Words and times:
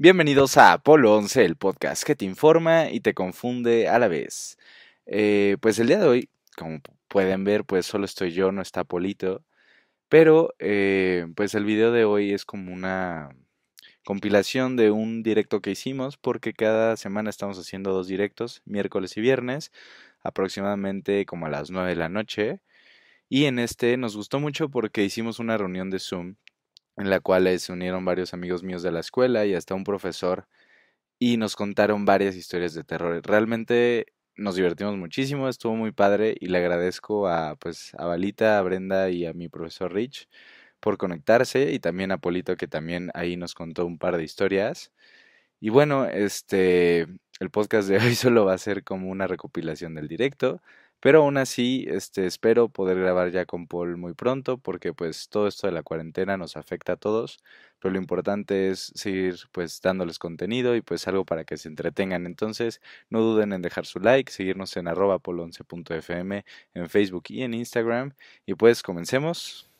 Bienvenidos 0.00 0.56
a 0.58 0.74
Apolo 0.74 1.16
11, 1.16 1.44
el 1.44 1.56
podcast 1.56 2.04
que 2.04 2.14
te 2.14 2.24
informa 2.24 2.88
y 2.88 3.00
te 3.00 3.14
confunde 3.14 3.88
a 3.88 3.98
la 3.98 4.06
vez. 4.06 4.56
Eh, 5.06 5.56
pues 5.60 5.80
el 5.80 5.88
día 5.88 5.98
de 5.98 6.06
hoy, 6.06 6.30
como 6.56 6.80
pueden 7.08 7.42
ver, 7.42 7.64
pues 7.64 7.86
solo 7.86 8.04
estoy 8.04 8.30
yo, 8.30 8.52
no 8.52 8.62
está 8.62 8.84
Polito. 8.84 9.44
Pero 10.08 10.54
eh, 10.60 11.26
pues 11.36 11.54
el 11.56 11.64
video 11.64 11.92
de 11.92 12.04
hoy 12.04 12.32
es 12.32 12.44
como 12.44 12.72
una 12.72 13.30
compilación 14.04 14.76
de 14.76 14.92
un 14.92 15.24
directo 15.24 15.60
que 15.62 15.72
hicimos 15.72 16.16
porque 16.16 16.52
cada 16.54 16.96
semana 16.96 17.30
estamos 17.30 17.58
haciendo 17.58 17.92
dos 17.92 18.06
directos, 18.06 18.62
miércoles 18.66 19.16
y 19.16 19.20
viernes, 19.20 19.72
aproximadamente 20.22 21.26
como 21.26 21.46
a 21.46 21.50
las 21.50 21.70
9 21.72 21.90
de 21.90 21.96
la 21.96 22.08
noche. 22.08 22.60
Y 23.28 23.46
en 23.46 23.58
este 23.58 23.96
nos 23.96 24.16
gustó 24.16 24.40
mucho 24.40 24.68
porque 24.70 25.04
hicimos 25.04 25.40
una 25.40 25.58
reunión 25.58 25.90
de 25.90 25.98
Zoom 25.98 26.36
en 26.98 27.10
la 27.10 27.20
cual 27.20 27.58
se 27.60 27.72
unieron 27.72 28.04
varios 28.04 28.34
amigos 28.34 28.62
míos 28.62 28.82
de 28.82 28.92
la 28.92 29.00
escuela 29.00 29.46
y 29.46 29.54
hasta 29.54 29.74
un 29.74 29.84
profesor 29.84 30.46
y 31.18 31.36
nos 31.36 31.56
contaron 31.56 32.04
varias 32.04 32.36
historias 32.36 32.74
de 32.74 32.84
terror. 32.84 33.20
Realmente 33.24 34.06
nos 34.36 34.56
divertimos 34.56 34.96
muchísimo, 34.96 35.48
estuvo 35.48 35.74
muy 35.76 35.92
padre 35.92 36.36
y 36.40 36.48
le 36.48 36.58
agradezco 36.58 37.28
a 37.28 37.56
pues 37.56 37.92
a 37.98 38.06
Balita, 38.06 38.58
a 38.58 38.62
Brenda 38.62 39.10
y 39.10 39.26
a 39.26 39.32
mi 39.34 39.48
profesor 39.48 39.92
Rich 39.92 40.28
por 40.80 40.96
conectarse 40.98 41.72
y 41.72 41.80
también 41.80 42.12
a 42.12 42.18
Polito 42.18 42.56
que 42.56 42.68
también 42.68 43.10
ahí 43.14 43.36
nos 43.36 43.54
contó 43.54 43.86
un 43.86 43.98
par 43.98 44.16
de 44.16 44.24
historias. 44.24 44.92
Y 45.60 45.70
bueno, 45.70 46.06
este 46.06 47.06
el 47.40 47.50
podcast 47.50 47.88
de 47.88 47.98
hoy 47.98 48.14
solo 48.14 48.44
va 48.46 48.54
a 48.54 48.58
ser 48.58 48.84
como 48.84 49.10
una 49.10 49.26
recopilación 49.26 49.94
del 49.94 50.08
directo. 50.08 50.62
Pero 51.00 51.20
aún 51.22 51.36
así, 51.36 51.86
este, 51.88 52.26
espero 52.26 52.68
poder 52.68 52.98
grabar 52.98 53.30
ya 53.30 53.46
con 53.46 53.66
Paul 53.68 53.96
muy 53.96 54.14
pronto, 54.14 54.58
porque 54.58 54.92
pues 54.92 55.28
todo 55.28 55.46
esto 55.46 55.66
de 55.68 55.72
la 55.72 55.82
cuarentena 55.84 56.36
nos 56.36 56.56
afecta 56.56 56.94
a 56.94 56.96
todos, 56.96 57.38
pero 57.78 57.92
lo 57.92 57.98
importante 58.00 58.70
es 58.70 58.92
seguir 58.94 59.36
pues 59.52 59.80
dándoles 59.80 60.18
contenido 60.18 60.74
y 60.74 60.82
pues 60.82 61.06
algo 61.06 61.24
para 61.24 61.44
que 61.44 61.56
se 61.56 61.68
entretengan. 61.68 62.26
Entonces, 62.26 62.80
no 63.10 63.20
duden 63.20 63.52
en 63.52 63.62
dejar 63.62 63.86
su 63.86 64.00
like, 64.00 64.32
seguirnos 64.32 64.76
en 64.76 64.88
arroba 64.88 65.18
pol11.fm 65.20 66.44
en 66.74 66.88
Facebook 66.88 67.24
y 67.28 67.42
en 67.42 67.54
Instagram. 67.54 68.14
Y 68.46 68.54
pues 68.54 68.82
comencemos. 68.82 69.70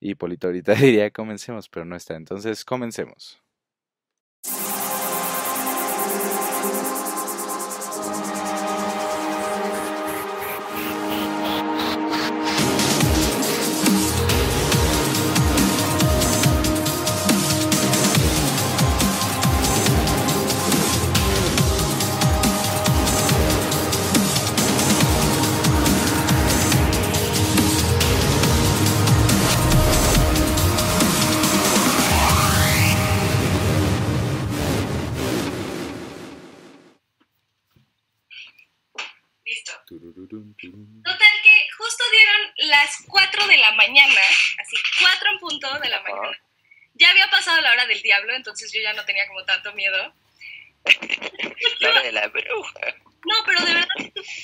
Y 0.00 0.14
Polito 0.16 0.48
ahorita 0.48 0.74
diría 0.76 1.10
comencemos, 1.10 1.68
pero 1.68 1.84
no 1.86 1.96
está. 1.96 2.14
Entonces, 2.16 2.64
comencemos. 2.64 3.41
Las 42.82 43.04
4 43.06 43.46
de 43.46 43.56
la 43.58 43.72
mañana, 43.72 44.20
así 44.58 44.76
4 44.98 45.30
en 45.32 45.38
punto 45.38 45.78
de 45.78 45.88
la 45.88 46.02
mañana. 46.02 46.36
Ya 46.94 47.10
había 47.10 47.30
pasado 47.30 47.60
la 47.60 47.72
hora 47.72 47.86
del 47.86 48.02
diablo, 48.02 48.34
entonces 48.34 48.72
yo 48.72 48.80
ya 48.80 48.92
no 48.92 49.04
tenía 49.04 49.26
como 49.28 49.44
tanto 49.44 49.72
miedo. 49.72 50.14
la 51.80 51.90
hora 51.90 52.02
de 52.02 52.12
la 52.12 52.28
bruja. 52.28 52.80
No, 53.24 53.36
pero 53.46 53.64
de 53.64 53.74
verdad 53.74 53.88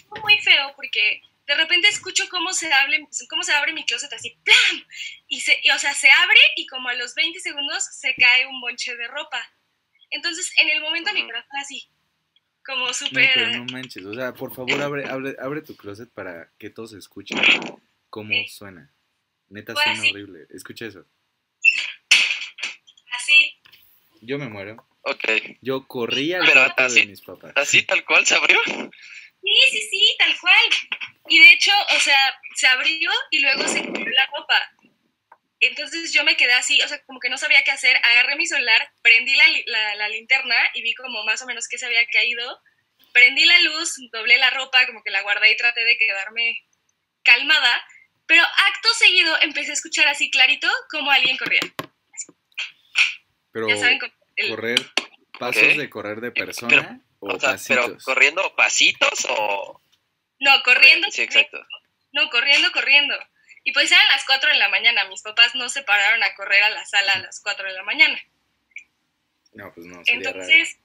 fue 0.08 0.20
muy 0.20 0.39
feo 0.39 0.72
porque 0.77 1.20
de 1.47 1.55
repente 1.55 1.89
escucho 1.89 2.29
cómo 2.29 2.52
se 2.52 2.73
abre, 2.73 3.07
cómo 3.29 3.42
se 3.42 3.52
abre 3.52 3.73
mi 3.73 3.85
closet 3.85 4.12
así, 4.12 4.39
¡plam! 4.45 4.86
Y, 5.27 5.41
se, 5.41 5.61
o 5.74 5.79
sea, 5.79 5.95
se 5.95 6.11
abre 6.11 6.41
y 6.57 6.67
como 6.67 6.89
a 6.89 6.95
los 6.95 7.14
20 7.14 7.41
segundos 7.41 7.85
se 7.85 8.14
cae 8.14 8.46
un 8.46 8.61
bonche 8.61 8.96
de 8.96 9.08
ropa. 9.08 9.42
Entonces, 10.11 10.52
en 10.58 10.68
el 10.70 10.80
momento 10.80 11.12
mi 11.12 11.24
corazón 11.24 11.57
así, 11.61 11.89
como 12.64 12.92
súper... 12.95 13.36
No, 13.36 13.45
pero 13.45 13.64
no 13.64 13.73
manches, 13.73 14.05
o 14.05 14.14
sea, 14.14 14.33
por 14.33 14.55
favor 14.55 14.80
abre, 14.80 15.08
abre, 15.08 15.36
abre 15.41 15.62
tu 15.62 15.77
closet 15.77 16.11
para 16.12 16.51
que 16.58 16.70
todos 16.70 16.92
escuchen 16.92 17.39
cómo 18.11 18.35
suena. 18.48 18.92
Neta 19.48 19.73
Pues 19.74 19.85
suena 19.85 19.98
así. 20.01 20.11
horrible. 20.11 20.46
Escucha 20.51 20.86
eso. 20.86 21.05
Así. 23.13 23.57
Yo 24.20 24.39
me 24.39 24.48
muero. 24.48 24.86
Ok. 25.02 25.24
Yo 25.63 25.86
corrí 25.86 26.33
al 26.35 26.42
Pero 26.42 26.55
cuarto 26.64 26.83
de 26.83 26.86
así- 27.01 27.07
mis 27.07 27.20
papás. 27.23 27.52
¿Así 27.57 27.83
tal 27.83 28.05
cual 28.05 28.27
se 28.27 28.35
abrió? 28.35 28.58
Sí, 28.64 29.55
sí, 29.70 29.89
sí, 29.91 30.17
tal 30.18 30.39
cual. 30.41 30.61
Y 31.29 31.39
de 31.39 31.52
hecho, 31.52 31.70
o 31.97 32.01
sea, 32.01 32.35
se 32.55 32.67
abrió 32.67 33.11
y 33.30 33.39
luego 33.41 33.67
se 33.68 33.80
cayó 33.80 34.07
la 34.07 34.27
ropa. 34.36 34.73
Entonces 35.61 36.13
yo 36.13 36.23
me 36.24 36.36
quedé 36.36 36.52
así, 36.52 36.80
o 36.83 36.89
sea, 36.89 37.02
como 37.05 37.18
que 37.20 37.30
no 37.30 37.39
sabía 37.39 37.64
qué 37.64 37.70
hacer. 37.70 37.97
Agarré 38.05 38.36
mi 38.36 38.47
celular, 38.47 38.92
prendí 39.02 39.35
la, 39.35 39.48
li- 39.48 39.64
la, 39.67 39.95
la 39.97 40.08
linterna 40.08 40.55
y 40.74 40.83
vi 40.83 40.95
como 40.95 41.24
más 41.24 41.42
o 41.42 41.47
menos 41.47 41.67
que 41.68 41.79
se 41.79 41.86
había 41.86 42.05
caído. 42.07 42.61
Prendí 43.13 43.45
la 43.45 43.58
luz, 43.61 43.97
doblé 44.13 44.36
la 44.39 44.51
ropa, 44.51 44.86
como 44.86 45.02
que 45.02 45.11
la 45.11 45.23
guardé 45.23 45.51
y 45.52 45.57
traté 45.57 45.85
de 45.85 45.97
quedarme 45.98 46.58
calmada. 47.24 47.85
Pero 48.28 48.42
acto 48.44 48.89
seguido 48.94 49.36
empecé 49.40 49.70
a 49.70 49.74
escuchar 49.74 50.06
así 50.06 50.30
clarito 50.30 50.68
como 50.90 51.11
alguien 51.11 51.36
corría. 51.36 51.61
Pero 53.52 53.68
Ya 53.68 53.77
saben, 53.78 53.98
como 53.98 54.12
el- 54.36 54.50
correr, 54.50 54.92
pasos 55.39 55.77
de 55.77 55.90
correr 55.90 56.20
de 56.20 56.30
Pero- 56.30 56.46
persona 56.46 57.00
o, 57.20 57.34
O 57.34 57.40
sea, 57.40 57.56
pero 57.67 57.96
corriendo 58.05 58.55
pasitos 58.55 59.27
o... 59.28 59.83
no, 60.38 60.62
corriendo. 60.62 61.08
Sí, 61.11 61.22
exacto. 61.22 61.58
No, 62.12 62.30
corriendo, 62.30 62.70
corriendo. 62.70 63.17
Y 63.64 63.72
pues 63.72 63.90
eran 63.90 64.06
las 64.11 64.24
4 64.24 64.50
de 64.50 64.56
la 64.58 64.68
mañana. 64.68 65.05
Mis 65.06 65.22
papás 65.22 65.55
no 65.56 65.68
se 65.68 65.83
pararon 65.83 66.22
a 66.22 66.34
correr 66.34 66.62
a 66.62 66.70
la 66.70 66.86
sala 66.86 67.14
a 67.14 67.18
las 67.18 67.40
4 67.40 67.67
de 67.67 67.72
la 67.74 67.83
mañana. 67.83 68.18
No, 69.52 69.72
pues 69.74 69.86
no, 69.86 70.05
sería 70.05 70.30
raro. 70.30 70.42
Entonces, 70.42 70.78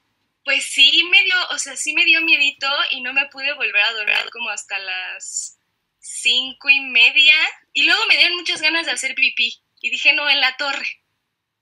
pues 0.43 0.65
sí 0.65 1.03
me 1.11 1.21
dio, 1.23 1.35
o 1.51 1.57
sea, 1.59 1.75
sí 1.75 1.93
me 1.93 2.03
dio 2.05 2.21
miedito 2.21 2.67
y 2.91 3.01
no 3.01 3.13
me 3.13 3.27
pude 3.27 3.53
volver 3.53 3.81
a 3.83 3.91
dormir 3.93 4.29
como 4.31 4.49
hasta 4.49 4.79
las 4.79 5.59
cinco 6.03 6.69
y 6.69 6.81
media. 6.81 7.33
Y 7.71 7.83
luego 7.83 8.05
me 8.07 8.17
dieron 8.17 8.37
muchas 8.37 8.61
ganas 8.61 8.85
de 8.85 8.91
hacer 8.91 9.15
pipí. 9.15 9.61
Y 9.81 9.89
dije, 9.89 10.13
no, 10.13 10.29
en 10.29 10.41
la 10.41 10.55
torre. 10.57 11.01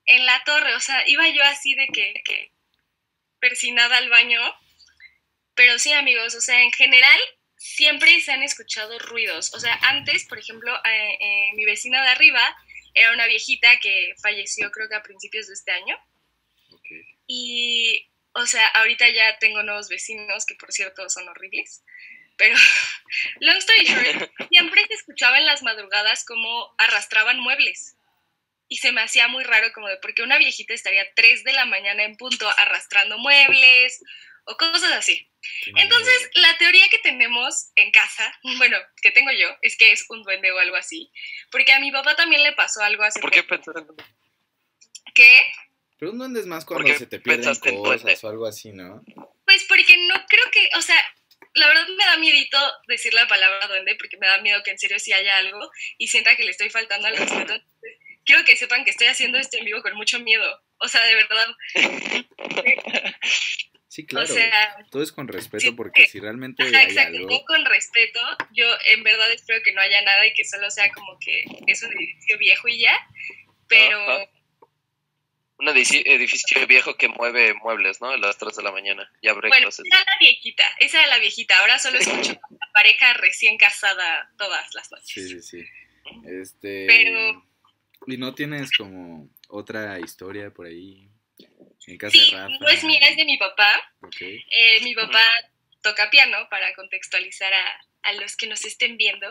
En 0.04 0.26
la 0.26 0.42
torre. 0.44 0.74
O 0.74 0.80
sea, 0.80 1.08
iba 1.08 1.28
yo 1.28 1.42
así 1.44 1.74
de 1.74 1.86
que, 1.88 2.14
que 2.24 2.52
persinada 3.40 3.96
al 3.96 4.10
baño. 4.10 4.40
Pero 5.54 5.78
sí, 5.78 5.92
amigos, 5.92 6.34
o 6.34 6.40
sea, 6.40 6.62
en 6.62 6.72
general 6.72 7.18
siempre 7.56 8.20
se 8.20 8.32
han 8.32 8.42
escuchado 8.42 8.98
ruidos. 8.98 9.54
O 9.54 9.60
sea, 9.60 9.78
antes, 9.82 10.24
por 10.26 10.38
ejemplo, 10.38 10.74
eh, 10.84 11.18
eh, 11.20 11.50
mi 11.54 11.64
vecina 11.64 12.02
de 12.02 12.08
arriba 12.08 12.42
era 12.94 13.12
una 13.12 13.26
viejita 13.26 13.78
que 13.80 14.14
falleció 14.20 14.70
creo 14.70 14.88
que 14.88 14.96
a 14.96 15.02
principios 15.02 15.46
de 15.46 15.54
este 15.54 15.70
año. 15.70 15.96
Y, 17.26 18.10
o 18.32 18.46
sea, 18.46 18.66
ahorita 18.68 19.08
ya 19.10 19.38
tengo 19.38 19.62
nuevos 19.62 19.88
vecinos 19.88 20.44
que, 20.44 20.56
por 20.56 20.72
cierto, 20.72 21.08
son 21.08 21.28
horribles. 21.28 21.82
Pero, 22.42 22.56
long 23.40 23.56
story 23.58 23.84
short, 23.84 24.32
siempre 24.50 24.84
se 24.88 24.94
escuchaba 24.94 25.38
en 25.38 25.46
las 25.46 25.62
madrugadas 25.62 26.24
como 26.24 26.74
arrastraban 26.76 27.38
muebles. 27.38 27.94
Y 28.68 28.78
se 28.78 28.90
me 28.90 29.00
hacía 29.00 29.28
muy 29.28 29.44
raro 29.44 29.72
como 29.72 29.86
de 29.86 29.98
por 29.98 30.12
qué 30.12 30.22
una 30.22 30.38
viejita 30.38 30.74
estaría 30.74 31.04
3 31.14 31.44
de 31.44 31.52
la 31.52 31.66
mañana 31.66 32.02
en 32.02 32.16
punto 32.16 32.48
arrastrando 32.58 33.16
muebles 33.18 34.02
o 34.44 34.56
cosas 34.56 34.90
así. 34.90 35.30
Entonces, 35.76 36.30
la 36.34 36.58
teoría 36.58 36.88
que 36.88 36.98
tenemos 36.98 37.70
en 37.76 37.92
casa, 37.92 38.36
bueno, 38.58 38.76
que 39.00 39.12
tengo 39.12 39.30
yo, 39.30 39.48
es 39.62 39.76
que 39.76 39.92
es 39.92 40.04
un 40.08 40.24
duende 40.24 40.50
o 40.50 40.58
algo 40.58 40.74
así. 40.74 41.12
Porque 41.52 41.72
a 41.72 41.78
mi 41.78 41.92
papá 41.92 42.16
también 42.16 42.42
le 42.42 42.52
pasó 42.54 42.82
algo 42.82 43.04
hace 43.04 43.20
¿Por 43.20 43.30
qué 43.30 43.44
pensar 43.44 43.76
en 43.76 43.86
¿Qué? 45.14 45.36
Pero 45.96 46.10
un 46.10 46.18
duende 46.18 46.40
es 46.40 46.46
más 46.46 46.64
cuando 46.64 46.92
se 46.92 47.06
te 47.06 47.20
pierden 47.20 47.54
cosas 47.54 48.24
o 48.24 48.28
algo 48.28 48.46
así, 48.46 48.72
¿no? 48.72 49.04
Pues 49.44 49.64
porque 49.68 49.96
no 50.08 50.14
creo 50.26 50.50
que, 50.50 50.70
o 50.76 50.82
sea, 50.82 50.96
la 51.54 51.68
verdad 51.68 51.86
me 51.88 52.04
da 52.04 52.16
miedito 52.16 52.58
decir 52.88 53.12
la 53.14 53.26
palabra 53.28 53.66
duende 53.68 53.94
porque 53.96 54.16
me 54.16 54.26
da 54.26 54.40
miedo 54.40 54.62
que 54.62 54.70
en 54.70 54.78
serio 54.78 54.98
sí 54.98 55.12
haya 55.12 55.36
algo 55.38 55.70
y 55.98 56.08
sienta 56.08 56.36
que 56.36 56.44
le 56.44 56.50
estoy 56.50 56.70
faltando 56.70 57.08
al 57.08 57.16
respeto. 57.16 57.54
Quiero 58.24 58.44
que 58.44 58.56
sepan 58.56 58.84
que 58.84 58.90
estoy 58.90 59.08
haciendo 59.08 59.38
esto 59.38 59.56
en 59.56 59.64
vivo 59.64 59.82
con 59.82 59.94
mucho 59.94 60.20
miedo. 60.20 60.62
O 60.78 60.88
sea, 60.88 61.04
de 61.04 61.14
verdad. 61.14 61.48
Sí, 63.92 64.06
claro. 64.06 64.24
O 64.24 64.34
sea, 64.34 64.76
Todo 64.90 65.02
es 65.02 65.12
con 65.12 65.28
respeto 65.28 65.60
sí, 65.60 65.70
porque 65.72 66.06
si 66.06 66.18
realmente 66.18 66.62
ajá, 66.62 66.78
hay 66.78 66.86
exacto. 66.86 67.18
algo... 67.18 67.28
Yo 67.28 67.44
con 67.44 67.62
respeto, 67.66 68.20
yo 68.52 68.64
en 68.86 69.02
verdad 69.02 69.30
espero 69.30 69.62
que 69.62 69.72
no 69.72 69.82
haya 69.82 70.00
nada 70.00 70.26
y 70.26 70.32
que 70.32 70.46
solo 70.46 70.70
sea 70.70 70.90
como 70.92 71.18
que 71.18 71.44
es 71.66 71.82
un 71.82 71.92
edificio 71.92 72.38
viejo 72.38 72.68
y 72.68 72.78
ya. 72.78 72.96
Pero. 73.68 74.30
Un 75.62 75.68
edificio 75.68 76.66
viejo 76.66 76.96
que 76.96 77.06
mueve 77.08 77.54
muebles, 77.54 78.00
¿no? 78.00 78.08
A 78.10 78.16
las 78.16 78.36
3 78.36 78.56
de 78.56 78.62
la 78.64 78.72
mañana. 78.72 79.08
Y 79.20 79.28
abre 79.28 79.48
bueno, 79.48 79.66
closet. 79.66 79.86
esa 79.86 79.96
era 79.96 80.04
la 80.10 80.16
viejita, 80.18 80.76
esa 80.80 80.98
era 80.98 81.06
la 81.08 81.18
viejita. 81.18 81.58
Ahora 81.60 81.78
solo 81.78 81.98
escucho 81.98 82.32
a 82.32 82.52
la 82.52 82.72
pareja 82.72 83.12
recién 83.14 83.56
casada 83.58 84.28
todas 84.36 84.74
las 84.74 84.90
noches. 84.90 85.14
Sí, 85.14 85.28
sí, 85.28 85.40
sí. 85.40 85.64
Este... 86.26 86.86
Pero- 86.88 87.46
¿Y 88.08 88.16
no 88.16 88.34
tienes 88.34 88.72
como 88.76 89.28
otra 89.48 90.00
historia 90.00 90.50
por 90.50 90.66
ahí? 90.66 91.08
En 91.86 91.96
casa 91.96 92.10
Sí, 92.18 92.30
de 92.32 92.36
Rafa. 92.36 92.54
no 92.60 92.68
es 92.68 92.82
mía, 92.82 92.98
es 93.02 93.16
de 93.16 93.24
mi 93.24 93.38
papá. 93.38 93.70
Eh, 94.20 94.80
mi 94.82 94.94
papá 94.96 95.24
toca 95.80 96.10
piano 96.10 96.38
para 96.50 96.74
contextualizar 96.74 97.52
a, 97.54 97.80
a 98.02 98.12
los 98.14 98.36
que 98.36 98.48
nos 98.48 98.64
estén 98.64 98.96
viendo. 98.96 99.28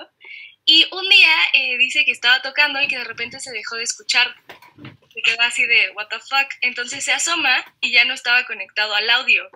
Y 0.63 0.87
un 0.93 1.09
día 1.09 1.33
eh, 1.53 1.77
dice 1.77 2.05
que 2.05 2.11
estaba 2.11 2.41
tocando 2.41 2.81
y 2.81 2.87
que 2.87 2.97
de 2.97 3.03
repente 3.03 3.39
se 3.41 3.51
dejó 3.51 3.75
de 3.75 3.83
escuchar. 3.83 4.33
Se 5.13 5.21
quedó 5.21 5.41
así 5.41 5.65
de, 5.65 5.91
what 5.91 6.07
the 6.09 6.19
fuck. 6.19 6.47
Entonces 6.61 7.03
se 7.03 7.11
asoma 7.11 7.63
y 7.81 7.91
ya 7.91 8.05
no 8.05 8.13
estaba 8.13 8.45
conectado 8.45 8.93
al 8.95 9.09
audio. 9.09 9.49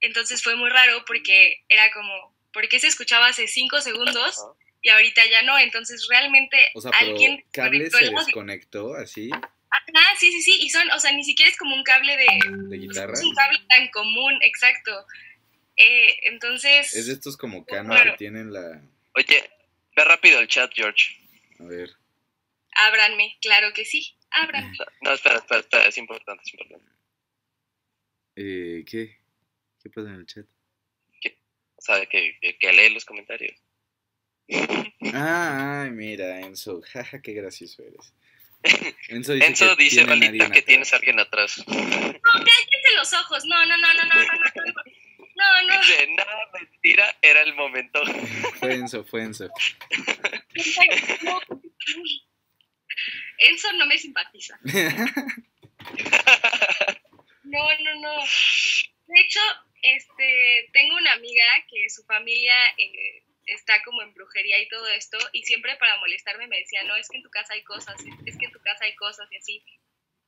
Entonces 0.00 0.42
fue 0.42 0.56
muy 0.56 0.68
raro 0.70 1.04
porque 1.06 1.64
era 1.68 1.90
como, 1.92 2.36
porque 2.52 2.78
se 2.80 2.88
escuchaba 2.88 3.28
hace 3.28 3.46
cinco 3.48 3.80
segundos 3.80 4.36
y 4.82 4.90
ahorita 4.90 5.22
ya 5.30 5.42
no. 5.42 5.58
Entonces 5.58 6.06
realmente 6.10 6.56
O 6.74 6.80
sea, 6.80 6.90
alguien 6.94 7.42
cable 7.52 7.90
se 7.90 8.10
desconectó 8.10 8.94
así 8.94 9.30
Ah, 9.32 10.14
sí, 10.18 10.30
sí, 10.30 10.40
sí. 10.42 10.58
Y 10.62 10.70
son, 10.70 10.88
o 10.92 11.00
sea, 11.00 11.10
ni 11.12 11.24
siquiera 11.24 11.50
es 11.50 11.58
como 11.58 11.74
un 11.74 11.82
cable 11.82 12.16
de, 12.16 12.26
de 12.68 12.76
guitarra. 12.78 13.12
es 13.12 13.22
un 13.24 13.34
cable 13.34 13.58
tan 13.68 13.88
común, 13.88 14.38
exacto. 14.42 15.04
Eh, 15.76 16.16
entonces, 16.28 16.94
Es 16.94 17.06
de 17.08 17.14
estos 17.14 17.36
como 17.36 17.64
canos 17.64 17.96
Claro. 17.96 18.12
que 18.12 18.18
tienen 18.18 18.52
la. 18.52 18.80
Oye, 19.16 19.50
ve 19.96 20.04
rápido 20.04 20.38
el 20.38 20.46
chat, 20.46 20.70
George. 20.74 21.16
A 21.58 21.64
ver. 21.64 21.90
ábranme, 22.76 23.36
claro 23.40 23.72
que 23.72 23.84
sí, 23.84 24.13
no, 25.02 25.12
espera, 25.12 25.36
espera, 25.36 25.60
espera, 25.60 25.86
es 25.86 25.98
importante, 25.98 26.42
es 26.44 26.54
importante. 26.54 26.90
Eh, 28.36 28.84
¿Qué? 28.88 29.18
¿Qué 29.80 29.90
pasa 29.90 30.08
en 30.08 30.16
el 30.16 30.26
chat? 30.26 30.46
¿Qué? 31.20 31.38
O 31.76 31.80
sea, 31.80 32.04
que, 32.06 32.38
que 32.58 32.72
lee 32.72 32.92
los 32.92 33.04
comentarios. 33.04 33.60
Ah, 35.12 35.88
mira, 35.92 36.40
Enzo, 36.40 36.80
jaja, 36.92 37.20
qué 37.20 37.32
gracioso 37.34 37.82
eres. 37.82 38.14
Enzo 39.08 39.34
dice, 39.34 39.46
Enzo 39.46 39.76
que, 39.76 39.84
dice, 39.84 40.04
maldita, 40.06 40.50
que 40.50 40.62
tienes 40.62 40.92
a 40.92 40.96
alguien 40.96 41.20
atrás. 41.20 41.62
No, 41.66 42.40
cállense 42.40 42.96
los 42.96 43.12
ojos. 43.12 43.44
No, 43.44 43.66
no, 43.66 43.76
no, 43.76 43.94
no, 43.94 44.04
no, 44.04 44.14
no, 44.14 44.24
no. 44.24 44.72
No, 45.36 45.62
no. 45.68 45.80
Dice, 45.80 46.06
no, 46.16 46.24
mentira, 46.58 47.16
era 47.20 47.42
el 47.42 47.54
momento. 47.54 48.00
Fue 48.58 48.74
Enzo, 48.74 49.04
fue 49.04 49.24
Enzo. 49.24 49.50
Enzo 53.38 53.72
no 53.74 53.86
me 53.86 53.98
simpatiza. 53.98 54.58
No, 57.44 57.60
no, 57.80 57.94
no. 58.00 58.14
De 59.06 59.20
hecho, 59.20 59.40
este, 59.82 60.68
tengo 60.72 60.96
una 60.96 61.12
amiga 61.12 61.44
que 61.70 61.88
su 61.90 62.02
familia 62.04 62.54
eh, 62.78 63.22
está 63.46 63.82
como 63.84 64.02
en 64.02 64.14
brujería 64.14 64.58
y 64.60 64.68
todo 64.68 64.88
esto, 64.88 65.18
y 65.32 65.42
siempre 65.44 65.76
para 65.76 65.98
molestarme 65.98 66.46
me 66.48 66.58
decía, 66.58 66.82
no, 66.84 66.96
es 66.96 67.08
que 67.08 67.18
en 67.18 67.22
tu 67.22 67.30
casa 67.30 67.52
hay 67.54 67.62
cosas, 67.62 67.94
es 68.26 68.38
que 68.38 68.46
en 68.46 68.52
tu 68.52 68.60
casa 68.60 68.84
hay 68.86 68.94
cosas 68.96 69.28
y 69.30 69.36
así. 69.36 69.62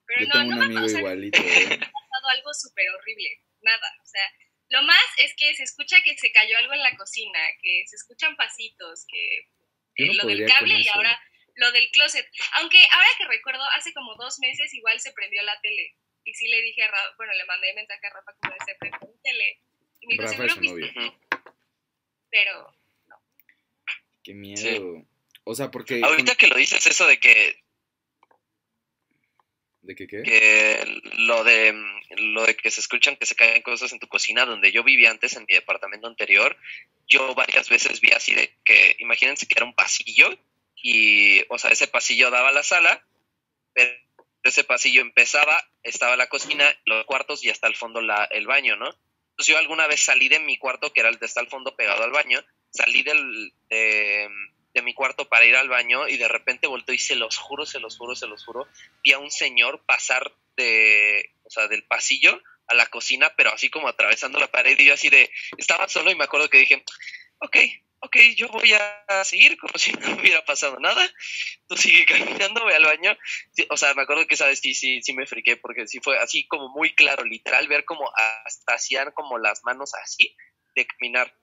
Pero 0.06 0.20
Yo 0.20 0.26
no, 0.26 0.32
tengo 0.35 0.44
no 0.44 0.50
un 0.52 0.59
me 0.59 0.62
ha 0.62 0.67
amigo 0.67 0.81
pasado, 0.82 0.99
igualito, 0.99 1.38
¿eh? 1.43 1.79
pasado 1.79 2.29
algo 2.31 2.55
súper 2.55 2.88
horrible, 2.91 3.41
nada, 3.62 3.97
o 4.02 4.06
sea, 4.06 4.31
lo 4.69 4.82
más 4.82 5.05
es 5.19 5.35
que 5.37 5.55
se 5.55 5.62
escucha 5.62 6.00
que 6.05 6.17
se 6.19 6.31
cayó 6.32 6.59
algo 6.59 6.75
en 6.75 6.82
la 6.82 6.97
cocina, 6.97 7.38
que 7.62 7.85
se 7.87 7.97
escuchan 7.97 8.37
pasitos, 8.37 9.06
que 9.09 9.38
eh, 9.97 10.06
no 10.06 10.12
lo 10.14 10.26
del 10.26 10.47
cable 10.47 10.75
y 10.75 10.82
eso. 10.82 10.91
ahora 10.94 11.19
lo 11.56 11.73
del 11.73 11.91
closet. 11.91 12.26
Aunque 12.55 12.79
ahora 12.93 13.08
que 13.19 13.26
recuerdo, 13.26 13.64
hace 13.76 13.93
como 13.93 14.14
dos 14.17 14.38
meses 14.38 14.73
igual 14.75 15.00
se 15.00 15.12
prendió 15.12 15.43
la 15.43 15.61
tele. 15.61 15.94
Y 16.25 16.35
sí 16.35 16.49
le 16.49 16.61
dije 16.62 16.82
a 16.82 16.88
Rafa, 16.88 17.14
bueno, 17.17 17.32
le 17.35 17.44
mandé 17.44 17.73
mensaje 17.75 18.06
a 18.06 18.11
Rafa 18.11 18.32
como 18.41 18.55
de 18.55 18.64
se 18.64 18.75
prendió 18.79 19.00
la 19.00 19.23
tele. 19.23 19.61
Y 20.00 20.06
me 20.06 20.12
dijo, 20.14 20.23
Rafa 20.23 20.55
seguro 20.62 20.87
tú", 20.94 21.14
Pero 22.31 22.76
Qué 24.26 24.35
miedo. 24.35 25.06
O 25.44 25.55
sea, 25.55 25.70
porque. 25.70 26.00
Ahorita 26.03 26.35
que 26.35 26.49
lo 26.49 26.56
dices, 26.56 26.85
eso 26.85 27.06
de 27.06 27.20
que, 27.20 27.62
¿De 29.82 29.94
qué 29.94 30.09
qué? 30.09 30.25
que 30.25 31.00
lo 31.19 31.44
de 31.44 31.73
lo 32.17 32.44
de 32.44 32.56
que 32.56 32.73
se 32.73 32.81
escuchan 32.81 33.14
que 33.14 33.25
se 33.25 33.37
caen 33.37 33.62
cosas 33.62 33.93
en 33.93 34.00
tu 34.00 34.09
cocina, 34.09 34.44
donde 34.44 34.73
yo 34.73 34.82
vivía 34.82 35.12
antes 35.12 35.37
en 35.37 35.44
mi 35.47 35.55
departamento 35.55 36.09
anterior, 36.09 36.59
yo 37.06 37.37
varias 37.37 37.69
veces 37.69 38.00
vi 38.00 38.11
así 38.11 38.35
de 38.35 38.52
que, 38.64 38.97
imagínense 38.99 39.47
que 39.47 39.55
era 39.56 39.64
un 39.64 39.76
pasillo 39.76 40.37
y, 40.88 41.44
o 41.49 41.59
sea, 41.59 41.73
ese 41.73 41.88
pasillo 41.88 42.31
daba 42.31 42.50
a 42.50 42.53
la 42.53 42.62
sala, 42.62 43.05
pero 43.73 43.93
ese 44.44 44.62
pasillo 44.62 45.00
empezaba, 45.00 45.61
estaba 45.83 46.15
la 46.17 46.29
cocina, 46.29 46.65
los 46.85 47.05
cuartos 47.06 47.43
y 47.43 47.50
hasta 47.50 47.67
el 47.67 47.75
fondo 47.75 48.00
la, 48.00 48.25
el 48.27 48.47
baño, 48.47 48.77
¿no? 48.77 48.87
Entonces 49.31 49.53
yo 49.53 49.59
alguna 49.59 49.88
vez 49.88 50.05
salí 50.05 50.29
de 50.29 50.38
mi 50.38 50.59
cuarto, 50.59 50.93
que 50.93 51.00
era 51.00 51.09
el 51.09 51.19
de 51.19 51.27
está 51.27 51.41
al 51.41 51.49
fondo 51.49 51.75
pegado 51.75 52.05
al 52.05 52.12
baño, 52.12 52.41
salí 52.71 53.03
del, 53.03 53.53
de, 53.69 54.29
de 54.75 54.83
mi 54.83 54.94
cuarto 54.94 55.29
para 55.29 55.44
ir 55.44 55.56
al 55.56 55.69
baño 55.69 56.06
y 56.06 56.19
de 56.19 56.29
repente 56.29 56.69
volteo 56.69 56.94
y 56.94 57.00
se 57.00 57.17
los 57.17 57.37
juro, 57.37 57.67
se 57.67 57.81
los 57.81 57.99
juro, 57.99 58.15
se 58.15 58.29
los 58.29 58.44
juro, 58.44 58.69
vi 59.03 59.11
a 59.11 59.19
un 59.19 59.33
señor 59.33 59.85
pasar 59.87 60.37
de, 60.56 61.35
o 61.43 61.50
sea, 61.50 61.67
del 61.67 61.83
pasillo 61.83 62.41
a 62.69 62.75
la 62.75 62.87
cocina, 62.87 63.35
pero 63.37 63.50
así 63.50 63.71
como 63.71 63.88
atravesando 63.88 64.38
la 64.38 64.53
pared 64.53 64.79
y 64.79 64.85
yo 64.85 64.94
así 64.94 65.09
de, 65.09 65.33
estaba 65.59 65.88
solo 65.88 66.12
y 66.12 66.15
me 66.15 66.25
acuerdo 66.25 66.49
que 66.49 66.59
dije, 66.59 66.85
ok, 67.41 67.56
ok, 68.01 68.17
yo 68.37 68.49
voy 68.49 68.73
a 68.73 69.25
seguir 69.25 69.57
como 69.59 69.75
si 69.79 69.93
no 69.93 70.15
hubiera 70.17 70.45
pasado 70.45 70.79
nada, 70.79 71.09
tú 71.69 71.77
sigue 71.77 72.07
caminando, 72.07 72.65
ve 72.65 72.75
al 72.75 72.85
baño, 72.85 73.17
o 73.71 73.77
sea, 73.77 73.95
me 73.95 74.03
acuerdo 74.03 74.27
que 74.27 74.35
esa 74.35 74.47
vez 74.47 74.61
sí, 74.61 74.75
sí, 74.75 75.03
sí 75.03 75.13
me 75.13 75.27
friqué 75.27 75.57
porque 75.57 75.87
sí 75.87 76.01
fue 76.03 76.19
así 76.19 76.47
como 76.47 76.69
muy 76.69 76.95
claro, 76.95 77.25
literal, 77.25 77.69
ver 77.69 77.85
como 77.85 78.11
hasta 78.45 78.75
hacían 78.75 79.11
como 79.13 79.39
las 79.39 79.63
manos 79.65 79.95
así 79.95 80.37
de 80.75 80.87
caminar. 80.87 81.35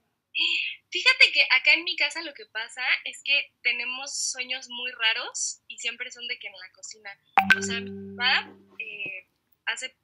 fíjate 0.89 1.31
que 1.33 1.43
acá 1.51 1.73
en 1.73 1.83
mi 1.83 1.95
casa 1.95 2.21
lo 2.21 2.33
que 2.33 2.45
pasa 2.47 2.83
es 3.05 3.21
que 3.23 3.53
tenemos 3.61 4.31
sueños 4.31 4.67
muy 4.69 4.91
raros 4.91 5.61
y 5.67 5.77
siempre 5.79 6.11
son 6.11 6.27
de 6.27 6.37
que 6.39 6.47
en 6.47 6.53
la 6.53 6.71
cocina. 6.71 7.19
O 7.57 7.61
sea, 7.61 7.79
mi 7.79 8.15
papá 8.15 8.51
eh, 8.79 9.27
hace 9.65 9.95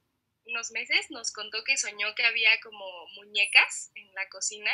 unos 0.46 0.70
meses 0.72 1.06
nos 1.10 1.32
contó 1.32 1.62
que 1.64 1.76
soñó 1.76 2.14
que 2.14 2.24
había 2.24 2.50
como 2.60 2.84
muñecas 3.14 3.92
en 3.94 4.12
la 4.14 4.28
cocina 4.28 4.70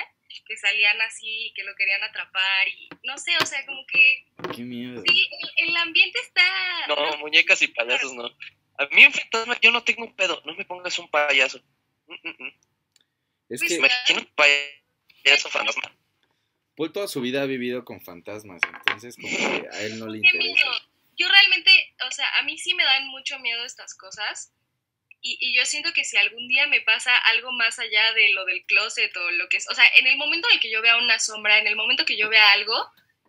que 0.47 0.57
salían 0.57 1.01
así 1.03 1.47
y 1.47 1.53
que 1.55 1.65
lo 1.65 1.75
querían 1.75 2.03
atrapar 2.03 2.69
y 2.69 2.89
no 3.05 3.17
sé, 3.19 3.33
o 3.41 3.47
sea, 3.47 3.65
como 3.67 3.85
que 3.87 4.27
Qué 4.55 4.63
miedo. 4.63 5.03
sí, 5.07 5.29
el, 5.59 5.69
el 5.69 5.77
ambiente 5.77 6.19
está... 6.21 6.87
No, 6.89 7.17
muñecas 7.19 7.61
y 7.63 7.69
payasos 7.69 8.13
no. 8.15 8.25
A 8.79 8.87
mí 8.95 9.03
en 9.03 9.13
fantasma 9.13 9.59
yo 9.61 9.71
no 9.71 9.83
tengo 9.83 10.05
un 10.05 10.15
pedo, 10.15 10.43
no 10.45 10.55
me 10.55 10.65
pongas 10.65 10.99
un 10.99 11.09
payaso. 11.11 11.59
Mm, 12.07 12.15
mm, 12.29 12.37
mm. 12.45 12.53
Es 13.49 13.61
Pues 13.61 13.69
que 13.69 13.75
Imagina 13.77 14.21
un 14.21 14.33
payaso 14.35 15.49
fantasma. 15.49 15.97
Paul 16.77 16.93
toda 16.93 17.09
su 17.09 17.21
vida 17.23 17.43
ha 17.43 17.47
vivido 17.47 17.85
con 17.85 18.01
fantasmas, 18.03 18.61
entonces 18.65 19.17
como 19.17 19.35
que 19.37 19.69
a 19.73 19.81
él 19.83 19.99
no 19.99 20.07
le 20.09 20.21
Qué 20.21 20.27
interesa. 20.29 20.65
miedo. 20.69 20.79
Yo 21.17 21.27
realmente, 21.29 21.71
o 22.07 22.11
sea, 22.11 22.29
a 22.39 22.43
mí 22.43 22.59
sí 22.59 22.75
me 22.75 22.85
dan 22.85 23.07
mucho 23.09 23.39
miedo 23.39 23.65
estas 23.65 23.95
cosas. 23.95 24.53
Y, 25.27 25.57
yo 25.57 25.65
siento 25.65 25.93
que 25.93 26.05
si 26.05 26.17
algún 26.17 26.47
día 26.47 26.67
me 26.69 26.81
pasa 26.81 27.17
algo 27.17 27.51
más 27.53 27.79
allá 27.79 28.13
de 28.15 28.33
lo 28.33 28.45
del 28.45 28.65
closet 28.67 29.15
o 29.17 29.31
lo 29.33 29.49
que 29.49 29.57
es, 29.57 29.69
o 29.69 29.75
sea, 29.75 29.85
en 29.99 30.07
el 30.07 30.17
momento 30.17 30.49
en 30.53 30.61
que 30.61 30.71
yo 30.71 30.81
vea 30.83 30.97
una 30.99 31.19
sombra, 31.19 31.59
en 31.59 31.67
el 31.67 31.75
momento 31.75 32.05
que 32.05 32.17
yo 32.17 32.29
vea 32.29 32.53
algo, 32.53 32.75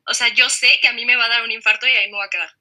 o 0.05 0.13
sea, 0.13 0.27
yo 0.29 0.49
sé 0.49 0.69
que 0.81 0.87
a 0.87 0.93
mí 0.93 1.05
me 1.05 1.15
va 1.15 1.25
a 1.25 1.29
dar 1.29 1.43
un 1.43 1.51
infarto 1.51 1.87
y 1.87 1.91
ahí 1.91 2.07
me 2.07 2.17
voy 2.17 2.25
a 2.25 2.29
quedar. 2.29 2.51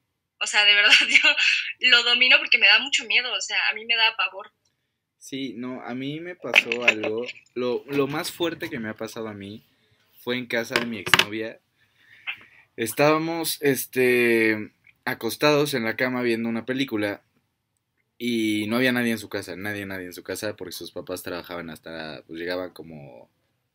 O 0.40 0.46
sea, 0.46 0.64
de 0.64 0.74
verdad, 0.74 0.92
yo 1.08 1.88
lo 1.90 2.02
domino 2.02 2.38
porque 2.38 2.58
me 2.58 2.66
da 2.66 2.78
mucho 2.78 3.04
miedo, 3.04 3.32
o 3.32 3.40
sea, 3.40 3.58
a 3.70 3.74
mí 3.74 3.84
me 3.84 3.96
da 3.96 4.16
pavor. 4.16 4.50
Sí, 5.18 5.54
no, 5.56 5.82
a 5.82 5.94
mí 5.94 6.20
me 6.20 6.36
pasó 6.36 6.84
algo. 6.84 7.26
Lo, 7.54 7.84
lo 7.86 8.06
más 8.06 8.30
fuerte 8.30 8.70
que 8.70 8.78
me 8.78 8.90
ha 8.90 8.94
pasado 8.94 9.28
a 9.28 9.34
mí 9.34 9.64
fue 10.22 10.36
en 10.36 10.46
casa 10.46 10.74
de 10.74 10.86
mi 10.86 10.98
exnovia. 10.98 11.58
Estábamos, 12.76 13.60
este, 13.60 14.70
acostados 15.04 15.72
en 15.74 15.84
la 15.84 15.96
cama 15.96 16.22
viendo 16.22 16.48
una 16.48 16.66
película 16.66 17.22
y 18.18 18.66
no 18.68 18.76
había 18.76 18.92
nadie 18.92 19.12
en 19.12 19.18
su 19.18 19.28
casa, 19.28 19.56
nadie, 19.56 19.84
nadie 19.86 20.06
en 20.06 20.12
su 20.12 20.22
casa 20.22 20.56
porque 20.56 20.72
sus 20.72 20.90
papás 20.92 21.22
trabajaban 21.22 21.70
hasta, 21.70 22.22
pues 22.26 22.38
llegaban 22.38 22.70
como 22.70 23.28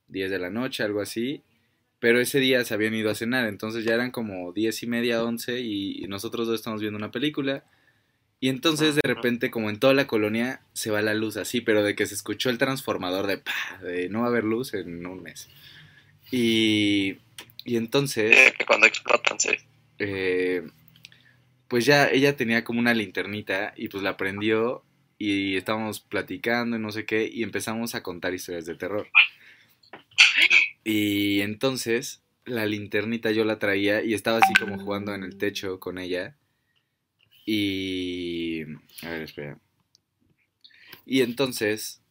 10 0.08 0.32
de 0.32 0.40
la 0.40 0.50
noche, 0.50 0.84
algo 0.84 1.02
así. 1.02 1.42
Pero 2.00 2.20
ese 2.20 2.40
día 2.40 2.66
se 2.66 2.74
habían 2.74 2.96
ido 2.96 3.12
a 3.12 3.16
cenar, 3.16 3.48
entonces 3.48 3.84
ya 3.86 3.94
eran 3.94 4.10
como 4.10 4.54
10 4.54 4.82
y 4.84 4.88
media, 4.88 5.24
11 5.24 5.60
y 5.60 6.06
nosotros 6.08 6.48
dos 6.48 6.56
estamos 6.60 6.82
viendo 6.82 6.98
una 6.98 7.12
película. 7.12 7.64
Y 8.40 8.50
entonces 8.50 8.96
de 8.96 9.02
repente, 9.04 9.52
como 9.52 9.70
en 9.70 9.78
toda 9.78 9.94
la 9.94 10.08
colonia, 10.08 10.62
se 10.74 10.90
va 10.90 11.04
la 11.04 11.14
luz 11.14 11.38
así, 11.38 11.62
pero 11.62 11.84
de 11.84 11.96
que 11.96 12.08
se 12.08 12.16
escuchó 12.16 12.50
el 12.50 12.58
transformador 12.58 13.28
de, 13.28 13.38
pa, 13.38 13.54
de 13.84 14.10
no 14.10 14.22
va 14.22 14.26
a 14.26 14.30
haber 14.30 14.46
luz 14.46 14.74
en 14.74 15.06
un 15.06 15.22
mes. 15.22 15.48
Y, 16.32 17.18
y 17.66 17.76
entonces, 17.78 18.36
Eh, 18.36 18.54
cuando 18.68 18.88
explotan, 18.88 19.40
sí. 19.40 19.52
eh, 20.00 20.64
pues 21.72 21.86
ya 21.86 22.10
ella 22.10 22.36
tenía 22.36 22.66
como 22.66 22.82
una 22.82 22.94
linternita 22.94 23.74
y 23.78 23.88
pues 23.88 24.04
la 24.04 24.18
prendió 24.18 24.84
y 25.18 25.56
estábamos 25.56 26.02
platicando 26.02 26.76
y 26.76 26.82
no 26.82 26.92
sé 26.92 27.06
qué 27.06 27.30
y 27.32 27.44
empezamos 27.44 27.96
a 27.96 28.04
contar 28.04 28.34
historias 28.34 28.66
de 28.66 28.76
terror. 28.76 29.08
Y 30.84 31.40
entonces 31.40 32.24
la 32.44 32.66
linternita 32.66 33.32
yo 33.32 33.46
la 33.46 33.58
traía 33.58 34.04
y 34.04 34.14
estaba 34.14 34.40
así 34.40 34.54
como 34.60 34.80
jugando 34.80 35.16
en 35.16 35.24
el 35.24 35.38
techo 35.38 35.80
con 35.80 35.98
ella. 35.98 36.36
Y... 37.46 38.64
A 39.04 39.12
ver, 39.12 39.22
espera. 39.22 39.58
Y 41.06 41.22
entonces, 41.22 42.04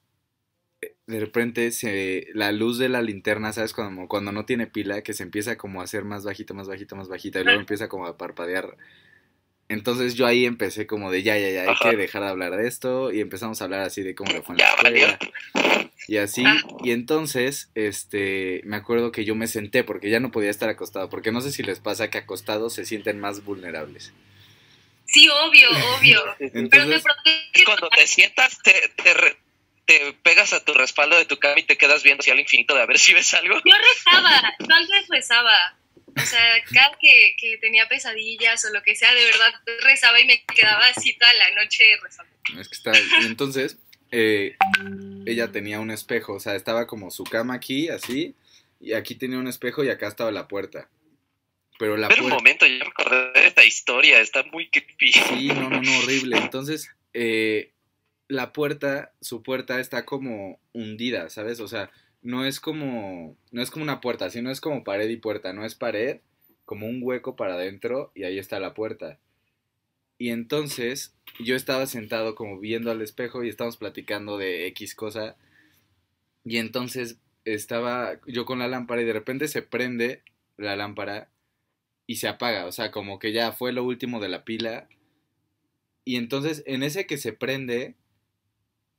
eh, 0.80 0.96
de 1.06 1.20
repente, 1.20 1.70
se, 1.72 2.28
la 2.32 2.50
luz 2.50 2.78
de 2.78 2.88
la 2.88 3.02
linterna, 3.02 3.52
¿sabes? 3.52 3.74
Cuando, 3.74 4.08
cuando 4.08 4.32
no 4.32 4.46
tiene 4.46 4.68
pila, 4.68 5.02
que 5.02 5.12
se 5.12 5.22
empieza 5.22 5.58
como 5.58 5.82
a 5.82 5.84
hacer 5.84 6.04
más 6.04 6.24
bajita, 6.24 6.54
más 6.54 6.66
bajita, 6.66 6.96
más 6.96 7.08
bajita, 7.08 7.40
y 7.40 7.44
luego 7.44 7.60
empieza 7.60 7.90
como 7.90 8.06
a 8.06 8.16
parpadear. 8.16 8.78
Entonces 9.70 10.14
yo 10.16 10.26
ahí 10.26 10.44
empecé 10.44 10.86
como 10.86 11.10
de 11.10 11.22
ya, 11.22 11.38
ya, 11.38 11.48
ya, 11.50 11.62
hay 11.62 11.68
Ajá. 11.68 11.90
que 11.90 11.96
dejar 11.96 12.22
de 12.22 12.28
hablar 12.28 12.56
de 12.56 12.68
esto. 12.68 13.12
Y 13.12 13.20
empezamos 13.20 13.60
a 13.60 13.64
hablar 13.64 13.80
así 13.80 14.02
de 14.02 14.14
cómo 14.14 14.30
le 14.32 14.42
fue 14.42 14.54
en 14.54 14.58
la 14.58 14.66
escuela. 14.68 15.18
Y 16.08 16.16
así, 16.16 16.44
y 16.82 16.90
entonces, 16.90 17.70
este, 17.76 18.62
me 18.64 18.76
acuerdo 18.76 19.12
que 19.12 19.24
yo 19.24 19.34
me 19.36 19.46
senté 19.46 19.84
porque 19.84 20.10
ya 20.10 20.18
no 20.20 20.30
podía 20.32 20.50
estar 20.50 20.68
acostado, 20.68 21.08
porque 21.08 21.30
no 21.32 21.40
sé 21.40 21.52
si 21.52 21.62
les 21.62 21.78
pasa 21.78 22.10
que 22.10 22.18
acostados 22.18 22.74
se 22.74 22.84
sienten 22.84 23.20
más 23.20 23.44
vulnerables. 23.44 24.12
Sí, 25.06 25.28
obvio, 25.28 25.68
obvio. 25.96 26.20
Pero 26.38 26.50
te 26.50 26.58
Entonces, 26.58 27.02
protege. 27.02 27.64
Cuando 27.64 27.88
te 27.90 28.06
sientas, 28.06 28.58
te, 28.62 28.74
te, 29.02 29.14
re- 29.14 29.36
te 29.86 30.12
pegas 30.22 30.52
a 30.52 30.64
tu 30.64 30.72
respaldo 30.74 31.16
de 31.16 31.24
tu 31.26 31.36
cama 31.38 31.58
y 31.60 31.64
te 31.64 31.76
quedas 31.76 32.02
viendo 32.02 32.20
hacia 32.22 32.32
el 32.34 32.40
infinito 32.40 32.74
de 32.74 32.82
a 32.82 32.86
ver 32.86 32.98
si 32.98 33.12
ves 33.12 33.32
algo. 33.34 33.56
Yo 33.64 33.74
rezaba, 33.94 34.54
yo 34.58 34.74
antes 34.74 35.08
rezaba. 35.08 35.52
O 36.22 36.26
sea, 36.26 36.62
cada 36.72 36.96
que, 37.00 37.34
que 37.38 37.58
tenía 37.58 37.88
pesadillas 37.88 38.64
o 38.64 38.72
lo 38.72 38.82
que 38.82 38.94
sea, 38.94 39.14
de 39.14 39.24
verdad 39.24 39.52
rezaba 39.82 40.20
y 40.20 40.26
me 40.26 40.42
quedaba 40.44 40.84
así 40.86 41.16
toda 41.18 41.32
la 41.34 41.62
noche 41.62 41.84
rezando. 42.02 42.32
es 42.58 42.68
que 42.68 42.74
está, 42.74 42.92
y 43.22 43.26
entonces, 43.26 43.78
eh, 44.10 44.56
ella 45.26 45.52
tenía 45.52 45.80
un 45.80 45.90
espejo, 45.90 46.34
o 46.34 46.40
sea, 46.40 46.56
estaba 46.56 46.86
como 46.86 47.10
su 47.10 47.24
cama 47.24 47.54
aquí, 47.54 47.88
así, 47.88 48.34
y 48.80 48.92
aquí 48.92 49.14
tenía 49.14 49.38
un 49.38 49.48
espejo 49.48 49.84
y 49.84 49.90
acá 49.90 50.08
estaba 50.08 50.30
la 50.30 50.48
puerta. 50.48 50.88
Pero 51.78 51.96
la 51.96 52.08
Pero 52.08 52.24
un 52.24 52.30
puerta... 52.30 52.42
momento, 52.42 52.66
ya 52.66 52.84
me 52.84 52.90
acordé 52.90 53.40
de 53.40 53.46
esta 53.46 53.64
historia, 53.64 54.20
está 54.20 54.42
muy 54.44 54.68
creepy. 54.68 55.12
Sí, 55.12 55.48
no, 55.48 55.70
no, 55.70 55.80
no, 55.80 55.98
horrible. 56.00 56.36
Entonces, 56.36 56.90
eh, 57.14 57.72
la 58.28 58.52
puerta, 58.52 59.12
su 59.20 59.42
puerta 59.42 59.80
está 59.80 60.04
como 60.04 60.60
hundida, 60.72 61.30
¿sabes? 61.30 61.58
O 61.60 61.68
sea, 61.68 61.90
no 62.22 62.44
es 62.44 62.60
como, 62.60 63.36
no 63.50 63.62
es 63.62 63.70
como 63.70 63.82
una 63.82 64.00
puerta, 64.00 64.30
sino 64.30 64.50
es 64.50 64.60
como 64.60 64.84
pared 64.84 65.08
y 65.08 65.16
puerta, 65.16 65.52
no 65.52 65.64
es 65.64 65.74
pared, 65.74 66.20
como 66.64 66.86
un 66.86 67.00
hueco 67.02 67.36
para 67.36 67.54
adentro 67.54 68.12
y 68.14 68.24
ahí 68.24 68.38
está 68.38 68.60
la 68.60 68.74
puerta. 68.74 69.18
Y 70.18 70.30
entonces, 70.30 71.14
yo 71.38 71.56
estaba 71.56 71.86
sentado 71.86 72.34
como 72.34 72.60
viendo 72.60 72.90
al 72.90 73.00
espejo 73.00 73.42
y 73.42 73.48
estábamos 73.48 73.78
platicando 73.78 74.36
de 74.36 74.66
X 74.66 74.94
cosa. 74.94 75.36
Y 76.44 76.58
entonces 76.58 77.18
estaba 77.46 78.20
yo 78.26 78.44
con 78.44 78.58
la 78.58 78.68
lámpara 78.68 79.00
y 79.00 79.06
de 79.06 79.14
repente 79.14 79.48
se 79.48 79.62
prende 79.62 80.22
la 80.58 80.76
lámpara 80.76 81.30
y 82.06 82.16
se 82.16 82.28
apaga, 82.28 82.66
o 82.66 82.72
sea, 82.72 82.90
como 82.90 83.18
que 83.18 83.32
ya 83.32 83.52
fue 83.52 83.72
lo 83.72 83.82
último 83.82 84.20
de 84.20 84.28
la 84.28 84.44
pila. 84.44 84.88
Y 86.04 86.16
entonces 86.16 86.62
en 86.66 86.82
ese 86.82 87.06
que 87.06 87.16
se 87.16 87.32
prende, 87.32 87.94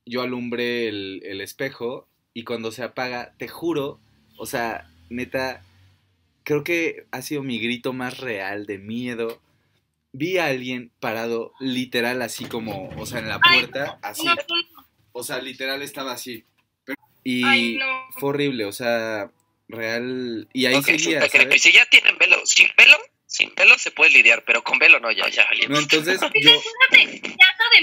yo 0.06 0.24
alumbré 0.24 0.88
el, 0.88 1.22
el 1.24 1.42
espejo 1.42 2.08
y 2.34 2.44
cuando 2.44 2.72
se 2.72 2.84
apaga, 2.84 3.34
te 3.38 3.48
juro, 3.48 4.00
o 4.38 4.46
sea, 4.46 4.90
neta, 5.10 5.64
creo 6.44 6.64
que 6.64 7.06
ha 7.12 7.22
sido 7.22 7.44
mi 7.44 7.60
grito 7.60 7.94
más 7.94 8.20
real 8.20 8.66
de 8.66 8.78
miedo. 8.78 9.42
Vi 10.14 10.38
a 10.38 10.48
alguien 10.48 10.92
parado 11.00 11.54
literal 11.60 12.22
así 12.22 12.46
como, 12.46 12.90
o 12.98 13.06
sea, 13.06 13.20
en 13.20 13.30
la 13.30 13.40
puerta, 13.40 14.00
así. 14.02 14.28
O 15.14 15.24
sea, 15.24 15.40
literal 15.42 15.82
estaba 15.82 16.14
así. 16.14 16.46
Y 17.24 17.44
Ay, 17.46 17.78
no. 17.78 17.86
fue 18.20 18.30
horrible, 18.30 18.66
o 18.66 18.72
sea, 18.72 19.32
real. 19.68 20.48
Y 20.54 20.66
ahí 20.66 20.76
Ok, 20.76 20.86
sí, 20.86 21.00
seguía. 21.00 21.30
Si 21.60 21.72
ya 21.72 21.86
tienen 21.86 22.18
velo, 22.18 22.38
sin 22.46 22.68
velo, 22.78 22.98
sin 23.26 23.54
velo 23.56 23.78
se 23.78 23.92
puede 23.92 24.12
lidiar, 24.12 24.44
pero 24.46 24.64
con 24.64 24.80
velo 24.80 25.00
no, 25.00 25.12
ya, 25.12 25.30
ya. 25.30 25.46
No, 25.70 25.80
entonces 25.80 26.20
yo, 26.42 26.52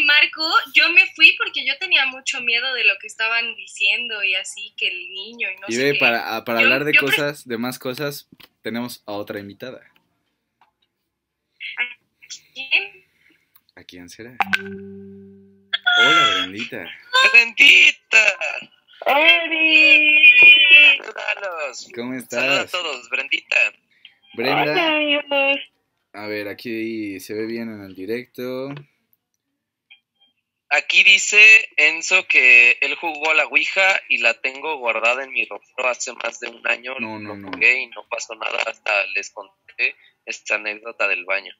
Marco, 0.08 0.50
yo 0.74 0.88
me 0.90 1.06
fui 1.14 1.36
porque 1.36 1.66
yo 1.66 1.76
tenía 1.78 2.06
mucho 2.06 2.40
miedo 2.40 2.72
de 2.72 2.84
lo 2.84 2.94
que 2.98 3.06
estaban 3.06 3.54
diciendo 3.56 4.24
y 4.24 4.34
así, 4.34 4.72
que 4.76 4.88
el 4.88 4.98
niño 5.10 5.48
y 5.50 5.56
no 5.60 5.66
y 5.68 5.72
sé 5.74 5.84
ve, 5.84 5.92
qué. 5.92 5.98
para, 6.00 6.34
a- 6.36 6.44
para 6.44 6.60
Yo- 6.60 6.64
hablar 6.64 6.84
de 6.84 6.94
cosas, 6.94 7.46
de 7.46 7.58
más 7.58 7.78
cosas, 7.78 8.26
tenemos 8.62 9.02
a 9.06 9.12
otra 9.12 9.38
invitada. 9.38 9.82
¿Quién? 12.54 13.04
¿A 13.76 13.84
quién 13.84 14.08
será? 14.08 14.36
Hola, 14.60 16.30
Brendita. 16.42 16.90
¡Bendita! 17.32 18.24
¡Oli! 19.06 20.16
Saludalos. 20.98 21.88
¿Cómo 21.94 22.20
Saludos 22.20 22.32
a 22.58 22.62
estás? 22.62 22.70
todos, 22.72 23.08
Brendita. 23.10 23.56
Brenda, 24.34 24.62
Hola, 24.72 24.96
amigos. 24.96 25.60
a 26.12 26.26
ver, 26.26 26.48
aquí 26.48 27.20
se 27.20 27.34
ve 27.34 27.46
bien 27.46 27.70
en 27.70 27.82
el 27.82 27.94
directo. 27.94 28.70
Aquí 30.70 31.02
dice 31.02 31.68
Enzo 31.76 32.26
que 32.26 32.76
él 32.82 32.94
jugó 32.96 33.30
a 33.30 33.34
la 33.34 33.46
Ouija 33.46 34.00
y 34.08 34.18
la 34.18 34.34
tengo 34.34 34.76
guardada 34.76 35.24
en 35.24 35.32
mi 35.32 35.44
ropero 35.46 35.88
hace 35.88 36.12
más 36.12 36.40
de 36.40 36.48
un 36.48 36.66
año. 36.68 36.94
No, 36.98 37.18
no, 37.18 37.28
Lo 37.30 37.36
no. 37.36 37.50
jugué 37.52 37.80
y 37.80 37.86
no 37.86 38.06
pasó 38.08 38.34
nada 38.34 38.58
hasta 38.66 39.06
les 39.14 39.30
conté 39.30 39.96
esta 40.26 40.56
anécdota 40.56 41.08
del 41.08 41.24
baño. 41.24 41.54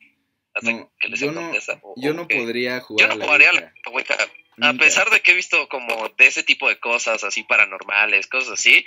Hasta 0.55 0.71
No, 0.73 0.93
que 1.01 1.09
les 1.09 1.21
yo 1.21 1.33
no, 1.33 1.41
conté 1.41 1.57
esa. 1.59 1.81
yo 1.97 2.13
no 2.13 2.29
podría 2.29 2.81
jugar 2.81 3.07
Yo 3.09 3.13
a 3.13 3.15
no 3.15 3.19
la 3.21 3.25
jugaría 3.25 3.49
a 3.49 3.53
Ouija, 3.53 3.73
la 3.85 3.91
Ouija. 3.93 4.15
A 4.61 4.73
pesar 4.75 5.09
de 5.11 5.21
que 5.21 5.31
he 5.31 5.35
visto 5.35 5.69
como 5.69 6.09
de 6.11 6.27
ese 6.27 6.43
tipo 6.43 6.69
de 6.69 6.79
cosas 6.81 7.23
así 7.25 7.45
paranormales, 7.45 8.27
cosas 8.27 8.55
así, 8.55 8.85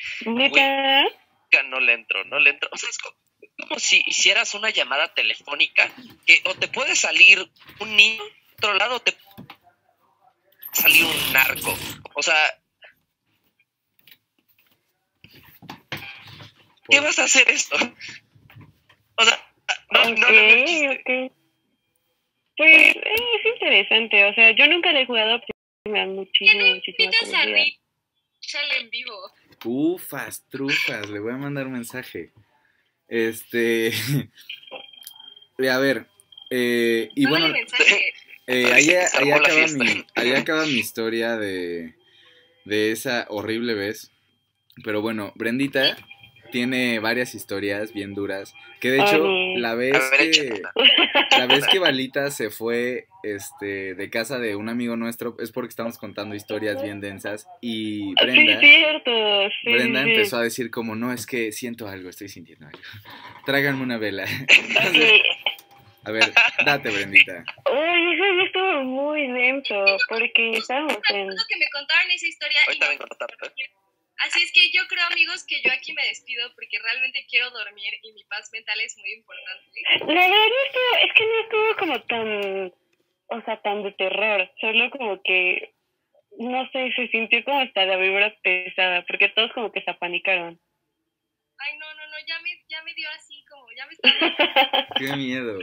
ya 1.52 1.64
no 1.64 1.80
le 1.80 1.94
entro, 1.94 2.24
no 2.26 2.40
le 2.40 2.52
entro. 2.52 2.70
O 2.72 2.78
sea, 2.78 2.90
es 2.90 2.98
co- 2.98 3.16
como 3.58 3.80
si 3.80 4.04
hicieras 4.06 4.54
una 4.54 4.70
llamada 4.70 5.14
telefónica 5.14 5.90
que 6.26 6.42
o 6.46 6.54
te 6.56 6.68
puede 6.68 6.96
salir 6.96 7.50
un 7.80 7.96
niño 7.96 8.24
de 8.24 8.32
otro 8.58 8.74
lado 8.76 8.96
o 8.98 9.00
te 9.02 9.14
salir 10.74 11.06
un 11.06 11.34
narco. 11.34 11.76
O 12.16 12.22
sea, 12.22 12.36
¿qué 16.90 17.00
vas 17.00 17.20
a 17.20 17.24
hacer 17.24 17.50
esto? 17.50 17.76
O 19.16 19.24
sea, 19.24 19.54
no, 19.92 20.04
no, 20.06 20.12
ok, 20.12 20.18
no, 20.18 20.28
no, 20.28 21.24
no. 21.24 21.32
Pues 22.58 22.96
eh, 22.96 23.02
es 23.40 23.54
interesante, 23.54 24.26
o 24.26 24.34
sea, 24.34 24.52
yo 24.52 24.68
nunca 24.68 24.92
le 24.92 25.02
he 25.02 25.06
jugado, 25.06 25.40
pero 25.40 25.94
me 25.94 26.00
da 26.00 26.06
muchísimo, 26.06 26.60
¿Quién 26.60 26.76
muchísima 26.76 27.06
invitas 27.06 27.34
a 27.34 27.42
curiosidad. 27.42 27.56
Rich? 27.56 27.80
Sale 28.42 28.78
en 28.82 28.90
vivo. 28.90 29.32
Ufas, 29.64 30.46
trufas, 30.50 31.10
le 31.10 31.20
voy 31.20 31.34
a 31.34 31.38
mandar 31.38 31.68
un 31.68 31.74
mensaje. 31.74 32.34
Este. 33.08 33.92
a 35.70 35.78
ver. 35.80 36.08
eh, 36.50 37.10
y 37.16 37.24
Mándale 37.24 37.46
bueno, 37.46 37.58
mensaje. 37.60 38.14
Eh, 38.48 38.72
ahí, 38.74 38.90
ahí 38.90 39.32
acaba 39.32 39.68
mi, 39.68 40.06
ahí 40.16 40.32
acaba 40.34 40.66
mi 40.66 40.80
historia 40.80 41.38
de, 41.38 41.96
de 42.66 42.92
esa 42.92 43.26
horrible 43.30 43.74
vez. 43.74 44.12
Pero 44.84 45.02
bueno, 45.02 45.32
Brendita 45.36 45.98
tiene 46.52 47.00
varias 47.00 47.34
historias 47.34 47.94
bien 47.94 48.14
duras. 48.14 48.54
Que 48.80 48.92
de 48.92 48.98
hecho, 49.02 49.26
Ay. 49.28 49.58
la 49.58 49.76
vez 49.76 50.00
que. 50.18 50.62
La 51.38 51.48
vez 51.48 51.66
que 51.68 51.80
Balita 51.80 52.30
se 52.30 52.50
fue 52.50 53.08
este, 53.24 53.96
de 53.96 54.10
casa 54.10 54.38
de 54.38 54.56
un 54.56 54.70
amigo 54.70 54.96
nuestro 54.96 55.36
es 55.40 55.52
porque 55.52 55.70
estamos 55.70 55.98
contando 55.98 56.36
historias 56.36 56.84
bien 56.84 57.00
densas 57.00 57.48
y 57.62 58.10
Sí, 58.10 58.14
Brenda, 58.22 58.60
cierto. 58.60 59.12
Sí, 59.64 59.72
Brenda 59.72 60.04
sí. 60.04 60.12
empezó 60.12 60.38
a 60.38 60.44
decir 60.44 60.70
como, 60.72 60.96
no, 60.96 61.14
es 61.14 61.26
que 61.26 61.52
siento 61.52 61.88
algo, 61.88 62.10
estoy 62.10 62.28
sintiendo 62.30 62.68
algo. 62.68 62.80
Tráiganme 63.46 63.84
una 63.84 63.98
vela. 63.98 64.26
A 66.04 66.12
ver, 66.12 66.34
date, 66.66 66.90
Brendita. 66.90 67.44
Uy, 67.70 68.14
eso 68.14 68.24
ya 68.38 68.44
estuvo 68.46 68.84
muy 68.84 69.28
lento, 69.28 69.86
porque 70.10 70.52
estábamos 70.52 70.98
en... 71.10 71.30
que 71.48 71.58
me 71.58 71.70
contaron 71.70 72.10
esa 72.10 72.26
historia 72.26 72.60
y 72.72 72.84
a 72.84 72.98
contarte. 72.98 73.36
Así 74.18 74.44
es 74.44 74.52
que 74.52 74.70
yo 74.72 74.82
creo, 74.88 75.06
amigos, 75.08 75.44
que 75.46 75.62
yo 75.62 75.72
aquí 75.72 75.94
me 75.94 76.06
despido 76.06 76.54
porque 76.54 76.78
realmente 76.80 77.26
quiero 77.28 77.50
dormir 77.52 77.94
y 78.04 78.14
mi 78.14 78.24
paz 78.26 78.50
mental 78.54 78.80
es 78.82 78.96
muy 78.98 79.14
importante. 79.14 79.82
La 80.00 80.06
verdad 80.06 80.30
no 80.30 80.64
estuvo, 80.66 80.96
es 81.02 81.14
que 81.14 81.26
no 81.26 81.40
estuvo 81.42 81.76
como 81.78 82.02
tan, 82.04 82.74
o 83.28 83.42
sea, 83.46 83.62
tan 83.62 83.84
de 83.84 83.92
terror, 83.94 84.52
solo 84.60 84.92
como 84.92 85.22
que, 85.24 85.74
no 86.38 86.70
sé, 86.72 86.92
se 86.96 87.08
sintió 87.08 87.44
como 87.44 87.62
hasta 87.62 87.86
la 87.86 87.98
vibra 87.98 88.36
pesada, 88.44 89.04
porque 89.08 89.30
todos 89.30 89.52
como 89.54 89.72
que 89.72 89.82
se 89.82 89.90
apanicaron. 89.90 90.60
Ay, 91.58 91.78
no, 91.78 91.94
no, 91.94 92.08
no, 92.08 92.18
ya 92.28 92.40
me, 92.42 92.64
ya 92.70 92.84
me 92.84 92.94
dio 92.94 93.08
así 93.16 93.44
como, 93.50 93.66
ya 93.72 93.86
me 93.88 93.94
está... 93.94 94.88
Qué 94.98 95.16
miedo. 95.16 95.60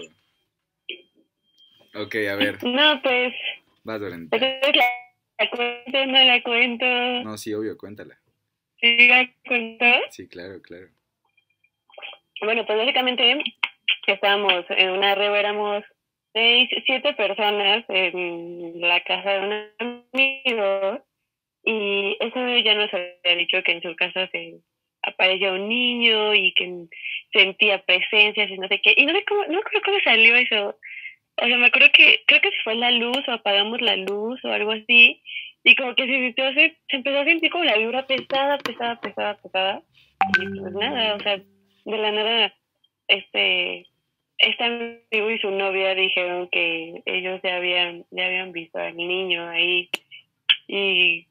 Ok, 1.94 2.14
a 2.30 2.36
ver, 2.36 2.62
no, 2.64 3.00
pues, 3.02 3.34
vas, 3.84 4.00
entonces 4.02 4.76
la, 4.76 4.84
la 5.38 5.50
cuento, 5.50 6.06
no 6.06 6.24
la 6.24 6.42
cuento, 6.42 6.86
No, 7.24 7.38
sí, 7.38 7.54
obvio, 7.54 7.76
cuéntala. 7.76 8.18
sí 8.80 9.08
la 9.08 9.28
cuento. 9.46 9.84
Sí, 10.10 10.28
claro, 10.28 10.60
claro. 10.62 10.88
Bueno, 12.40 12.64
pues 12.66 12.78
básicamente 12.78 13.42
estábamos 14.06 14.64
en 14.70 14.90
una 14.90 15.14
reo, 15.14 15.34
éramos 15.34 15.84
seis, 16.32 16.68
siete 16.86 17.14
personas 17.14 17.84
en 17.88 18.80
la 18.80 19.00
casa 19.02 19.30
de 19.32 19.40
un 19.40 20.02
amigo 20.14 21.04
y 21.64 22.16
ese 22.20 22.38
amigo 22.38 22.58
ya 22.64 22.74
nos 22.74 22.92
había 22.94 23.36
dicho 23.36 23.62
que 23.62 23.72
en 23.72 23.82
su 23.82 23.94
casa 23.96 24.28
se 24.28 24.60
aparecía 25.02 25.52
un 25.52 25.68
niño 25.68 26.34
y 26.34 26.54
que 26.54 26.86
sentía 27.32 27.82
presencias 27.82 28.50
y 28.50 28.58
no 28.58 28.68
sé 28.68 28.80
qué. 28.80 28.94
Y 28.96 29.04
no 29.06 29.12
sé 29.12 29.24
cómo, 29.24 29.44
no 29.46 29.58
acuerdo 29.58 29.80
cómo 29.84 29.98
salió 30.04 30.36
eso. 30.36 30.78
O 31.40 31.46
sea, 31.46 31.56
me 31.56 31.66
acuerdo 31.66 31.88
que 31.92 32.22
creo 32.26 32.40
que 32.40 32.50
fue 32.64 32.74
la 32.74 32.90
luz 32.90 33.26
o 33.28 33.32
apagamos 33.32 33.80
la 33.80 33.96
luz 33.96 34.44
o 34.44 34.52
algo 34.52 34.72
así 34.72 35.22
y 35.62 35.76
como 35.76 35.94
que 35.94 36.06
se, 36.06 36.34
se, 36.34 36.76
se 36.88 36.96
empezó 36.96 37.20
a 37.20 37.24
sentir 37.24 37.50
como 37.50 37.64
la 37.64 37.76
vibra 37.76 38.06
pesada, 38.06 38.58
pesada, 38.58 39.00
pesada, 39.00 39.36
pesada. 39.36 39.82
Y 40.40 40.60
pues 40.60 40.72
nada, 40.72 41.14
o 41.14 41.20
sea, 41.20 41.36
de 41.36 41.98
la 41.98 42.10
nada, 42.10 42.54
este, 43.06 43.86
este 44.38 44.64
amigo 44.64 45.30
y 45.30 45.38
su 45.38 45.50
novia 45.50 45.94
dijeron 45.94 46.48
que 46.48 47.02
ellos 47.06 47.40
ya 47.42 47.56
habían, 47.56 48.04
ya 48.10 48.26
habían 48.26 48.52
visto 48.52 48.78
al 48.78 48.96
niño 48.96 49.48
ahí 49.48 49.90
y 50.66 51.26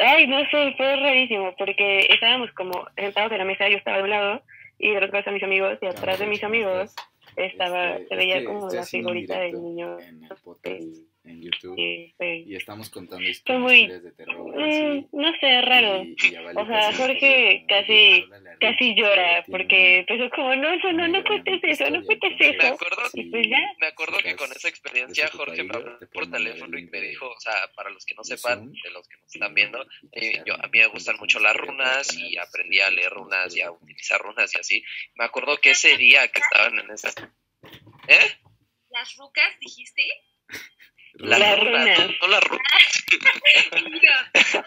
ay 0.00 0.26
no 0.26 0.40
sé 0.50 0.74
fue 0.76 0.96
rarísimo 0.96 1.54
porque 1.56 2.06
estábamos 2.10 2.50
como 2.52 2.86
sentados 2.96 3.30
en 3.32 3.38
la 3.38 3.44
mesa 3.44 3.68
yo 3.68 3.76
estaba 3.76 3.98
de 3.98 4.02
un 4.04 4.10
lado 4.10 4.42
y 4.78 4.90
de 4.90 4.96
otro 4.96 5.12
lado 5.12 5.32
mis 5.32 5.42
amigos 5.42 5.78
y 5.80 5.86
atrás 5.86 6.18
de 6.18 6.26
mis 6.26 6.42
amigos 6.42 6.94
estaba 7.36 7.96
Este, 7.96 8.08
se 8.08 8.16
veía 8.16 8.36
es 8.36 8.40
que 8.42 8.46
como 8.46 8.66
estoy 8.66 8.78
la 8.78 8.86
figurita 8.86 9.38
del 9.38 9.62
niño 9.62 9.98
En 10.00 10.24
el 10.24 10.36
podcast, 10.42 10.82
en 11.24 11.40
YouTube. 11.42 11.76
y 11.78 12.54
estamos 12.54 12.90
contando 12.90 13.24
muy- 13.58 13.76
historias 13.80 14.02
de 14.02 14.12
terror. 14.12 14.54
Mm, 14.54 14.62
así, 14.62 15.06
no 15.12 15.32
sé 15.40 15.62
raro 15.62 16.04
y- 16.04 16.16
y 16.22 16.36
O 16.36 16.66
sea, 16.66 16.80
casi 16.90 16.96
Jorge 16.98 17.64
casi- 17.68 18.24
casi 18.60 18.94
llora 18.94 19.44
porque 19.50 19.98
empezó 20.00 20.28
como 20.30 20.54
no 20.56 20.76
no 20.76 20.92
no 20.92 21.08
no 21.08 21.24
cuentes 21.24 21.60
eso 21.64 21.88
no 21.90 22.02
cuentes 22.04 22.32
Me 22.38 22.46
eso 22.48 22.66
acuerdo 22.74 23.02
pues 23.30 23.48
ya 23.48 23.58
Me 23.78 23.86
acuerdo 23.86 24.18
que 24.18 24.36
con 24.36 24.50
esa 24.52 24.68
experiencia 24.68 25.28
Jorge 25.28 25.62
me 25.64 25.74
habló 25.74 25.98
te 25.98 26.06
por 26.08 26.30
teléfono 26.30 26.78
y 26.78 26.84
me 26.86 27.00
dijo, 27.00 27.26
o 27.30 27.40
sea, 27.40 27.54
para 27.74 27.90
los 27.90 28.04
que 28.04 28.14
no 28.14 28.22
sepan, 28.24 28.58
Zoom, 28.58 28.72
de 28.82 28.90
los 28.90 29.08
que 29.08 29.16
nos 29.16 29.34
están 29.34 29.54
viendo, 29.54 29.84
eh, 30.12 30.42
yo, 30.46 30.54
a 30.54 30.68
mí 30.68 30.78
me 30.78 30.86
gustan 30.88 31.16
mucho 31.18 31.40
las 31.40 31.56
runas 31.56 32.14
y 32.16 32.36
aprendí 32.36 32.80
a 32.80 32.90
leer 32.90 33.12
una 33.12 33.24
runas 33.24 33.56
y 33.56 33.60
a 33.62 33.70
utilizar 33.70 34.20
runas 34.20 34.54
y 34.54 34.58
así. 34.58 34.84
Me 35.14 35.24
acuerdo 35.24 35.56
que 35.56 35.70
ese 35.70 35.96
día 35.96 36.28
que 36.28 36.40
estaban 36.40 36.78
en 36.78 36.90
esas... 36.90 37.14
¿Eh? 38.08 38.18
Las 38.90 39.16
rucas, 39.16 39.58
dijiste. 39.60 40.02
Las 41.14 41.38
Las 41.38 41.58
runas, 41.60 41.98
runas. 41.98 42.10
no, 42.20 42.28
las 42.28 42.44
runas. 42.44 42.62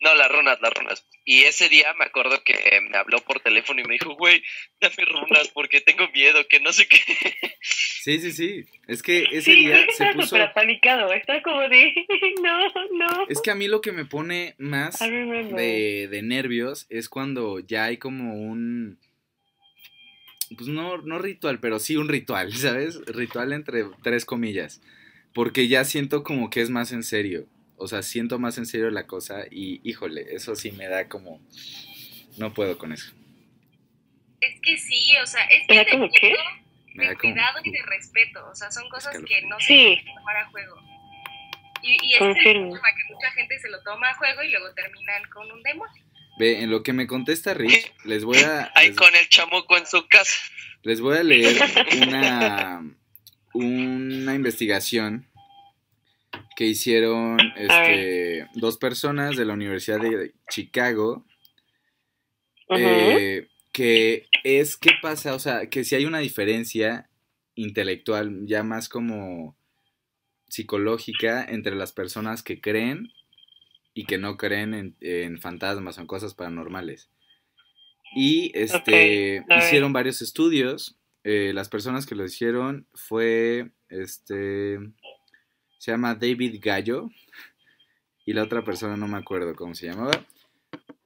No, 0.00 0.14
las 0.14 0.30
runas, 0.30 0.58
las 0.62 0.72
runas. 0.72 1.06
Y 1.24 1.42
ese 1.42 1.68
día 1.68 1.92
me 1.98 2.04
acuerdo 2.06 2.42
que 2.44 2.80
me 2.88 2.96
habló 2.96 3.20
por 3.20 3.40
teléfono 3.40 3.80
y 3.80 3.84
me 3.84 3.94
dijo, 3.94 4.14
güey, 4.14 4.42
dame 4.80 5.04
runas 5.04 5.48
porque 5.48 5.80
tengo 5.80 6.08
miedo, 6.08 6.46
que 6.48 6.60
no 6.60 6.72
sé 6.72 6.86
qué. 6.88 6.98
Sí, 7.62 8.18
sí, 8.20 8.32
sí. 8.32 8.64
Es 8.86 9.02
que 9.02 9.24
ese 9.24 9.42
sí 9.42 9.56
día 9.56 9.76
se 9.76 9.90
está 9.90 10.12
puso. 10.12 10.28
súper 10.28 10.42
apanicado 10.42 11.12
está 11.12 11.42
como 11.42 11.60
de 11.68 11.92
no 12.42 12.58
no 12.92 13.26
Es 13.28 13.40
que 13.42 13.50
a 13.50 13.54
mí 13.54 13.68
lo 13.68 13.80
que 13.82 13.92
me 13.92 14.04
pone 14.06 14.54
más 14.58 14.98
de, 15.00 16.08
de 16.10 16.22
nervios 16.22 16.86
es 16.88 17.08
cuando 17.08 17.58
ya 17.60 17.84
hay 17.84 17.98
como 17.98 18.34
un. 18.34 18.98
Pues 20.56 20.68
no, 20.68 20.98
no 20.98 21.18
ritual, 21.18 21.60
pero 21.60 21.78
sí 21.78 21.96
un 21.96 22.08
ritual, 22.08 22.52
¿sabes? 22.56 23.00
Ritual 23.06 23.52
entre 23.52 23.84
tres 24.02 24.24
comillas. 24.24 24.80
Porque 25.32 25.68
ya 25.68 25.84
siento 25.84 26.22
como 26.24 26.50
que 26.50 26.60
es 26.60 26.70
más 26.70 26.92
en 26.92 27.02
serio. 27.04 27.46
O 27.76 27.86
sea, 27.86 28.02
siento 28.02 28.38
más 28.38 28.58
en 28.58 28.66
serio 28.66 28.90
la 28.90 29.06
cosa 29.06 29.44
y, 29.50 29.80
híjole, 29.88 30.34
eso 30.34 30.54
sí 30.56 30.72
me 30.72 30.86
da 30.88 31.08
como. 31.08 31.40
No 32.36 32.52
puedo 32.52 32.76
con 32.78 32.92
eso. 32.92 33.12
es 34.40 34.60
que 34.60 34.76
sí, 34.78 35.16
o 35.22 35.26
sea, 35.26 35.42
es 35.44 35.66
¿Te 35.66 35.72
que 35.74 35.76
da 35.78 35.84
de 35.84 35.90
como 35.90 36.10
qué? 36.12 36.28
miedo, 36.94 37.08
de 37.10 37.16
como. 37.16 37.32
cuidado 37.34 37.58
y 37.64 37.70
de 37.70 37.82
respeto, 37.86 38.46
o 38.50 38.54
sea, 38.54 38.70
son 38.70 38.88
cosas 38.90 39.16
que 39.26 39.42
no 39.46 39.58
se 39.60 39.66
Sí. 39.66 39.96
pueden 40.02 40.14
tomar 40.16 40.36
a 40.38 40.46
juego. 40.50 40.76
Y, 41.82 41.96
y 42.06 42.14
ese 42.14 42.30
es 42.30 42.36
el 42.46 42.52
problema, 42.60 42.88
que 42.94 43.14
mucha 43.14 43.30
gente 43.32 43.58
se 43.58 43.70
lo 43.70 43.82
toma 43.82 44.10
a 44.10 44.14
juego 44.14 44.42
y 44.42 44.50
luego 44.50 44.72
terminan 44.74 45.22
con 45.32 45.50
un 45.50 45.62
demonio. 45.62 46.02
Ve, 46.40 46.62
en 46.62 46.70
lo 46.70 46.82
que 46.82 46.92
me 46.94 47.06
contesta 47.06 47.52
Rich, 47.54 47.92
les 48.04 48.24
voy 48.24 48.38
a. 48.38 48.72
Ahí 48.74 48.88
les- 48.88 48.96
con 48.96 49.14
el 49.14 49.28
chamuco 49.28 49.76
en 49.76 49.86
su 49.86 50.08
casa. 50.08 50.36
Les 50.82 51.00
voy 51.02 51.18
a 51.18 51.22
leer 51.22 51.56
una, 52.02 52.82
una 53.52 54.34
investigación 54.34 55.28
que 56.56 56.64
hicieron 56.64 57.38
este, 57.56 58.46
dos 58.54 58.78
personas 58.78 59.36
de 59.36 59.44
la 59.44 59.52
Universidad 59.52 60.00
de 60.00 60.34
Chicago, 60.48 61.26
eh, 62.70 63.48
que 63.72 64.26
es 64.44 64.76
qué 64.76 64.92
pasa, 65.02 65.34
o 65.34 65.38
sea, 65.38 65.68
que 65.68 65.84
si 65.84 65.94
hay 65.94 66.06
una 66.06 66.20
diferencia 66.20 67.10
intelectual, 67.54 68.46
ya 68.46 68.62
más 68.62 68.88
como 68.88 69.56
psicológica, 70.48 71.44
entre 71.44 71.74
las 71.76 71.92
personas 71.92 72.42
que 72.42 72.60
creen 72.60 73.12
y 74.00 74.04
que 74.06 74.16
no 74.18 74.36
creen 74.36 74.72
en, 74.74 74.96
en 75.00 75.40
fantasmas 75.40 75.98
o 75.98 76.00
en 76.00 76.06
cosas 76.06 76.34
paranormales. 76.34 77.10
Y 78.16 78.50
este 78.58 79.44
hicieron 79.58 79.92
varios 79.92 80.22
estudios. 80.22 80.96
eh, 81.22 81.52
las 81.54 81.68
personas 81.68 82.06
que 82.06 82.14
lo 82.14 82.24
hicieron 82.24 82.86
fue 82.94 83.70
este 83.90 84.78
se 85.78 85.90
llama 85.92 86.14
David 86.14 86.56
Gallo 86.62 87.10
y 88.26 88.32
la 88.32 88.42
otra 88.42 88.62
persona 88.64 88.96
no 88.96 89.06
me 89.06 89.18
acuerdo 89.18 89.54
cómo 89.54 89.74
se 89.74 89.86
llamaba. 89.86 90.12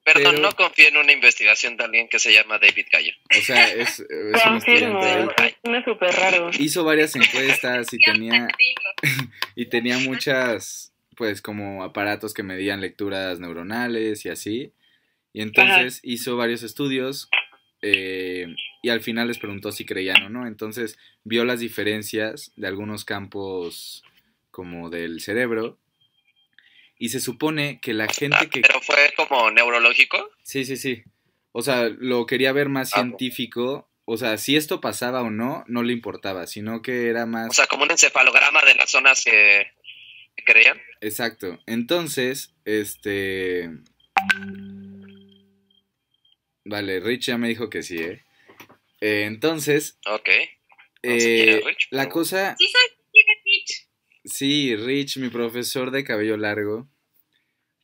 Perdón, 0.04 0.34
Pero- 0.36 0.42
no 0.42 0.52
confío 0.52 0.88
en 0.88 0.96
una 0.98 1.12
investigación 1.12 1.76
de 1.76 1.84
alguien 1.84 2.08
que 2.08 2.18
se 2.18 2.32
llama 2.32 2.58
David 2.58 2.86
Gallo. 2.92 3.12
O 3.38 3.42
sea, 3.42 3.68
es, 3.82 4.00
es 4.00 4.46
un 4.46 4.56
estudiante 4.56 5.84
súper 5.84 6.12
raro. 6.14 6.50
Hizo 6.58 6.84
varias 6.84 7.16
encuestas 7.16 7.92
y 7.92 7.98
tenía 7.98 8.48
y 9.56 9.66
tenía 9.66 9.98
muchas 9.98 10.92
pues 11.16 11.42
como 11.42 11.84
aparatos 11.84 12.34
que 12.34 12.42
medían 12.42 12.80
lecturas 12.80 13.40
neuronales 13.40 14.24
y 14.24 14.28
así. 14.28 14.72
Y 15.32 15.42
entonces 15.42 16.00
hizo 16.02 16.36
varios 16.36 16.62
estudios 16.62 17.28
eh, 17.82 18.46
y 18.82 18.88
al 18.88 19.00
final 19.00 19.28
les 19.28 19.38
preguntó 19.38 19.72
si 19.72 19.84
creían 19.84 20.22
o 20.22 20.28
no. 20.28 20.46
Entonces 20.46 20.98
vio 21.24 21.44
las 21.44 21.60
diferencias 21.60 22.52
de 22.56 22.66
algunos 22.68 23.04
campos 23.04 24.04
como 24.50 24.90
del 24.90 25.20
cerebro. 25.20 25.78
Y 26.98 27.08
se 27.08 27.20
supone 27.20 27.80
que 27.80 27.92
la 27.92 28.04
Ah, 28.04 28.12
gente 28.12 28.48
que... 28.48 28.60
Pero 28.60 28.80
fue 28.80 29.12
como 29.16 29.50
neurológico. 29.50 30.30
Sí, 30.44 30.64
sí, 30.64 30.76
sí. 30.76 31.02
O 31.52 31.62
sea, 31.62 31.88
lo 31.88 32.26
quería 32.26 32.52
ver 32.52 32.68
más 32.68 32.92
Ah, 32.94 33.00
científico. 33.02 33.88
O 34.04 34.16
sea, 34.16 34.38
si 34.38 34.54
esto 34.56 34.80
pasaba 34.80 35.22
o 35.22 35.30
no, 35.30 35.64
no 35.66 35.82
le 35.82 35.92
importaba, 35.92 36.46
sino 36.46 36.82
que 36.82 37.08
era 37.08 37.26
más... 37.26 37.50
O 37.50 37.52
sea, 37.52 37.66
como 37.66 37.82
un 37.84 37.90
encefalograma 37.90 38.62
de 38.62 38.74
las 38.76 38.90
zonas 38.90 39.24
que, 39.24 39.66
que 40.44 40.52
creían. 40.52 40.80
Exacto. 41.00 41.58
Entonces, 41.66 42.54
este. 42.64 43.70
Vale, 46.64 47.00
Rich 47.00 47.26
ya 47.26 47.38
me 47.38 47.48
dijo 47.48 47.68
que 47.68 47.82
sí, 47.82 47.98
¿eh? 47.98 48.22
Eh, 49.00 49.24
entonces, 49.26 49.98
Ok. 50.06 50.28
No 51.02 51.10
sé 51.20 51.34
quién 51.36 51.48
eh, 51.48 51.58
es 51.58 51.64
Rich, 51.66 51.88
la 51.90 52.02
pero- 52.04 52.12
cosa. 52.14 52.56
Sí, 52.58 52.66
soy 52.68 53.22
Rich. 53.44 53.88
Sí, 54.24 54.76
Rich, 54.76 55.18
mi 55.18 55.28
profesor 55.28 55.90
de 55.90 56.04
cabello 56.04 56.36
largo. 56.38 56.88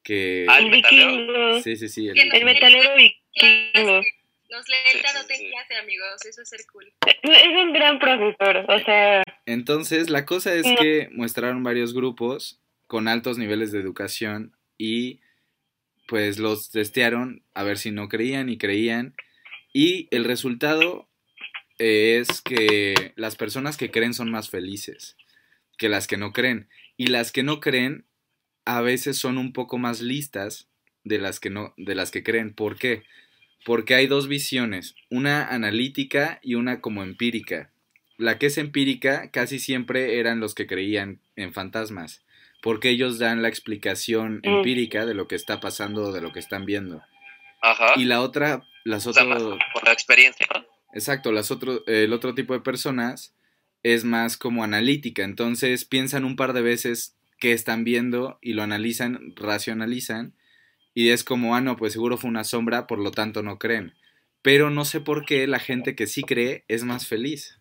Que. 0.03 0.47
Ah, 0.49 0.59
El 0.61 0.67
¿el 0.67 0.71
metalero? 0.71 1.11
vikingo. 1.11 1.61
Sí, 1.63 1.77
sí, 1.77 1.89
sí. 1.89 2.09
el- 2.09 2.15
no- 2.29 2.35
El 2.35 2.45
metalero 2.47 2.91
vikingo. 2.97 4.01
Nos 4.49 4.69
lee 4.69 4.77
Sí, 4.87 4.97
el 4.97 4.97
sí, 4.99 5.03
tarot 5.05 5.31
en 5.31 5.37
sí. 5.37 5.49
clase, 5.51 5.75
amigos. 5.77 6.27
Eso 6.27 6.43
es 6.43 6.49
ser 6.49 6.61
cool. 6.73 6.93
Es 7.05 7.47
un 7.49 7.73
gran 7.75 7.99
profesor, 7.99 8.65
o 8.69 8.79
sea, 8.85 9.23
Entonces, 9.51 10.11
la 10.11 10.25
cosa 10.27 10.55
es 10.55 10.67
No. 10.67 10.77
que 10.77 11.09
mostraron 11.13 11.63
varios 11.63 11.93
grupos 11.95 12.61
con 12.87 13.09
altos 13.09 13.39
niveles 13.39 13.73
de 13.73 13.81
educación 13.81 14.57
y 14.79 15.21
pues 16.07 16.39
los 16.39 16.71
testearon 16.71 17.43
a 17.55 17.63
ver 17.63 17.79
si 17.79 17.91
no 17.91 18.09
creían 18.09 18.49
y 18.49 18.59
creían. 18.59 19.15
Y 19.73 20.09
el 20.11 20.25
resultado 20.25 21.09
es 21.79 22.43
que 22.43 23.13
las 23.17 23.37
personas 23.37 23.77
que 23.77 23.91
creen 23.91 24.13
son 24.15 24.31
más 24.31 24.51
felices 24.51 25.17
que 25.79 25.89
las 25.89 26.07
que 26.07 26.17
no 26.19 26.33
creen. 26.33 26.69
Y 26.97 27.07
las 27.07 27.33
que 27.33 27.43
no 27.43 27.61
creen 27.61 28.05
a 28.67 28.83
veces 28.83 29.17
son 29.17 29.39
un 29.39 29.53
poco 29.53 29.79
más 29.79 30.03
listas 30.03 30.69
de 31.05 31.19
las 31.19 31.41
que 31.41 31.49
no, 31.49 31.73
de 31.79 31.95
las 31.95 32.11
que 32.11 32.23
creen. 32.23 32.53
¿Por 32.53 32.77
qué? 32.77 33.03
Porque 33.65 33.95
hay 33.95 34.07
dos 34.07 34.29
visiones, 34.29 34.95
una 35.09 35.47
analítica 35.49 36.39
y 36.43 36.57
una 36.57 36.81
como 36.81 37.03
empírica. 37.03 37.71
La 38.21 38.39
que 38.39 38.47
es 38.47 38.59
empírica 38.59 39.31
casi 39.31 39.59
siempre 39.59 40.19
eran 40.19 40.41
los 40.41 40.55
que 40.55 40.67
creían 40.67 41.21
en 41.37 41.53
fantasmas, 41.53 42.23
porque 42.63 42.91
ellos 42.91 43.19
dan 43.19 43.43
la 43.43 43.49
explicación 43.49 44.41
Mm. 44.45 44.49
empírica 44.49 45.07
de 45.07 45.15
lo 45.15 45.27
que 45.27 45.37
está 45.37 45.61
pasando 45.61 46.05
o 46.05 46.13
de 46.13 46.21
lo 46.21 46.33
que 46.33 46.39
están 46.39 46.67
viendo. 46.67 47.03
Ajá. 47.63 47.93
Y 47.97 48.05
la 48.05 48.21
otra, 48.21 48.63
las 48.85 49.07
otras, 49.07 49.27
por 49.27 49.85
la 49.85 49.93
experiencia, 49.93 50.47
exacto, 50.95 51.33
las 51.33 51.51
otro, 51.51 51.85
el 51.87 52.13
otro 52.13 52.35
tipo 52.35 52.55
de 52.55 52.61
personas 52.61 53.35
es 53.83 54.05
más 54.05 54.37
como 54.37 54.65
analítica, 54.65 55.25
entonces 55.25 55.85
piensan 55.85 56.25
un 56.25 56.37
par 56.37 56.53
de 56.53 56.63
veces 56.63 57.17
qué 57.39 57.53
están 57.53 57.85
viendo 57.85 58.39
y 58.43 58.53
lo 58.53 58.63
analizan, 58.63 59.35
racionalizan 59.37 60.35
y 60.93 61.11
es 61.11 61.25
como, 61.25 61.55
ah, 61.55 61.61
no, 61.61 61.77
pues 61.77 61.93
seguro 61.95 62.19
fue 62.19 62.29
una 62.29 62.45
sombra, 62.45 62.87
por 62.87 62.99
lo 62.99 63.11
tanto 63.13 63.43
no 63.43 63.59
creen. 63.59 63.95
Pero 64.43 64.71
no 64.71 64.85
sé 64.85 65.01
por 65.01 65.25
qué 65.25 65.47
la 65.47 65.59
gente 65.59 65.95
que 65.95 66.07
sí 66.07 66.23
cree 66.23 66.65
es 66.69 66.85
más 66.85 67.07
feliz. 67.07 67.60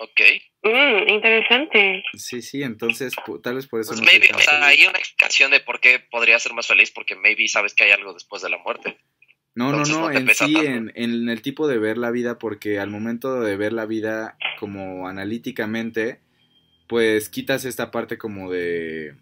Ok. 0.00 0.20
mm, 0.62 1.08
interesante. 1.12 2.04
Sí, 2.14 2.40
sí, 2.40 2.62
entonces 2.62 3.14
tal 3.42 3.56
vez 3.56 3.66
por 3.66 3.80
eso 3.80 3.90
Pues 3.90 4.00
no 4.00 4.06
maybe, 4.06 4.28
o 4.32 4.38
sea, 4.38 4.60
feliz. 4.60 4.64
hay 4.80 4.86
una 4.86 4.98
explicación 4.98 5.50
de 5.50 5.58
por 5.60 5.80
qué 5.80 5.98
podría 5.98 6.38
ser 6.38 6.52
más 6.54 6.68
feliz, 6.68 6.90
porque 6.92 7.16
maybe 7.16 7.48
sabes 7.48 7.74
que 7.74 7.84
hay 7.84 7.90
algo 7.90 8.14
después 8.14 8.40
de 8.42 8.48
la 8.50 8.58
muerte. 8.58 8.96
No, 9.56 9.72
no, 9.72 9.78
entonces 9.82 9.96
no, 9.96 10.10
en 10.12 10.28
sí, 10.34 10.54
en, 10.56 10.92
en 10.94 11.28
el 11.28 11.42
tipo 11.42 11.66
de 11.66 11.78
ver 11.78 11.98
la 11.98 12.12
vida, 12.12 12.38
porque 12.38 12.78
al 12.78 12.90
momento 12.90 13.40
de 13.40 13.56
ver 13.56 13.72
la 13.72 13.86
vida 13.86 14.36
como 14.60 15.08
analíticamente, 15.08 16.20
pues 16.88 17.28
quitas 17.28 17.64
esta 17.64 17.90
parte 17.90 18.18
como 18.18 18.52
de... 18.52 19.16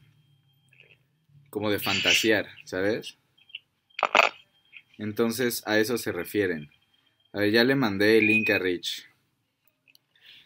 como 1.48 1.70
de 1.70 1.78
fantasear, 1.78 2.48
¿sabes? 2.64 3.16
Ajá. 4.02 4.34
Entonces 4.98 5.62
a 5.66 5.78
eso 5.78 5.96
se 5.96 6.12
refieren. 6.12 6.70
A 7.32 7.40
ver, 7.40 7.50
ya 7.50 7.64
le 7.64 7.74
mandé 7.74 8.18
el 8.18 8.26
link 8.26 8.50
a 8.50 8.58
Rich. 8.58 9.06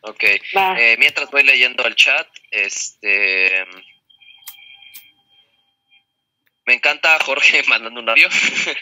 Ok. 0.03 0.25
Eh, 0.25 0.97
mientras 0.99 1.31
voy 1.31 1.43
leyendo 1.43 1.85
el 1.85 1.95
chat, 1.95 2.27
este. 2.51 3.67
Me 6.65 6.75
encanta 6.75 7.19
Jorge 7.25 7.63
mandando 7.69 8.01
un 8.01 8.09
audio. 8.09 8.29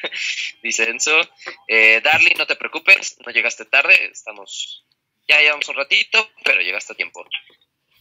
Dice 0.62 0.84
Enzo. 0.84 1.20
Eh, 1.66 2.00
Darling, 2.02 2.36
no 2.36 2.46
te 2.46 2.56
preocupes, 2.56 3.16
no 3.24 3.32
llegaste 3.32 3.64
tarde, 3.64 4.10
estamos. 4.12 4.84
Ya 5.26 5.40
llevamos 5.40 5.68
un 5.68 5.76
ratito, 5.76 6.30
pero 6.44 6.60
llegaste 6.60 6.92
a 6.92 6.96
tiempo. 6.96 7.24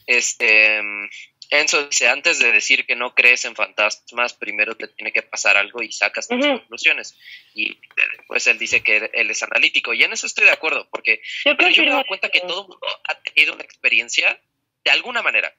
Este. 0.06 0.82
Enzo 1.50 1.88
dice, 1.88 2.08
antes 2.10 2.40
de 2.40 2.52
decir 2.52 2.86
que 2.86 2.96
no 2.96 3.16
crees 3.16 3.46
en 3.46 3.56
fantasmas, 3.56 4.34
primero 4.34 4.76
te 4.76 4.88
tiene 4.88 5.14
que 5.14 5.22
pasar 5.22 5.56
algo 5.56 5.82
y 5.82 5.92
sacas 5.92 6.28
tus 6.28 6.46
conclusiones. 6.46 7.18
Y 7.54 7.80
después 8.18 8.46
él 8.48 8.58
dice 8.58 8.84
que 8.84 9.10
él 9.14 9.30
es 9.30 9.44
analítico. 9.44 9.94
Y 9.94 10.04
en 10.04 10.14
eso 10.14 10.28
estoy 10.28 10.46
de 10.46 10.52
acuerdo, 10.52 10.88
porque 10.90 11.22
yo, 11.46 11.56
me 11.56 11.70
he 11.70 11.90
dado 11.90 12.04
cuenta 12.08 12.30
que 12.30 12.42
todo 12.42 12.68
mundo 12.68 12.88
ha 13.06 13.16
tenido 13.22 13.54
una 13.54 13.64
experiencia, 13.64 14.40
de 14.84 14.92
alguna 14.92 15.22
manera, 15.22 15.54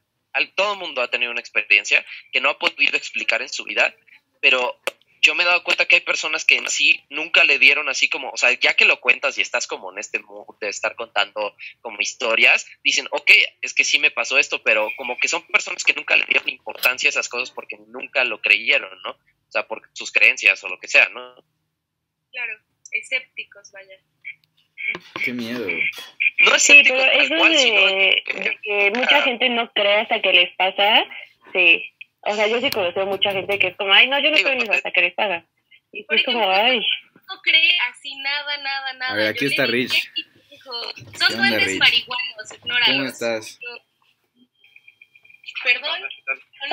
todo 0.54 0.74
el 0.74 0.78
mundo 0.78 1.02
ha 1.02 1.10
tenido 1.10 1.30
una 1.30 1.40
experiencia 1.40 2.04
que 2.32 2.40
no 2.40 2.50
ha 2.50 2.58
podido 2.58 2.96
explicar 2.96 3.42
en 3.42 3.48
su 3.48 3.64
vida, 3.64 3.94
pero 4.40 4.80
yo 5.20 5.34
me 5.34 5.42
he 5.42 5.46
dado 5.46 5.64
cuenta 5.64 5.86
que 5.86 5.96
hay 5.96 6.00
personas 6.00 6.44
que 6.44 6.56
en 6.56 6.68
sí 6.70 7.04
nunca 7.10 7.44
le 7.44 7.58
dieron 7.58 7.88
así 7.88 8.08
como, 8.08 8.30
o 8.30 8.36
sea, 8.36 8.52
ya 8.52 8.74
que 8.74 8.84
lo 8.84 9.00
cuentas 9.00 9.38
y 9.38 9.42
estás 9.42 9.66
como 9.66 9.92
en 9.92 9.98
este 9.98 10.18
mood 10.18 10.58
de 10.60 10.68
estar 10.68 10.94
contando 10.96 11.56
como 11.80 12.00
historias, 12.00 12.66
dicen, 12.82 13.08
ok, 13.10 13.30
es 13.62 13.74
que 13.74 13.84
sí 13.84 13.98
me 13.98 14.10
pasó 14.10 14.38
esto, 14.38 14.62
pero 14.62 14.90
como 14.96 15.18
que 15.18 15.28
son 15.28 15.46
personas 15.46 15.84
que 15.84 15.94
nunca 15.94 16.16
le 16.16 16.24
dieron 16.26 16.48
importancia 16.48 17.08
a 17.08 17.10
esas 17.10 17.28
cosas 17.28 17.50
porque 17.50 17.76
nunca 17.86 18.24
lo 18.24 18.40
creyeron, 18.40 18.90
¿no? 19.02 19.10
O 19.10 19.50
sea, 19.50 19.66
por 19.66 19.88
sus 19.92 20.12
creencias 20.12 20.62
o 20.64 20.68
lo 20.68 20.78
que 20.78 20.88
sea, 20.88 21.08
¿no? 21.08 21.34
Claro, 22.30 22.58
escépticos, 22.92 23.72
vaya. 23.72 23.98
Qué 25.24 25.32
miedo. 25.32 25.66
No 26.40 26.54
es 26.54 26.62
sí, 26.62 26.82
pero 26.84 27.00
eso 27.00 27.34
de, 27.34 28.22
que 28.62 28.92
mucha 28.94 29.22
gente 29.22 29.48
no 29.48 29.70
cree 29.72 30.00
hasta 30.00 30.22
que 30.22 30.32
les 30.32 30.54
pasa, 30.56 31.04
sí. 31.52 31.92
O 32.28 32.34
sea, 32.34 32.46
yo 32.46 32.60
sí 32.60 32.70
conozco 32.70 33.06
mucha 33.06 33.32
gente 33.32 33.58
que 33.58 33.68
es 33.68 33.76
como, 33.76 33.90
ay, 33.90 34.06
no, 34.06 34.18
yo 34.22 34.30
no 34.30 34.36
creo 34.36 34.54
ni 34.54 34.68
hasta 34.68 34.90
que 34.90 35.00
les 35.00 35.14
paga. 35.14 35.46
Y 35.92 36.04
es 36.06 36.24
como, 36.24 36.50
ay. 36.50 36.78
No 37.26 37.40
cree 37.42 37.78
así 37.90 38.14
nada, 38.16 38.58
nada, 38.58 38.92
nada. 38.94 39.12
A 39.12 39.16
ver, 39.16 39.28
aquí 39.28 39.46
está 39.46 39.64
Rich. 39.64 40.12
Son 41.18 41.36
duendes 41.38 41.78
marihuanos, 41.78 42.52
ignóralos. 42.52 42.96
¿Cómo 42.96 43.08
estás? 43.08 43.58
Perdón. 45.64 46.00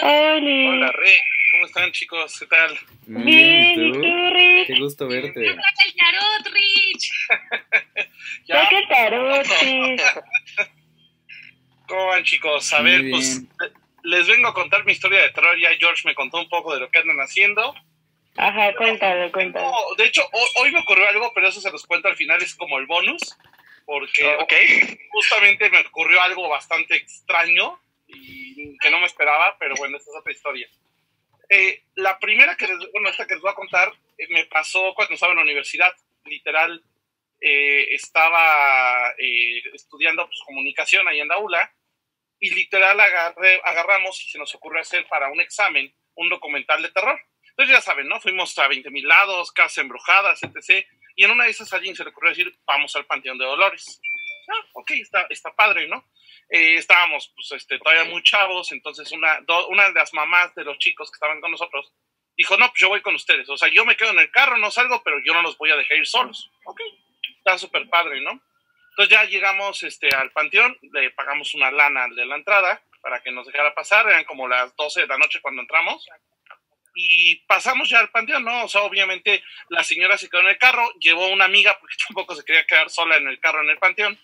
Hola. 0.02 0.70
Hola, 0.70 0.91
Rick. 0.91 1.22
¿Cómo 1.52 1.65
están, 1.68 1.91
chicos? 1.94 2.38
¿Qué 2.38 2.46
tal? 2.48 2.78
Muy 3.08 3.24
bien, 3.24 3.86
¿y 3.86 3.91
tú? 3.94 4.02
Rick? 4.02 4.68
Qué 4.68 4.76
gusto 4.78 5.08
verte. 5.08 5.56
Saca 5.56 5.84
el 5.86 5.96
tarot, 5.96 6.54
Rich. 6.54 7.12
Saca 8.48 8.78
el 8.78 8.88
tarot, 8.89 9.48
Rich. 9.62 10.02
¿Cómo 11.88 12.08
van, 12.08 12.24
chicos? 12.26 12.74
A 12.74 12.82
ver, 12.82 13.10
pues 13.10 13.41
les 14.06 14.28
vengo 14.28 14.48
a 14.48 14.54
contar 14.54 14.86
mi 14.86 14.94
historia 14.94 15.22
de 15.22 15.32
terror. 15.32 15.58
Ya 15.60 15.76
George 15.80 16.04
me 16.06 16.15
contó 16.15 16.38
un 16.38 16.50
poco 16.50 16.74
de 16.74 16.80
lo 16.80 16.89
que 16.89 17.00
andan 17.00 17.18
haciendo. 17.18 17.74
Ajá, 18.38 18.74
cuéntalo, 18.76 19.32
cuéntalo. 19.32 19.72
de 19.98 20.06
hecho, 20.06 20.22
hoy, 20.60 20.72
me 20.72 20.80
ocurrió 20.80 21.08
algo, 21.08 21.32
pero 21.34 21.48
eso 21.48 21.62
se 21.62 21.72
los 21.72 21.86
cuento 21.86 22.10
al 22.10 22.18
final, 22.18 22.41
es 22.41 22.54
como 22.56 22.78
el 22.80 22.86
bonus, 22.86 23.38
porque 23.86 25.00
justamente 25.10 25.70
me 25.70 25.80
ocurrió 25.80 26.22
algo 26.22 26.50
bastante 26.50 26.98
extraño 26.98 27.80
y 28.08 28.78
que 28.78 28.89
no 28.89 29.00
me 29.00 29.06
esperaba, 29.06 29.56
pero 29.58 29.76
bueno, 29.78 29.98
esta 29.98 30.12
es 30.12 30.18
otra 30.18 30.34
historia. 30.34 30.68
Eh, 31.50 31.84
la 31.96 32.20
primera 32.20 32.56
que 32.58 32.68
les, 32.68 32.78
bueno, 32.91 33.10
esta 33.10 33.26
que 33.26 33.36
les 33.36 33.41
voy 33.41 33.52
a 33.52 33.56
contar, 33.56 33.94
eh, 34.18 34.28
me 34.30 34.46
pasó 34.46 34.94
cuando 34.96 35.13
estaba 35.13 35.32
en 35.32 35.38
la 35.38 35.44
universidad, 35.44 35.94
literal, 36.26 36.84
eh, 37.39 37.88
estaba 37.91 39.13
estudiando 39.74 40.26
pues, 40.26 40.39
comunicación 40.46 41.08
ahí 41.08 41.22
en 41.22 41.30
la 41.30 41.38
ULA 41.38 41.72
y 42.39 42.54
literal 42.54 43.00
agarré, 43.00 43.62
agarramos 43.63 44.21
y 44.24 44.30
se 44.30 44.38
nos 44.38 44.54
ocurrió 44.56 44.82
hacer 44.82 45.08
para 45.08 45.30
un 45.30 45.41
examen 45.41 45.93
un 46.15 46.30
documental 46.30 46.82
de 46.82 46.89
terror. 46.89 47.19
Entonces 47.50 47.76
ya 47.76 47.82
saben, 47.82 48.08
¿no? 48.08 48.19
Fuimos 48.19 48.58
a 48.58 48.67
20 48.67 48.89
mil 48.91 49.08
lados, 49.08 49.52
casas 49.52 49.78
embrujadas, 49.80 50.41
etc. 50.43 50.86
Y 51.15 51.24
en 51.24 51.32
una 51.32 51.45
de 51.45 51.52
esas 51.52 51.71
alguien 51.74 51.95
se 51.95 52.04
le 52.04 52.10
ocurrió 52.10 52.32
decir, 52.32 52.54
vamos 52.65 52.95
al 52.95 53.06
Panteón 53.06 53.38
de 53.38 53.45
Dolores. 53.45 54.02
Ah, 54.50 54.67
ok, 54.74 54.91
está, 54.91 55.26
está 55.30 55.56
padre, 55.56 55.88
¿no? 55.88 56.10
Eh, 56.50 56.76
estábamos 56.76 57.32
pues, 57.36 57.52
este, 57.54 57.80
todavía 57.80 58.04
muy 58.06 58.21
chavos, 58.21 58.71
entonces 58.71 59.12
una, 59.12 59.39
una 59.69 59.88
de 59.88 59.93
las 59.93 60.13
mamás 60.13 60.54
de 60.54 60.63
los 60.63 60.78
chicos 60.78 61.10
que 61.10 61.15
estaban 61.15 61.41
con 61.41 61.52
nosotros 61.52 61.91
dijo, 62.38 62.58
no, 62.58 62.67
pues 62.69 62.82
yo 62.82 62.89
voy 62.89 63.02
con 63.02 63.15
ustedes. 63.15 63.50
O 63.50 63.58
sea, 63.58 63.69
yo 63.69 63.86
me 63.86 63.95
quedo 63.95 64.12
en 64.12 64.19
el 64.19 64.32
carro, 64.32 64.58
no 64.58 64.69
salgo, 64.71 65.02
pero 65.04 65.17
yo 65.26 65.34
no 65.34 65.41
los 65.41 65.58
voy 65.58 65.71
a 65.71 65.78
dejar 65.78 65.98
ir 65.98 66.06
solos. 66.06 66.52
Ok, 66.65 66.82
está 67.38 67.58
súper 67.58 67.89
padre, 67.89 68.21
¿no? 68.21 68.41
Entonces 68.97 69.17
ya 69.17 69.25
llegamos 69.25 69.84
este, 69.84 70.08
al 70.15 70.31
panteón, 70.31 70.77
le 70.93 71.12
pagamos 71.12 71.53
una 71.53 71.69
lana 71.69 72.08
de 72.15 72.25
la 72.25 72.36
entrada 72.36 72.81
para 73.01 73.21
que 73.21 73.29
nos 73.29 73.45
dejara 73.45 73.75
pasar, 73.75 74.08
eran 74.08 74.23
como 74.23 74.47
las 74.47 74.73
12 74.77 75.01
de 75.01 75.08
la 75.08 75.17
noche 75.17 75.41
cuando 75.41 75.62
entramos. 75.62 76.08
Y 76.95 77.36
pasamos 77.45 77.89
ya 77.89 77.99
al 77.99 78.10
panteón, 78.10 78.45
¿no? 78.45 78.63
O 78.63 78.69
sea, 78.69 78.84
obviamente 78.84 79.43
la 79.67 79.84
señora 79.84 80.17
se 80.17 80.29
quedó 80.29 80.39
en 80.39 80.47
el 80.47 80.58
carro, 80.58 80.89
llevó 81.01 81.27
una 81.27 81.43
amiga 81.43 81.77
porque 81.77 81.97
tampoco 82.08 82.36
se 82.36 82.45
quería 82.45 82.65
quedar 82.65 82.89
sola 82.89 83.17
en 83.17 83.27
el 83.27 83.38
carro 83.41 83.62
en 83.63 83.69
el 83.69 83.77
panteón. 83.79 84.17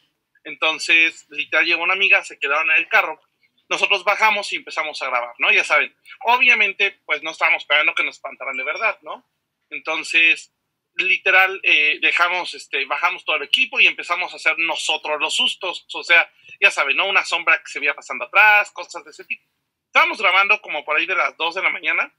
Entonces, 0.46 1.28
literal, 1.30 1.66
llevó 1.66 1.84
una 1.84 1.94
amiga, 1.94 2.24
se 2.24 2.40
quedaron 2.40 2.72
en 2.72 2.78
el 2.78 2.88
carro. 2.88 3.22
Nosotros 3.68 4.06
bajamos 4.06 4.54
y 4.54 4.56
empezamos 4.56 5.02
a 5.02 5.08
grabar, 5.08 5.36
¿no? 5.40 5.52
Ya 5.52 5.66
saben, 5.66 5.94
obviamente, 6.22 6.98
pues 7.06 7.22
no 7.24 7.32
estábamos 7.32 7.64
esperando 7.64 7.94
que 7.94 8.04
nos 8.04 8.16
espantaran 8.16 8.56
de 8.56 8.64
verdad, 8.64 8.98
¿no? 9.02 9.30
Entonces, 9.70 10.54
literal 10.96 11.60
eh, 11.64 12.00
dejamos, 12.02 12.54
este, 12.54 12.86
bajamos 12.86 13.24
todo 13.26 13.38
el 13.38 13.44
equipo 13.44 13.80
y 13.80 13.88
empezamos 13.88 14.34
a 14.34 14.36
hacer 14.36 14.58
nosotros 14.58 15.20
los 15.20 15.36
sustos. 15.36 15.86
O 15.94 16.04
sea, 16.04 16.32
ya 16.60 16.72
saben, 16.72 16.98
¿no? 16.98 17.08
Una 17.08 17.26
sombra 17.26 17.58
que 17.60 17.72
se 17.72 17.80
veía 17.80 17.96
pasando 17.96 18.26
atrás, 18.26 18.72
cosas 18.72 19.04
de 19.04 19.12
ese 19.12 19.26
tipo. 19.26 19.44
Estábamos 19.88 20.20
grabando 20.20 20.62
como 20.62 20.86
por 20.86 20.98
ahí 20.98 21.06
de 21.06 21.16
las 21.16 21.36
2 21.38 21.56
de 21.56 21.64
la 21.64 21.70
mañana 21.70 22.14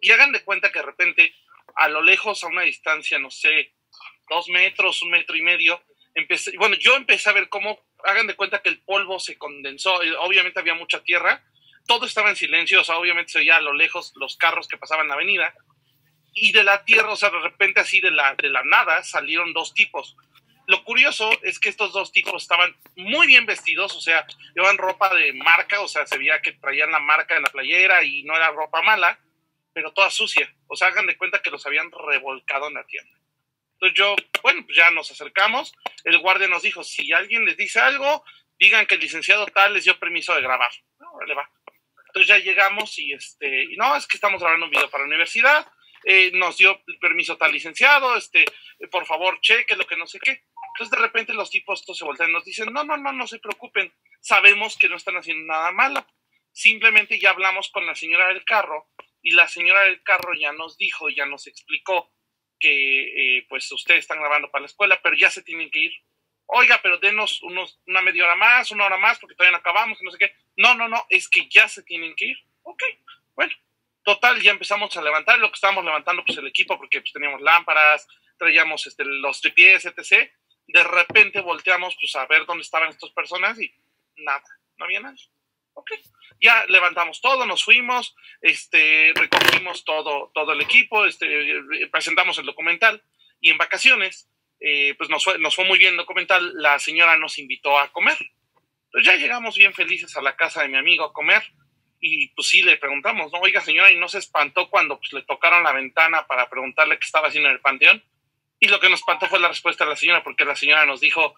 y 0.00 0.10
hagan 0.10 0.32
de 0.32 0.42
cuenta 0.44 0.72
que 0.72 0.80
de 0.80 0.86
repente, 0.86 1.34
a 1.76 1.88
lo 1.88 2.02
lejos, 2.02 2.42
a 2.42 2.48
una 2.48 2.62
distancia, 2.62 3.18
no 3.18 3.30
sé, 3.30 3.74
dos 4.28 4.48
metros, 4.48 5.02
un 5.02 5.10
metro 5.10 5.36
y 5.36 5.42
medio, 5.42 5.82
empecé, 6.14 6.56
bueno, 6.58 6.76
yo 6.76 6.96
empecé 6.96 7.30
a 7.30 7.32
ver 7.32 7.48
cómo, 7.48 7.86
hagan 8.04 8.26
de 8.26 8.36
cuenta 8.36 8.60
que 8.60 8.68
el 8.68 8.82
polvo 8.82 9.18
se 9.18 9.38
condensó, 9.38 9.94
obviamente 10.20 10.60
había 10.60 10.74
mucha 10.74 11.02
tierra, 11.02 11.44
todo 11.86 12.06
estaba 12.06 12.30
en 12.30 12.36
silencio, 12.36 12.80
o 12.80 12.98
obviamente 12.98 13.32
se 13.32 13.38
veía 13.38 13.56
a 13.56 13.60
lo 13.60 13.72
lejos 13.72 14.12
los 14.16 14.36
carros 14.36 14.68
que 14.68 14.78
pasaban 14.78 15.08
la 15.08 15.14
avenida, 15.14 15.54
y 16.34 16.52
de 16.52 16.64
la 16.64 16.84
tierra, 16.84 17.10
o 17.10 17.16
sea, 17.16 17.30
de 17.30 17.38
repente 17.38 17.80
así 17.80 18.00
de 18.00 18.10
la, 18.10 18.34
de 18.34 18.50
la 18.50 18.62
nada 18.64 19.02
salieron 19.04 19.52
dos 19.52 19.72
tipos. 19.72 20.16
Lo 20.66 20.82
curioso 20.82 21.30
es 21.42 21.58
que 21.60 21.68
estos 21.68 21.92
dos 21.92 22.10
tipos 22.10 22.42
estaban 22.42 22.74
muy 22.96 23.26
bien 23.26 23.46
vestidos, 23.46 23.94
o 23.94 24.00
sea, 24.00 24.26
llevaban 24.54 24.78
ropa 24.78 25.14
de 25.14 25.32
marca, 25.34 25.80
o 25.80 25.88
sea, 25.88 26.06
se 26.06 26.18
veía 26.18 26.40
que 26.42 26.52
traían 26.52 26.90
la 26.90 26.98
marca 26.98 27.36
en 27.36 27.42
la 27.42 27.50
playera 27.50 28.02
y 28.02 28.24
no 28.24 28.34
era 28.34 28.50
ropa 28.50 28.82
mala, 28.82 29.18
pero 29.72 29.92
toda 29.92 30.10
sucia. 30.10 30.52
O 30.66 30.76
sea, 30.76 30.88
hagan 30.88 31.06
de 31.06 31.16
cuenta 31.16 31.42
que 31.42 31.50
los 31.50 31.64
habían 31.66 31.90
revolcado 31.90 32.68
en 32.68 32.74
la 32.74 32.84
tienda. 32.84 33.18
Entonces 33.74 33.98
yo, 33.98 34.16
bueno, 34.42 34.64
pues 34.64 34.76
ya 34.76 34.90
nos 34.90 35.10
acercamos. 35.10 35.74
El 36.04 36.18
guardia 36.18 36.48
nos 36.48 36.62
dijo, 36.62 36.82
si 36.82 37.12
alguien 37.12 37.44
les 37.44 37.56
dice 37.56 37.80
algo, 37.80 38.24
digan 38.58 38.86
que 38.86 38.94
el 38.94 39.00
licenciado 39.00 39.46
tal 39.46 39.74
les 39.74 39.84
dio 39.84 39.98
permiso 39.98 40.34
de 40.34 40.40
grabar. 40.40 40.70
No, 40.98 41.20
le 41.26 41.34
va. 41.34 41.48
Entonces 42.06 42.28
ya 42.28 42.38
llegamos 42.38 42.98
y 42.98 43.12
este, 43.12 43.64
y 43.64 43.76
no, 43.76 43.94
es 43.96 44.06
que 44.06 44.16
estamos 44.16 44.40
grabando 44.40 44.66
un 44.66 44.70
video 44.70 44.88
para 44.88 45.02
la 45.02 45.08
universidad 45.08 45.66
eh, 46.04 46.30
nos 46.32 46.56
dio 46.56 46.82
permiso 47.00 47.36
tal 47.36 47.52
licenciado, 47.52 48.16
este, 48.16 48.42
eh, 48.42 48.88
por 48.90 49.06
favor, 49.06 49.40
cheque 49.40 49.76
lo 49.76 49.86
que 49.86 49.96
no 49.96 50.06
sé 50.06 50.18
qué. 50.18 50.44
Entonces 50.74 50.90
de 50.90 51.02
repente 51.02 51.34
los 51.34 51.50
tipos 51.50 51.80
estos 51.80 51.96
se 51.98 52.04
voltean 52.04 52.30
y 52.30 52.32
nos 52.32 52.44
dicen, 52.44 52.72
no, 52.72 52.84
no, 52.84 52.96
no, 52.96 53.12
no 53.12 53.26
se 53.26 53.38
preocupen, 53.38 53.92
sabemos 54.20 54.76
que 54.76 54.88
no 54.88 54.96
están 54.96 55.16
haciendo 55.16 55.46
nada 55.46 55.70
malo. 55.72 56.06
Simplemente 56.52 57.18
ya 57.18 57.30
hablamos 57.30 57.70
con 57.70 57.86
la 57.86 57.94
señora 57.94 58.28
del 58.28 58.44
carro 58.44 58.90
y 59.22 59.32
la 59.32 59.48
señora 59.48 59.82
del 59.82 60.02
carro 60.02 60.34
ya 60.34 60.52
nos 60.52 60.76
dijo, 60.76 61.08
ya 61.08 61.26
nos 61.26 61.46
explicó 61.46 62.12
que 62.58 63.38
eh, 63.38 63.46
pues 63.48 63.70
ustedes 63.72 64.00
están 64.00 64.20
grabando 64.20 64.50
para 64.50 64.62
la 64.62 64.66
escuela, 64.66 65.00
pero 65.02 65.16
ya 65.16 65.30
se 65.30 65.42
tienen 65.42 65.70
que 65.70 65.80
ir. 65.80 65.92
Oiga, 66.46 66.80
pero 66.82 66.98
denos 66.98 67.42
unos, 67.42 67.80
una 67.86 68.02
media 68.02 68.24
hora 68.24 68.36
más, 68.36 68.70
una 68.70 68.84
hora 68.84 68.98
más, 68.98 69.18
porque 69.18 69.34
todavía 69.34 69.52
no 69.52 69.58
acabamos, 69.58 69.98
no 70.02 70.10
sé 70.10 70.18
qué. 70.18 70.32
No, 70.56 70.74
no, 70.74 70.88
no, 70.88 71.04
es 71.08 71.28
que 71.28 71.48
ya 71.48 71.68
se 71.68 71.82
tienen 71.82 72.14
que 72.14 72.26
ir. 72.26 72.36
Ok, 72.62 72.82
bueno, 73.34 73.54
Total, 74.04 74.38
ya 74.42 74.50
empezamos 74.50 74.94
a 74.96 75.02
levantar 75.02 75.38
lo 75.38 75.48
que 75.48 75.54
estábamos 75.54 75.82
levantando, 75.82 76.22
pues 76.24 76.36
el 76.36 76.46
equipo, 76.46 76.76
porque 76.76 77.00
pues, 77.00 77.12
teníamos 77.12 77.40
lámparas, 77.40 78.06
traíamos 78.38 78.86
este, 78.86 79.02
los 79.04 79.40
tripiés, 79.40 79.86
etc. 79.86 80.30
De 80.66 80.84
repente 80.84 81.40
volteamos 81.40 81.96
pues, 81.98 82.14
a 82.16 82.26
ver 82.26 82.44
dónde 82.44 82.62
estaban 82.62 82.90
estas 82.90 83.10
personas 83.10 83.58
y 83.58 83.74
nada, 84.16 84.44
no 84.76 84.84
había 84.84 85.00
nadie. 85.00 85.24
Ok, 85.72 85.90
ya 86.38 86.66
levantamos 86.66 87.20
todo, 87.22 87.46
nos 87.46 87.64
fuimos, 87.64 88.14
este, 88.42 89.12
recogimos 89.16 89.84
todo, 89.84 90.30
todo 90.34 90.52
el 90.52 90.60
equipo, 90.60 91.06
este, 91.06 91.26
presentamos 91.90 92.38
el 92.38 92.46
documental 92.46 93.02
y 93.40 93.50
en 93.50 93.58
vacaciones, 93.58 94.30
eh, 94.60 94.94
pues 94.98 95.08
nos 95.08 95.24
fue, 95.24 95.38
nos 95.38 95.56
fue 95.56 95.64
muy 95.64 95.78
bien 95.78 95.92
el 95.92 95.96
documental, 95.96 96.52
la 96.54 96.78
señora 96.78 97.16
nos 97.16 97.38
invitó 97.38 97.78
a 97.78 97.90
comer. 97.90 98.18
Entonces 98.84 99.12
ya 99.12 99.16
llegamos 99.16 99.56
bien 99.56 99.72
felices 99.72 100.14
a 100.16 100.22
la 100.22 100.36
casa 100.36 100.62
de 100.62 100.68
mi 100.68 100.76
amigo 100.76 101.04
a 101.04 101.12
comer 101.12 101.42
y 102.06 102.28
pues 102.28 102.48
sí, 102.48 102.60
le 102.60 102.76
preguntamos, 102.76 103.32
¿no? 103.32 103.40
Oiga, 103.40 103.62
señora, 103.62 103.90
¿y 103.90 103.96
no 103.96 104.10
se 104.10 104.18
espantó 104.18 104.68
cuando 104.68 104.98
pues, 104.98 105.14
le 105.14 105.22
tocaron 105.22 105.62
la 105.62 105.72
ventana 105.72 106.26
para 106.26 106.50
preguntarle 106.50 106.98
qué 106.98 107.06
estaba 107.06 107.28
haciendo 107.28 107.48
en 107.48 107.54
el 107.54 107.62
panteón? 107.62 108.04
Y 108.60 108.68
lo 108.68 108.78
que 108.78 108.90
nos 108.90 109.00
espantó 109.00 109.26
fue 109.26 109.40
la 109.40 109.48
respuesta 109.48 109.84
de 109.84 109.90
la 109.90 109.96
señora, 109.96 110.22
porque 110.22 110.44
la 110.44 110.54
señora 110.54 110.84
nos 110.84 111.00
dijo, 111.00 111.34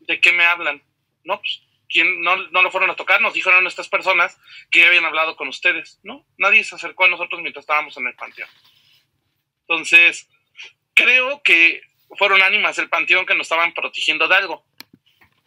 ¿de 0.00 0.18
qué 0.18 0.32
me 0.32 0.46
hablan? 0.46 0.82
No, 1.24 1.38
pues, 1.38 1.60
¿quién 1.90 2.22
no, 2.22 2.36
no 2.36 2.62
lo 2.62 2.70
fueron 2.70 2.88
a 2.88 2.96
tocar? 2.96 3.20
Nos 3.20 3.34
dijeron 3.34 3.66
estas 3.66 3.90
personas 3.90 4.40
que 4.70 4.80
ya 4.80 4.86
habían 4.86 5.04
hablado 5.04 5.36
con 5.36 5.46
ustedes. 5.48 6.00
No, 6.02 6.24
nadie 6.38 6.64
se 6.64 6.76
acercó 6.76 7.04
a 7.04 7.08
nosotros 7.08 7.42
mientras 7.42 7.64
estábamos 7.64 7.94
en 7.98 8.06
el 8.06 8.14
panteón. 8.14 8.48
Entonces, 9.68 10.26
creo 10.94 11.42
que 11.42 11.82
fueron 12.16 12.40
ánimas 12.40 12.76
del 12.76 12.88
panteón 12.88 13.26
que 13.26 13.34
nos 13.34 13.44
estaban 13.44 13.74
protegiendo 13.74 14.26
de 14.26 14.36
algo. 14.36 14.64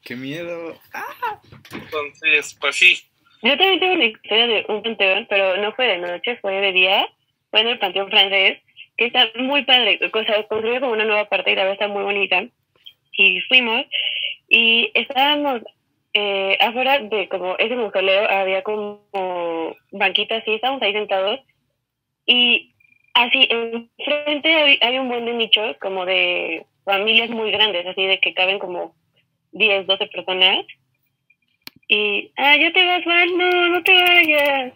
¡Qué 0.04 0.16
miedo! 0.16 0.80
Entonces, 1.72 2.56
pues 2.62 2.76
sí. 2.76 3.11
Yo 3.44 3.58
también 3.58 3.80
tengo 3.80 3.94
una 3.94 4.06
historia 4.06 4.48
de 4.48 4.66
un 4.68 4.84
panteón, 4.84 5.26
pero 5.30 5.58
no 5.58 5.72
fue 5.74 5.88
de 5.88 5.98
noche, 5.98 6.38
fue 6.38 6.54
de 6.62 6.72
día. 6.72 7.08
Fue 7.50 7.62
en 7.62 7.68
el 7.68 7.80
panteón 7.80 8.10
francés, 8.10 8.60
que 8.98 9.06
está 9.06 9.28
muy 9.36 9.64
padre. 9.64 10.00
O 10.02 10.24
sea, 10.24 10.48
construyó 10.48 10.80
como 10.80 10.94
una 10.94 11.06
nueva 11.06 11.28
parte 11.28 11.52
y 11.52 11.56
la 11.56 11.64
verdad 11.64 11.74
está 11.74 11.88
muy 11.88 12.04
bonita. 12.04 12.46
Y 13.14 13.42
fuimos 13.42 13.86
y 14.48 14.92
estábamos 14.94 15.62
eh, 16.14 16.58
afuera 16.60 17.00
de 17.00 17.30
como 17.30 17.58
ese 17.58 17.76
mausoleo, 17.76 18.30
había 18.30 18.64
como 18.64 19.02
banquitas 19.92 20.44
y 20.46 20.56
estábamos 20.56 20.82
ahí 20.82 20.94
sentados. 20.94 21.40
Y 22.26 22.74
así, 23.14 23.48
enfrente 23.50 24.78
hay, 24.82 25.00
un 25.00 25.08
buen 25.08 25.26
de 25.26 25.34
nichos, 25.34 25.78
como 25.80 26.06
de 26.06 26.66
familias 26.84 27.30
muy 27.30 27.52
grandes, 27.52 27.86
así 27.86 28.06
de 28.06 28.20
que 28.20 28.34
caben 28.34 28.60
como 28.60 28.94
10, 29.54 29.88
12 29.88 30.08
personas. 30.08 30.66
Y, 31.94 32.32
ah, 32.38 32.56
ya 32.56 32.72
te 32.72 32.86
vas, 32.86 33.04
Val, 33.04 33.38
no, 33.38 33.68
no 33.68 33.84
te 33.84 33.92
vayas. 33.92 34.74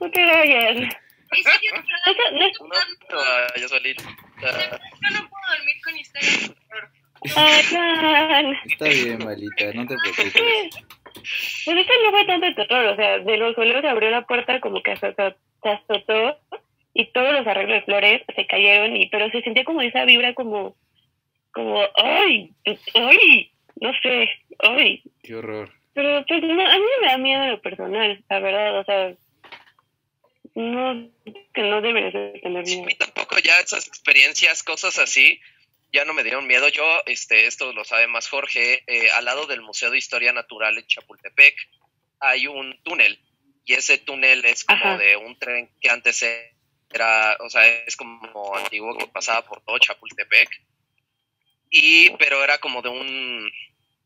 No 0.00 0.08
te 0.08 0.24
vayas. 0.24 0.76
No, 0.76 0.84
no, 0.84 2.68
Valil. 3.68 3.96
Ah, 4.42 4.78
Yo 5.02 5.10
no 5.10 5.28
puedo 5.28 5.56
dormir 5.56 5.76
con 5.82 5.98
historias 5.98 6.48
de 6.48 6.54
terror. 6.54 6.88
Ay, 7.34 7.64
Val. 7.72 8.58
Está 8.64 8.84
bien, 8.84 9.18
malita, 9.24 9.72
no 9.74 9.86
te 9.88 9.96
preocupes. 9.96 10.86
Pues 11.64 11.78
esto 11.78 11.92
no 12.04 12.10
fue 12.12 12.26
tanto 12.26 12.46
de 12.46 12.54
terror, 12.54 12.86
o 12.86 12.94
sea, 12.96 13.18
de 13.18 13.36
los 13.38 13.54
suelos 13.56 13.80
se 13.80 13.88
abrió 13.88 14.10
la 14.10 14.24
puerta 14.24 14.60
como 14.60 14.80
que 14.84 14.96
se 14.98 15.08
azotó 15.08 16.38
y 16.94 17.06
todos 17.10 17.32
los 17.32 17.44
arreglos 17.44 17.80
de 17.80 17.86
flores 17.86 18.22
se 18.36 18.46
cayeron, 18.46 18.96
y 18.96 19.08
pero 19.08 19.28
se 19.30 19.42
sentía 19.42 19.64
como 19.64 19.82
esa 19.82 20.04
vibra 20.04 20.32
como, 20.34 20.76
como, 21.50 21.80
ay, 21.96 22.52
ay, 22.94 23.50
no 23.80 23.92
sé, 24.00 24.30
ay. 24.60 25.02
Qué 25.24 25.34
horror. 25.34 25.75
Pero 25.96 26.26
pues 26.28 26.42
no, 26.42 26.60
a 26.70 26.74
mí 26.76 26.84
me 27.00 27.06
da 27.08 27.16
miedo 27.16 27.46
lo 27.46 27.62
personal, 27.62 28.22
la 28.28 28.38
verdad, 28.38 28.78
o 28.80 28.84
sea, 28.84 29.14
no, 30.54 31.08
que 31.54 31.62
no 31.62 31.80
deberías 31.80 32.12
de 32.12 32.38
tener 32.42 32.66
Sí, 32.66 32.74
a 32.74 32.76
miedo. 32.76 32.86
mí 32.86 32.94
tampoco 32.96 33.38
ya 33.38 33.58
esas 33.60 33.86
experiencias, 33.88 34.62
cosas 34.62 34.98
así, 34.98 35.40
ya 35.94 36.04
no 36.04 36.12
me 36.12 36.22
dieron 36.22 36.46
miedo. 36.46 36.68
Yo, 36.68 36.84
este, 37.06 37.46
esto 37.46 37.72
lo 37.72 37.82
sabe 37.86 38.08
más 38.08 38.28
Jorge, 38.28 38.82
eh, 38.86 39.10
al 39.10 39.24
lado 39.24 39.46
del 39.46 39.62
Museo 39.62 39.90
de 39.90 39.96
Historia 39.96 40.34
Natural 40.34 40.76
en 40.76 40.86
Chapultepec 40.86 41.56
hay 42.20 42.46
un 42.46 42.78
túnel 42.82 43.18
y 43.64 43.72
ese 43.72 43.96
túnel 43.96 44.44
es 44.44 44.64
como 44.64 44.78
Ajá. 44.78 44.98
de 44.98 45.16
un 45.16 45.38
tren 45.38 45.70
que 45.80 45.88
antes 45.88 46.22
era, 46.90 47.38
o 47.40 47.48
sea, 47.48 47.66
es 47.86 47.96
como 47.96 48.54
antiguo 48.54 48.98
que 48.98 49.06
pasaba 49.06 49.40
por 49.46 49.62
todo 49.62 49.78
Chapultepec 49.78 50.48
y 51.70 52.10
pero 52.18 52.44
era 52.44 52.58
como 52.58 52.82
de 52.82 52.90
un 52.90 53.50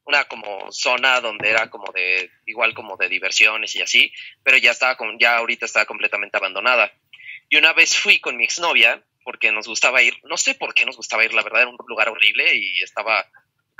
una 0.04 0.24
como 0.24 0.70
zona 0.72 1.20
donde 1.20 1.50
era 1.50 1.70
como 1.70 1.92
de 1.92 2.30
igual 2.46 2.74
como 2.74 2.96
de 2.96 3.08
diversiones 3.08 3.74
y 3.76 3.82
así, 3.82 4.12
pero 4.42 4.56
ya 4.56 4.70
estaba 4.70 4.96
con, 4.96 5.18
ya 5.18 5.36
ahorita 5.36 5.66
está 5.66 5.86
completamente 5.86 6.36
abandonada. 6.36 6.92
Y 7.48 7.56
una 7.56 7.72
vez 7.72 7.96
fui 7.96 8.20
con 8.20 8.36
mi 8.36 8.44
exnovia 8.44 9.02
porque 9.24 9.52
nos 9.52 9.68
gustaba 9.68 10.02
ir, 10.02 10.14
no 10.24 10.36
sé 10.36 10.54
por 10.54 10.74
qué 10.74 10.86
nos 10.86 10.96
gustaba 10.96 11.24
ir, 11.24 11.34
la 11.34 11.42
verdad 11.42 11.62
era 11.62 11.70
un 11.70 11.76
lugar 11.86 12.08
horrible 12.08 12.54
y 12.54 12.82
estaba 12.82 13.26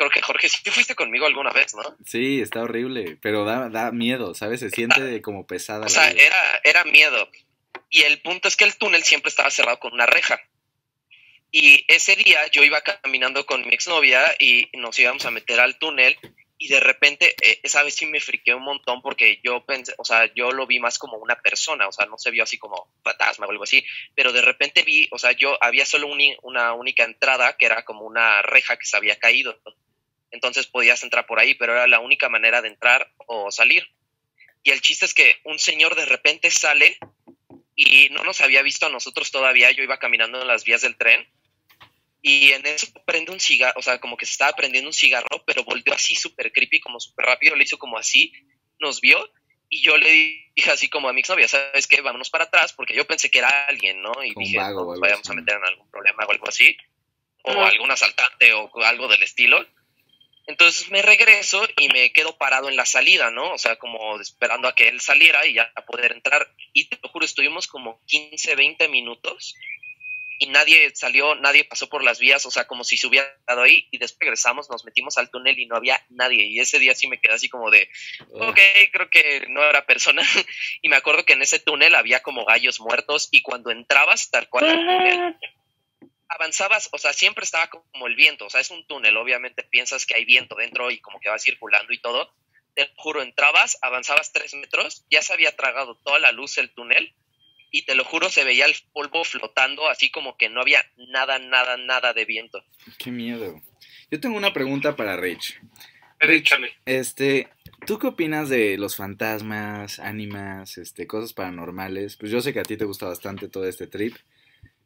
creo 0.00 0.10
que 0.10 0.22
Jorge 0.22 0.48
sí 0.48 0.70
fuiste 0.70 0.94
conmigo 0.94 1.26
alguna 1.26 1.50
vez, 1.50 1.74
¿no? 1.74 1.82
Sí, 2.06 2.40
está 2.40 2.62
horrible, 2.62 3.18
pero 3.20 3.44
da, 3.44 3.68
da 3.68 3.92
miedo, 3.92 4.34
¿sabes? 4.34 4.60
Se 4.60 4.70
siente 4.70 5.20
como 5.20 5.46
pesada. 5.46 5.86
O 5.86 5.88
sea, 5.88 6.10
vida. 6.10 6.24
era, 6.24 6.60
era 6.64 6.84
miedo. 6.84 7.28
Y 7.90 8.02
el 8.02 8.20
punto 8.22 8.48
es 8.48 8.56
que 8.56 8.64
el 8.64 8.76
túnel 8.76 9.02
siempre 9.02 9.28
estaba 9.28 9.50
cerrado 9.50 9.78
con 9.78 9.92
una 9.92 10.06
reja. 10.06 10.40
Y 11.52 11.84
ese 11.88 12.14
día 12.14 12.46
yo 12.48 12.62
iba 12.62 12.80
caminando 12.80 13.44
con 13.44 13.66
mi 13.66 13.74
exnovia 13.74 14.34
y 14.38 14.68
nos 14.74 14.98
íbamos 14.98 15.24
a 15.26 15.30
meter 15.30 15.58
al 15.58 15.78
túnel 15.78 16.16
y 16.62 16.68
de 16.68 16.78
repente 16.78 17.34
eh, 17.40 17.58
esa 17.62 17.82
vez 17.82 17.94
sí 17.94 18.04
me 18.04 18.20
friqué 18.20 18.54
un 18.54 18.62
montón 18.62 19.00
porque 19.00 19.40
yo 19.42 19.64
pensé, 19.64 19.94
o 19.96 20.04
sea, 20.04 20.32
yo 20.34 20.52
lo 20.52 20.66
vi 20.66 20.78
más 20.78 20.98
como 20.98 21.16
una 21.16 21.40
persona, 21.40 21.88
o 21.88 21.92
sea, 21.92 22.04
no 22.04 22.18
se 22.18 22.30
vio 22.30 22.44
así 22.44 22.58
como 22.58 22.92
fantasma 23.02 23.46
o 23.46 23.50
algo 23.50 23.64
así, 23.64 23.82
pero 24.14 24.30
de 24.30 24.42
repente 24.42 24.82
vi, 24.82 25.08
o 25.10 25.18
sea, 25.18 25.32
yo 25.32 25.56
había 25.62 25.86
solo 25.86 26.08
una 26.42 26.74
única 26.74 27.04
entrada 27.04 27.56
que 27.56 27.64
era 27.64 27.82
como 27.82 28.04
una 28.04 28.42
reja 28.42 28.76
que 28.76 28.84
se 28.84 28.96
había 28.96 29.18
caído. 29.18 29.58
Entonces 30.30 30.66
podías 30.66 31.02
entrar 31.02 31.26
por 31.26 31.40
ahí, 31.40 31.54
pero 31.54 31.72
era 31.72 31.86
la 31.86 31.98
única 31.98 32.28
manera 32.28 32.60
de 32.60 32.68
entrar 32.68 33.10
o 33.26 33.50
salir. 33.50 33.88
Y 34.62 34.70
el 34.70 34.82
chiste 34.82 35.06
es 35.06 35.14
que 35.14 35.40
un 35.44 35.58
señor 35.58 35.96
de 35.96 36.04
repente 36.04 36.50
sale 36.50 36.98
y 37.74 38.10
no 38.10 38.22
nos 38.22 38.42
había 38.42 38.60
visto 38.60 38.84
a 38.84 38.90
nosotros 38.90 39.30
todavía. 39.30 39.70
Yo 39.70 39.82
iba 39.82 39.98
caminando 39.98 40.42
en 40.42 40.46
las 40.46 40.64
vías 40.64 40.82
del 40.82 40.98
tren 40.98 41.26
y 42.22 42.52
en 42.52 42.66
eso 42.66 42.86
prende 43.06 43.32
un 43.32 43.40
cigarro, 43.40 43.78
o 43.78 43.82
sea, 43.82 43.98
como 43.98 44.16
que 44.16 44.26
se 44.26 44.32
estaba 44.32 44.54
prendiendo 44.54 44.88
un 44.88 44.94
cigarro, 44.94 45.42
pero 45.46 45.64
volteó 45.64 45.94
así 45.94 46.14
súper 46.14 46.52
creepy, 46.52 46.80
como 46.80 47.00
súper 47.00 47.26
rápido, 47.26 47.56
le 47.56 47.64
hizo 47.64 47.78
como 47.78 47.96
así, 47.96 48.32
nos 48.78 49.00
vio 49.00 49.30
y 49.68 49.82
yo 49.82 49.96
le 49.96 50.10
dije 50.54 50.70
así 50.70 50.88
como 50.88 51.08
a 51.08 51.12
mi 51.12 51.20
exnovia, 51.20 51.48
¿sabes 51.48 51.86
qué? 51.86 52.00
Vámonos 52.00 52.28
para 52.28 52.44
atrás 52.44 52.72
porque 52.72 52.94
yo 52.94 53.06
pensé 53.06 53.30
que 53.30 53.38
era 53.38 53.66
alguien, 53.66 54.02
¿no? 54.02 54.12
Y 54.24 54.32
Un 54.34 54.44
dije, 54.44 54.58
vago 54.58 54.80
no 54.80 54.86
nos 54.86 54.94
algo 54.94 55.00
vayamos 55.00 55.26
así. 55.26 55.32
a 55.32 55.40
meter 55.40 55.56
en 55.56 55.64
algún 55.64 55.90
problema 55.90 56.24
o 56.26 56.30
algo 56.30 56.48
así, 56.48 56.76
o 57.44 57.52
algún 57.52 57.90
asaltante 57.90 58.52
o 58.52 58.70
algo 58.82 59.08
del 59.08 59.22
estilo. 59.22 59.64
Entonces 60.46 60.90
me 60.90 61.00
regreso 61.00 61.66
y 61.76 61.88
me 61.88 62.12
quedo 62.12 62.36
parado 62.36 62.68
en 62.68 62.74
la 62.74 62.84
salida, 62.84 63.30
¿no? 63.30 63.52
O 63.52 63.58
sea, 63.58 63.76
como 63.76 64.20
esperando 64.20 64.66
a 64.66 64.74
que 64.74 64.88
él 64.88 65.00
saliera 65.00 65.46
y 65.46 65.54
ya 65.54 65.72
poder 65.86 66.12
entrar. 66.12 66.52
Y 66.72 66.88
te 66.88 66.98
lo 67.00 67.08
juro, 67.08 67.24
estuvimos 67.24 67.68
como 67.68 68.02
15, 68.06 68.56
20 68.56 68.88
minutos 68.88 69.54
y 70.42 70.46
nadie 70.46 70.90
salió, 70.94 71.34
nadie 71.34 71.64
pasó 71.64 71.90
por 71.90 72.02
las 72.02 72.18
vías, 72.18 72.46
o 72.46 72.50
sea, 72.50 72.66
como 72.66 72.82
si 72.82 72.96
se 72.96 73.06
hubiera 73.06 73.30
quedado 73.46 73.60
ahí. 73.60 73.86
Y 73.90 73.98
después 73.98 74.20
regresamos, 74.20 74.70
nos 74.70 74.86
metimos 74.86 75.18
al 75.18 75.28
túnel 75.28 75.58
y 75.58 75.66
no 75.66 75.76
había 75.76 76.02
nadie. 76.08 76.46
Y 76.46 76.58
ese 76.60 76.78
día 76.78 76.94
sí 76.94 77.06
me 77.08 77.20
quedé 77.20 77.34
así 77.34 77.50
como 77.50 77.70
de, 77.70 77.90
ok, 78.30 78.58
creo 78.90 79.10
que 79.10 79.44
no 79.50 79.62
era 79.62 79.84
persona. 79.84 80.22
y 80.80 80.88
me 80.88 80.96
acuerdo 80.96 81.26
que 81.26 81.34
en 81.34 81.42
ese 81.42 81.58
túnel 81.58 81.94
había 81.94 82.22
como 82.22 82.46
gallos 82.46 82.80
muertos 82.80 83.28
y 83.30 83.42
cuando 83.42 83.70
entrabas 83.70 84.30
tal 84.30 84.48
cual 84.48 84.64
al 84.64 84.78
túnel, 84.78 85.18
What? 85.18 85.34
avanzabas, 86.28 86.88
o 86.92 86.96
sea, 86.96 87.12
siempre 87.12 87.44
estaba 87.44 87.68
como 87.68 88.06
el 88.06 88.16
viento, 88.16 88.46
o 88.46 88.50
sea, 88.50 88.62
es 88.62 88.70
un 88.70 88.86
túnel, 88.86 89.18
obviamente 89.18 89.62
piensas 89.62 90.06
que 90.06 90.14
hay 90.14 90.24
viento 90.24 90.54
dentro 90.54 90.90
y 90.90 91.00
como 91.00 91.20
que 91.20 91.28
va 91.28 91.38
circulando 91.38 91.92
y 91.92 91.98
todo. 91.98 92.32
Te 92.74 92.90
juro, 92.96 93.20
entrabas, 93.20 93.76
avanzabas 93.82 94.32
tres 94.32 94.54
metros, 94.54 95.04
ya 95.10 95.20
se 95.20 95.34
había 95.34 95.54
tragado 95.54 95.96
toda 95.96 96.18
la 96.18 96.32
luz 96.32 96.56
el 96.56 96.70
túnel 96.70 97.14
y 97.70 97.82
te 97.82 97.94
lo 97.94 98.04
juro, 98.04 98.30
se 98.30 98.44
veía 98.44 98.66
el 98.66 98.74
polvo 98.92 99.24
flotando, 99.24 99.88
así 99.88 100.10
como 100.10 100.36
que 100.36 100.48
no 100.48 100.60
había 100.60 100.84
nada, 100.96 101.38
nada, 101.38 101.76
nada 101.76 102.12
de 102.12 102.24
viento. 102.24 102.64
qué 102.98 103.10
miedo. 103.10 103.60
Yo 104.10 104.20
tengo 104.20 104.36
una 104.36 104.52
pregunta 104.52 104.96
para 104.96 105.16
Rich. 105.16 105.60
Échale. 106.20 106.74
Este, 106.84 107.48
¿tú 107.86 107.98
qué 107.98 108.08
opinas 108.08 108.48
de 108.48 108.76
los 108.76 108.96
fantasmas, 108.96 109.98
ánimas, 109.98 110.76
este, 110.76 111.06
cosas 111.06 111.32
paranormales? 111.32 112.16
Pues 112.16 112.30
yo 112.30 112.40
sé 112.40 112.52
que 112.52 112.60
a 112.60 112.64
ti 112.64 112.76
te 112.76 112.84
gusta 112.84 113.06
bastante 113.06 113.48
todo 113.48 113.66
este 113.66 113.86
trip, 113.86 114.16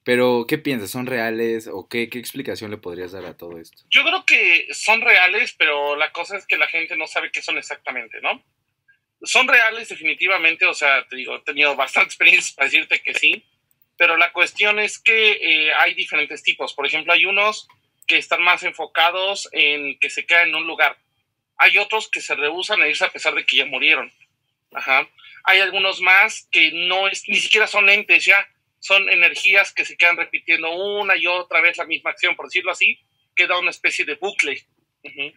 pero 0.04 0.44
¿qué 0.46 0.58
piensas? 0.58 0.90
¿Son 0.90 1.06
reales 1.06 1.66
o 1.66 1.88
qué, 1.88 2.08
qué 2.08 2.18
explicación 2.18 2.70
le 2.70 2.76
podrías 2.76 3.12
dar 3.12 3.24
a 3.24 3.36
todo 3.36 3.58
esto? 3.58 3.82
Yo 3.90 4.02
creo 4.04 4.24
que 4.24 4.68
son 4.72 5.00
reales, 5.00 5.54
pero 5.58 5.96
la 5.96 6.12
cosa 6.12 6.36
es 6.36 6.46
que 6.46 6.56
la 6.56 6.68
gente 6.68 6.96
no 6.96 7.06
sabe 7.06 7.32
qué 7.32 7.42
son 7.42 7.58
exactamente, 7.58 8.20
¿no? 8.20 8.44
Son 9.24 9.48
reales 9.48 9.88
definitivamente, 9.88 10.66
o 10.66 10.74
sea, 10.74 11.06
te 11.08 11.16
digo, 11.16 11.36
he 11.36 11.40
tenido 11.40 11.74
bastante 11.76 12.08
experiencia 12.08 12.54
para 12.56 12.66
decirte 12.66 13.02
que 13.02 13.14
sí, 13.14 13.44
pero 13.96 14.16
la 14.16 14.32
cuestión 14.32 14.78
es 14.78 14.98
que 14.98 15.32
eh, 15.32 15.72
hay 15.74 15.94
diferentes 15.94 16.42
tipos. 16.42 16.74
Por 16.74 16.86
ejemplo, 16.86 17.12
hay 17.12 17.26
unos 17.26 17.68
que 18.06 18.18
están 18.18 18.42
más 18.42 18.62
enfocados 18.62 19.48
en 19.52 19.98
que 19.98 20.10
se 20.10 20.26
quedan 20.26 20.48
en 20.48 20.56
un 20.56 20.66
lugar. 20.66 20.98
Hay 21.56 21.78
otros 21.78 22.10
que 22.10 22.20
se 22.20 22.34
rehusan 22.34 22.82
a 22.82 22.88
irse 22.88 23.04
a 23.04 23.12
pesar 23.12 23.34
de 23.34 23.46
que 23.46 23.56
ya 23.56 23.66
murieron. 23.66 24.12
Ajá. 24.72 25.08
Hay 25.44 25.60
algunos 25.60 26.00
más 26.00 26.48
que 26.50 26.72
no 26.72 27.06
es, 27.06 27.28
ni 27.28 27.36
siquiera 27.36 27.66
son 27.66 27.88
entes 27.88 28.24
ya, 28.24 28.48
son 28.80 29.08
energías 29.08 29.72
que 29.72 29.84
se 29.84 29.96
quedan 29.96 30.16
repitiendo 30.16 30.70
una 30.74 31.16
y 31.16 31.26
otra 31.26 31.60
vez 31.60 31.78
la 31.78 31.86
misma 31.86 32.10
acción, 32.10 32.34
por 32.34 32.46
decirlo 32.46 32.72
así, 32.72 32.98
queda 33.36 33.58
una 33.58 33.70
especie 33.70 34.04
de 34.04 34.16
bucle. 34.16 34.66
Ujú. 35.04 35.32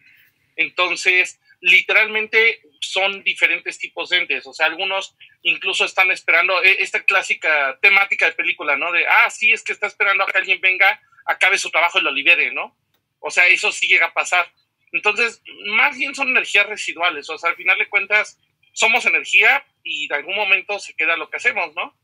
Entonces, 0.56 1.40
literalmente 1.60 2.60
son 2.80 3.22
diferentes 3.24 3.78
tipos 3.78 4.10
de 4.10 4.18
entes. 4.18 4.46
O 4.46 4.52
sea, 4.52 4.66
algunos 4.66 5.16
incluso 5.42 5.84
están 5.84 6.10
esperando 6.10 6.62
eh, 6.62 6.76
esta 6.80 7.02
clásica 7.04 7.78
temática 7.80 8.26
de 8.26 8.32
película, 8.32 8.76
¿no? 8.76 8.92
De, 8.92 9.06
ah, 9.06 9.30
sí, 9.30 9.52
es 9.52 9.62
que 9.62 9.72
está 9.72 9.86
esperando 9.86 10.24
a 10.24 10.26
que 10.26 10.38
alguien 10.38 10.60
venga, 10.60 11.00
acabe 11.26 11.58
su 11.58 11.70
trabajo 11.70 11.98
y 11.98 12.02
lo 12.02 12.12
libere, 12.12 12.52
¿no? 12.52 12.76
O 13.20 13.30
sea, 13.30 13.46
eso 13.48 13.72
sí 13.72 13.88
llega 13.88 14.06
a 14.06 14.14
pasar. 14.14 14.50
Entonces, 14.92 15.42
más 15.66 15.96
bien 15.96 16.14
son 16.14 16.28
energías 16.28 16.66
residuales. 16.66 17.28
O 17.30 17.38
sea, 17.38 17.50
al 17.50 17.56
final 17.56 17.78
de 17.78 17.88
cuentas, 17.88 18.38
somos 18.72 19.04
energía 19.06 19.64
y 19.82 20.08
de 20.08 20.14
algún 20.14 20.36
momento 20.36 20.78
se 20.78 20.94
queda 20.94 21.16
lo 21.16 21.28
que 21.28 21.36
hacemos, 21.36 21.74
¿no? 21.74 21.94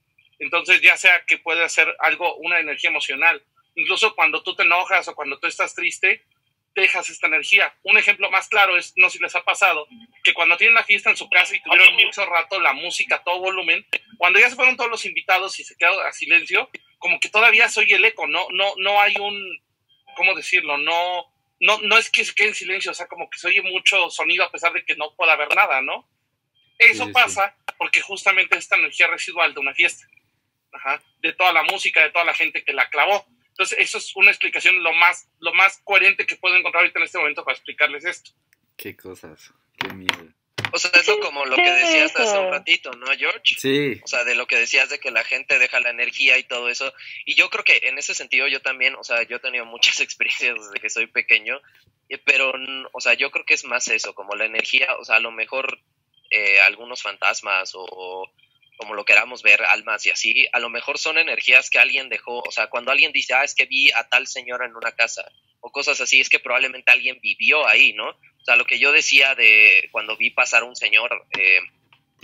Entonces, 0.41 0.81
ya 0.83 0.97
sea 0.97 1.25
que 1.27 1.39
puede 1.39 1.69
ser 1.69 1.95
algo, 2.01 2.37
una 2.37 2.59
energía 2.59 2.91
emocional 2.91 3.43
incluso 3.75 4.15
cuando 4.15 4.43
tú 4.43 4.55
te 4.55 4.63
enojas 4.63 5.09
o 5.09 5.15
cuando 5.15 5.39
tú 5.39 5.47
estás 5.47 5.75
triste, 5.75 6.23
dejas 6.75 7.09
esta 7.11 7.27
energía. 7.27 7.75
Un 7.83 7.99
ejemplo 7.99 8.31
más 8.31 8.49
claro 8.49 8.77
es, 8.77 8.93
no 8.97 9.09
sé 9.09 9.19
si 9.19 9.23
les 9.23 9.35
ha 9.35 9.45
pasado, 9.45 9.87
que 10.23 10.35
cuando 10.35 10.57
tienen 10.57 10.75
la 10.75 10.85
fiesta 10.85 11.11
en 11.11 11.17
su 11.17 11.29
casa 11.29 11.55
y 11.55 11.63
tuvieron 11.63 11.95
mucho 11.95 12.27
rato 12.27 12.61
la 12.61 12.73
música 12.73 13.17
a 13.17 13.23
todo 13.23 13.41
volumen, 13.41 13.87
cuando 14.19 14.39
ya 14.39 14.51
se 14.51 14.57
fueron 14.57 14.77
todos 14.77 14.91
los 14.91 15.05
invitados 15.05 15.59
y 15.61 15.65
se 15.65 15.77
quedó 15.77 16.01
a 16.01 16.13
silencio, 16.13 16.71
como 16.99 17.21
que 17.21 17.29
todavía 17.29 17.69
se 17.69 17.81
oye 17.81 17.97
el 17.97 18.05
eco, 18.05 18.27
no, 18.27 18.47
no, 18.51 18.75
no 18.79 19.01
hay 19.01 19.15
un, 19.19 19.63
¿cómo 20.17 20.35
decirlo? 20.35 20.79
No, 20.79 21.33
no, 21.61 21.79
no 21.83 21.99
es 21.99 22.11
que 22.11 22.25
se 22.25 22.35
quede 22.35 22.49
en 22.49 22.55
silencio, 22.55 22.91
o 22.91 22.95
sea, 22.95 23.07
como 23.07 23.31
que 23.31 23.39
se 23.39 23.49
oye 23.49 23.63
mucho 23.63 24.11
sonido 24.11 24.45
a 24.45 24.51
pesar 24.51 24.73
de 24.73 24.85
que 24.85 24.97
no 24.97 25.15
pueda 25.15 25.35
haber 25.35 25.55
nada, 25.55 25.81
¿no? 25.83 26.09
Eso 26.79 27.11
pasa 27.13 27.57
porque 27.79 28.01
justamente 28.01 28.57
esta 28.57 28.77
energía 28.77 29.07
residual 29.07 29.55
de 29.55 29.61
una 29.61 29.75
fiesta, 29.75 30.07
de 31.21 31.33
toda 31.33 31.53
la 31.53 31.63
música, 31.63 32.03
de 32.03 32.11
toda 32.11 32.25
la 32.25 32.35
gente 32.35 32.65
que 32.65 32.73
la 32.73 32.89
clavó. 32.91 33.27
Entonces, 33.55 33.79
eso 33.79 33.99
es 33.99 34.17
una 34.17 34.31
explicación 34.31 34.83
lo 34.83 34.93
más, 34.95 35.29
lo 35.39 35.55
más 35.55 35.81
coherente 35.85 36.27
que 36.27 36.35
puedo 36.35 36.57
encontrar 36.57 36.83
ahorita 36.83 36.99
en 36.99 37.05
este 37.05 37.19
momento 37.19 37.45
para 37.45 37.57
explicarles 37.57 38.05
esto. 38.05 38.33
Qué 38.77 38.97
cosas, 38.97 39.53
qué 39.79 39.95
miedo. 39.95 40.35
O 40.73 40.79
sea, 40.79 40.91
eso 40.95 41.21
como 41.21 41.45
lo 41.45 41.55
que 41.55 41.71
decías 41.71 42.17
hace 42.17 42.37
un 42.37 42.51
ratito, 42.51 42.91
¿no, 42.95 43.07
George? 43.17 43.55
Sí. 43.57 44.01
O 44.03 44.09
sea, 44.09 44.25
de 44.25 44.35
lo 44.35 44.49
que 44.49 44.57
decías 44.57 44.89
de 44.89 44.99
que 44.99 45.13
la 45.13 45.23
gente 45.23 45.61
deja 45.61 45.79
la 45.79 45.91
energía 45.91 46.37
y 46.37 46.43
todo 46.43 46.69
eso. 46.69 46.93
Y 47.25 47.37
yo 47.37 47.49
creo 47.49 47.63
que 47.63 47.79
en 47.85 47.97
ese 47.97 48.13
sentido 48.13 48.49
yo 48.49 48.61
también, 48.61 48.97
o 48.97 49.05
sea, 49.05 49.23
yo 49.23 49.37
he 49.37 49.41
tenido 49.41 49.65
muchas 49.67 50.01
experiencias 50.01 50.57
desde 50.57 50.81
que 50.81 50.91
soy 50.91 51.07
pequeño, 51.07 51.61
pero, 52.25 52.53
o 52.93 53.01
sea, 53.01 53.15
yo 53.15 53.31
creo 53.31 53.45
que 53.45 53.55
es 53.55 53.65
más 53.65 53.87
eso, 53.87 54.17
como 54.17 54.35
la 54.35 54.47
energía, 54.47 54.97
o 54.97 55.05
sea, 55.05 55.17
a 55.17 55.21
lo 55.21 55.31
mejor 55.31 55.79
eh, 56.31 56.61
algunos 56.61 57.03
fantasmas 57.03 57.71
o 57.75 58.29
como 58.77 58.95
lo 58.95 59.05
queramos 59.05 59.43
ver, 59.43 59.63
almas 59.63 60.05
y 60.07 60.11
así, 60.11 60.47
a 60.53 60.59
lo 60.59 60.69
mejor 60.69 60.99
son 60.99 61.19
energías 61.19 61.71
que 61.71 61.79
alguien 61.79 62.09
dejó, 62.09 62.41
o 62.41 62.51
sea, 62.51 62.69
cuando 62.69 62.91
alguien 62.91 63.13
dice, 63.13 63.35
ah, 63.35 63.45
es 63.45 63.55
que 63.55 63.67
vi 63.67 63.91
a 63.93 64.09
tal 64.09 64.27
señora 64.27 64.67
en 64.67 64.77
una 64.77 64.93
casa, 64.93 65.25
o 65.61 65.71
cosas 65.71 66.01
así, 66.01 66.21
es 66.21 66.29
que 66.29 66.41
probablemente 66.41 66.91
alguien 66.91 67.19
vivió 67.23 67.67
ahí, 67.67 67.93
¿no? 67.93 68.09
O 68.11 68.45
sea, 68.45 68.57
lo 68.57 68.67
que 68.67 68.79
yo 68.79 68.93
decía 68.93 69.35
de 69.35 69.89
cuando 69.93 70.17
vi 70.17 70.31
pasar 70.31 70.65
un 70.65 70.77
señor 70.77 71.27
eh, 71.39 71.61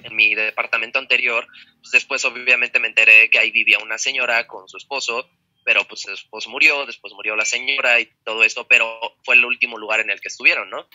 en 0.02 0.14
mi 0.14 0.34
departamento 0.34 0.98
anterior, 0.98 1.46
pues 1.80 1.92
después 1.92 2.24
obviamente 2.24 2.78
me 2.78 2.88
enteré 2.88 3.30
que 3.30 3.38
ahí 3.38 3.50
vivía 3.50 3.78
una 3.78 3.96
señora 3.96 4.46
con 4.46 4.68
su 4.68 4.76
esposo, 4.76 5.30
pero 5.64 5.86
pues 5.86 6.02
su 6.02 6.12
esposo 6.12 6.50
murió, 6.50 6.84
después 6.84 7.14
murió 7.14 7.36
la 7.36 7.44
señora 7.44 8.00
y 8.00 8.06
todo 8.24 8.44
esto, 8.44 8.66
pero 8.66 9.16
fue 9.24 9.36
el 9.36 9.44
último 9.44 9.78
lugar 9.78 10.00
en 10.00 10.10
el 10.10 10.20
que 10.20 10.28
estuvieron, 10.28 10.68
¿no? 10.68 10.86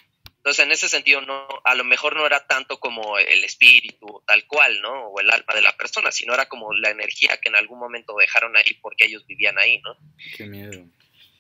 Entonces, 0.46 0.64
en 0.64 0.72
ese 0.72 0.88
sentido, 0.90 1.22
no, 1.22 1.48
a 1.64 1.74
lo 1.74 1.84
mejor 1.84 2.16
no 2.16 2.24
era 2.24 2.46
tanto 2.46 2.80
como 2.80 3.18
el 3.18 3.44
espíritu 3.44 4.22
tal 4.28 4.46
cual, 4.46 4.80
¿no? 4.80 5.08
O 5.08 5.20
el 5.20 5.32
alma 5.32 5.56
de 5.56 5.64
la 5.64 5.72
persona, 5.76 6.12
sino 6.12 6.36
era 6.36 6.46
como 6.46 6.72
la 6.72 6.92
energía 6.92 7.38
que 7.42 7.50
en 7.50 7.56
algún 7.56 7.80
momento 7.80 8.16
dejaron 8.16 8.56
ahí 8.56 8.76
porque 8.80 9.06
ellos 9.06 9.26
vivían 9.26 9.58
ahí, 9.58 9.80
¿no? 9.82 9.98
Qué 10.38 10.46
miedo. 10.46 10.72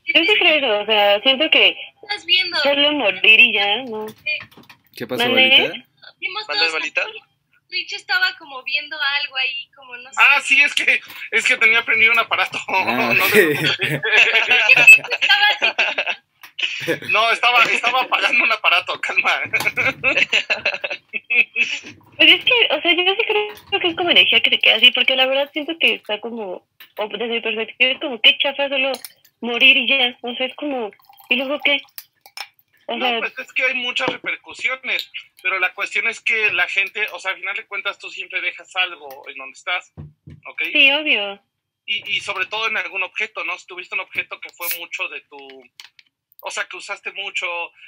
Yo 0.07 0.21
sí 0.23 0.33
creo 0.39 0.55
eso, 0.55 0.79
o 0.81 0.85
sea, 0.87 1.21
siento 1.21 1.47
que 1.51 1.77
Estás 2.01 2.25
viendo. 2.25 2.57
solo 2.61 2.93
morir 2.93 3.39
y 3.39 3.53
ya, 3.53 3.83
¿no? 3.83 4.07
¿Qué 4.95 5.05
pasó. 5.05 5.29
Balita? 5.31 5.73
Vimos 6.17 6.47
¿Mande, 6.47 6.61
todos. 6.61 6.73
Balita? 6.73 7.05
Rich 7.69 7.93
estaba 7.93 8.35
como 8.39 8.63
viendo 8.63 8.97
algo 9.21 9.35
ahí, 9.37 9.69
como 9.75 9.95
no 9.97 10.09
sé. 10.11 10.15
Ah, 10.19 10.41
sí, 10.41 10.59
es 10.63 10.73
que, 10.73 10.99
es 11.29 11.45
que 11.47 11.57
tenía 11.57 11.85
prendido 11.85 12.11
un 12.11 12.17
aparato. 12.19 12.57
Ah, 12.69 13.13
no, 13.15 13.23
ok. 13.23 13.31
te- 13.31 13.51
Estaba 15.21 15.45
así. 15.59 16.21
no, 17.11 17.31
estaba, 17.31 17.63
estaba 17.63 18.01
apagando 18.03 18.43
un 18.43 18.51
aparato, 18.51 18.99
calma. 19.01 19.41
Pues 22.17 22.31
es 22.31 22.45
que, 22.45 22.67
o 22.71 22.81
sea, 22.81 22.93
yo 22.93 23.15
sí 23.15 23.25
creo 23.27 23.81
que 23.81 23.87
es 23.87 23.95
como 23.95 24.11
energía 24.11 24.41
que 24.41 24.51
se 24.51 24.59
queda 24.59 24.75
así, 24.75 24.91
porque 24.91 25.15
la 25.15 25.25
verdad 25.25 25.49
siento 25.51 25.77
que 25.77 25.95
está 25.95 26.19
como, 26.21 26.65
o 26.97 27.07
desde 27.09 27.27
mi 27.27 27.41
perspectiva, 27.41 27.91
es 27.91 27.99
como 27.99 28.21
que 28.21 28.37
chafa 28.37 28.69
solo 28.69 28.93
morir 29.41 29.75
y 29.75 29.87
ya, 29.87 30.17
o 30.21 30.33
sea, 30.35 30.45
es 30.45 30.55
como, 30.55 30.91
¿y 31.29 31.35
luego 31.35 31.59
qué? 31.63 31.81
O 32.87 32.97
sea, 32.97 33.13
No, 33.13 33.19
pues 33.19 33.37
es 33.37 33.51
que 33.51 33.63
hay 33.63 33.73
muchas 33.73 34.07
repercusiones, 34.07 35.11
pero 35.43 35.59
la 35.59 35.73
cuestión 35.73 36.07
es 36.07 36.21
que 36.21 36.53
la 36.53 36.67
gente, 36.67 37.05
o 37.11 37.19
sea, 37.19 37.31
al 37.31 37.37
final 37.37 37.55
de 37.57 37.65
cuentas 37.65 37.99
tú 37.99 38.09
siempre 38.09 38.39
dejas 38.39 38.73
algo 38.77 39.27
en 39.27 39.35
donde 39.35 39.57
estás, 39.57 39.91
¿ok? 39.97 40.61
sí, 40.71 40.91
obvio. 40.91 41.41
Y, 41.87 42.17
y 42.17 42.19
sobre 42.21 42.45
todo 42.47 42.67
en 42.67 42.77
algún 42.77 43.03
objeto, 43.03 43.43
¿no? 43.43 43.57
Si 43.59 43.67
tuviste 43.67 43.93
un 43.93 44.01
objeto 44.01 44.39
que 44.39 44.49
fue 44.49 44.67
mucho 44.79 45.07
de 45.09 45.21
tu, 45.21 45.37
o 46.41 46.51
sea, 46.51 46.65
que 46.65 46.77
usaste 46.77 47.11
mucho, 47.13 47.47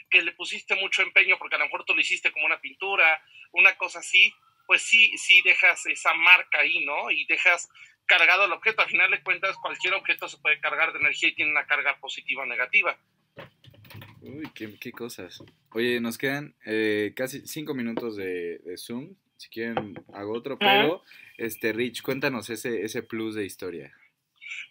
que 0.09 0.21
le 0.21 0.31
pusiste 0.31 0.75
mucho 0.75 1.01
empeño 1.01 1.37
porque 1.37 1.55
a 1.55 1.59
lo 1.59 1.65
mejor 1.65 1.85
tú 1.85 1.93
lo 1.93 2.01
hiciste 2.01 2.31
como 2.31 2.45
una 2.45 2.59
pintura, 2.59 3.21
una 3.51 3.75
cosa 3.77 3.99
así, 3.99 4.33
pues 4.65 4.81
sí, 4.81 5.17
sí 5.17 5.41
dejas 5.43 5.85
esa 5.85 6.13
marca 6.13 6.59
ahí, 6.59 6.83
¿no? 6.85 7.09
Y 7.11 7.25
dejas 7.25 7.69
cargado 8.05 8.45
el 8.45 8.51
objeto. 8.51 8.81
Al 8.81 8.89
final 8.89 9.11
de 9.11 9.21
cuentas, 9.21 9.55
cualquier 9.61 9.93
objeto 9.93 10.27
se 10.27 10.37
puede 10.39 10.59
cargar 10.59 10.93
de 10.93 10.99
energía 10.99 11.29
y 11.29 11.35
tiene 11.35 11.51
una 11.51 11.65
carga 11.65 11.97
positiva 11.99 12.43
o 12.43 12.45
negativa. 12.45 12.97
Uy, 14.21 14.49
qué, 14.53 14.77
qué 14.79 14.91
cosas. 14.91 15.41
Oye, 15.71 15.99
nos 16.01 16.17
quedan 16.17 16.55
eh, 16.65 17.13
casi 17.15 17.47
cinco 17.47 17.73
minutos 17.73 18.17
de, 18.17 18.57
de 18.59 18.77
Zoom. 18.77 19.15
Si 19.37 19.49
quieren, 19.49 19.93
hago 20.13 20.33
otro, 20.33 20.57
pero, 20.57 21.03
este, 21.37 21.71
Rich, 21.71 22.01
cuéntanos 22.01 22.49
ese, 22.49 22.81
ese 22.81 23.03
plus 23.03 23.35
de 23.35 23.45
historia. 23.45 23.93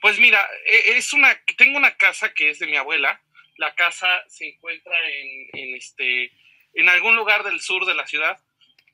Pues 0.00 0.18
mira, 0.18 0.44
e- 0.66 0.98
es 0.98 1.12
una, 1.12 1.40
tengo 1.56 1.78
una 1.78 1.96
casa 1.96 2.34
que 2.34 2.50
es 2.50 2.58
de 2.58 2.66
mi 2.66 2.76
abuela. 2.76 3.22
La 3.56 3.74
casa 3.74 4.24
se 4.28 4.48
encuentra 4.48 4.94
en, 5.08 5.48
en 5.52 5.74
este, 5.76 6.32
en 6.74 6.88
algún 6.88 7.16
lugar 7.16 7.42
del 7.44 7.60
sur 7.60 7.84
de 7.86 7.94
la 7.94 8.06
ciudad. 8.06 8.38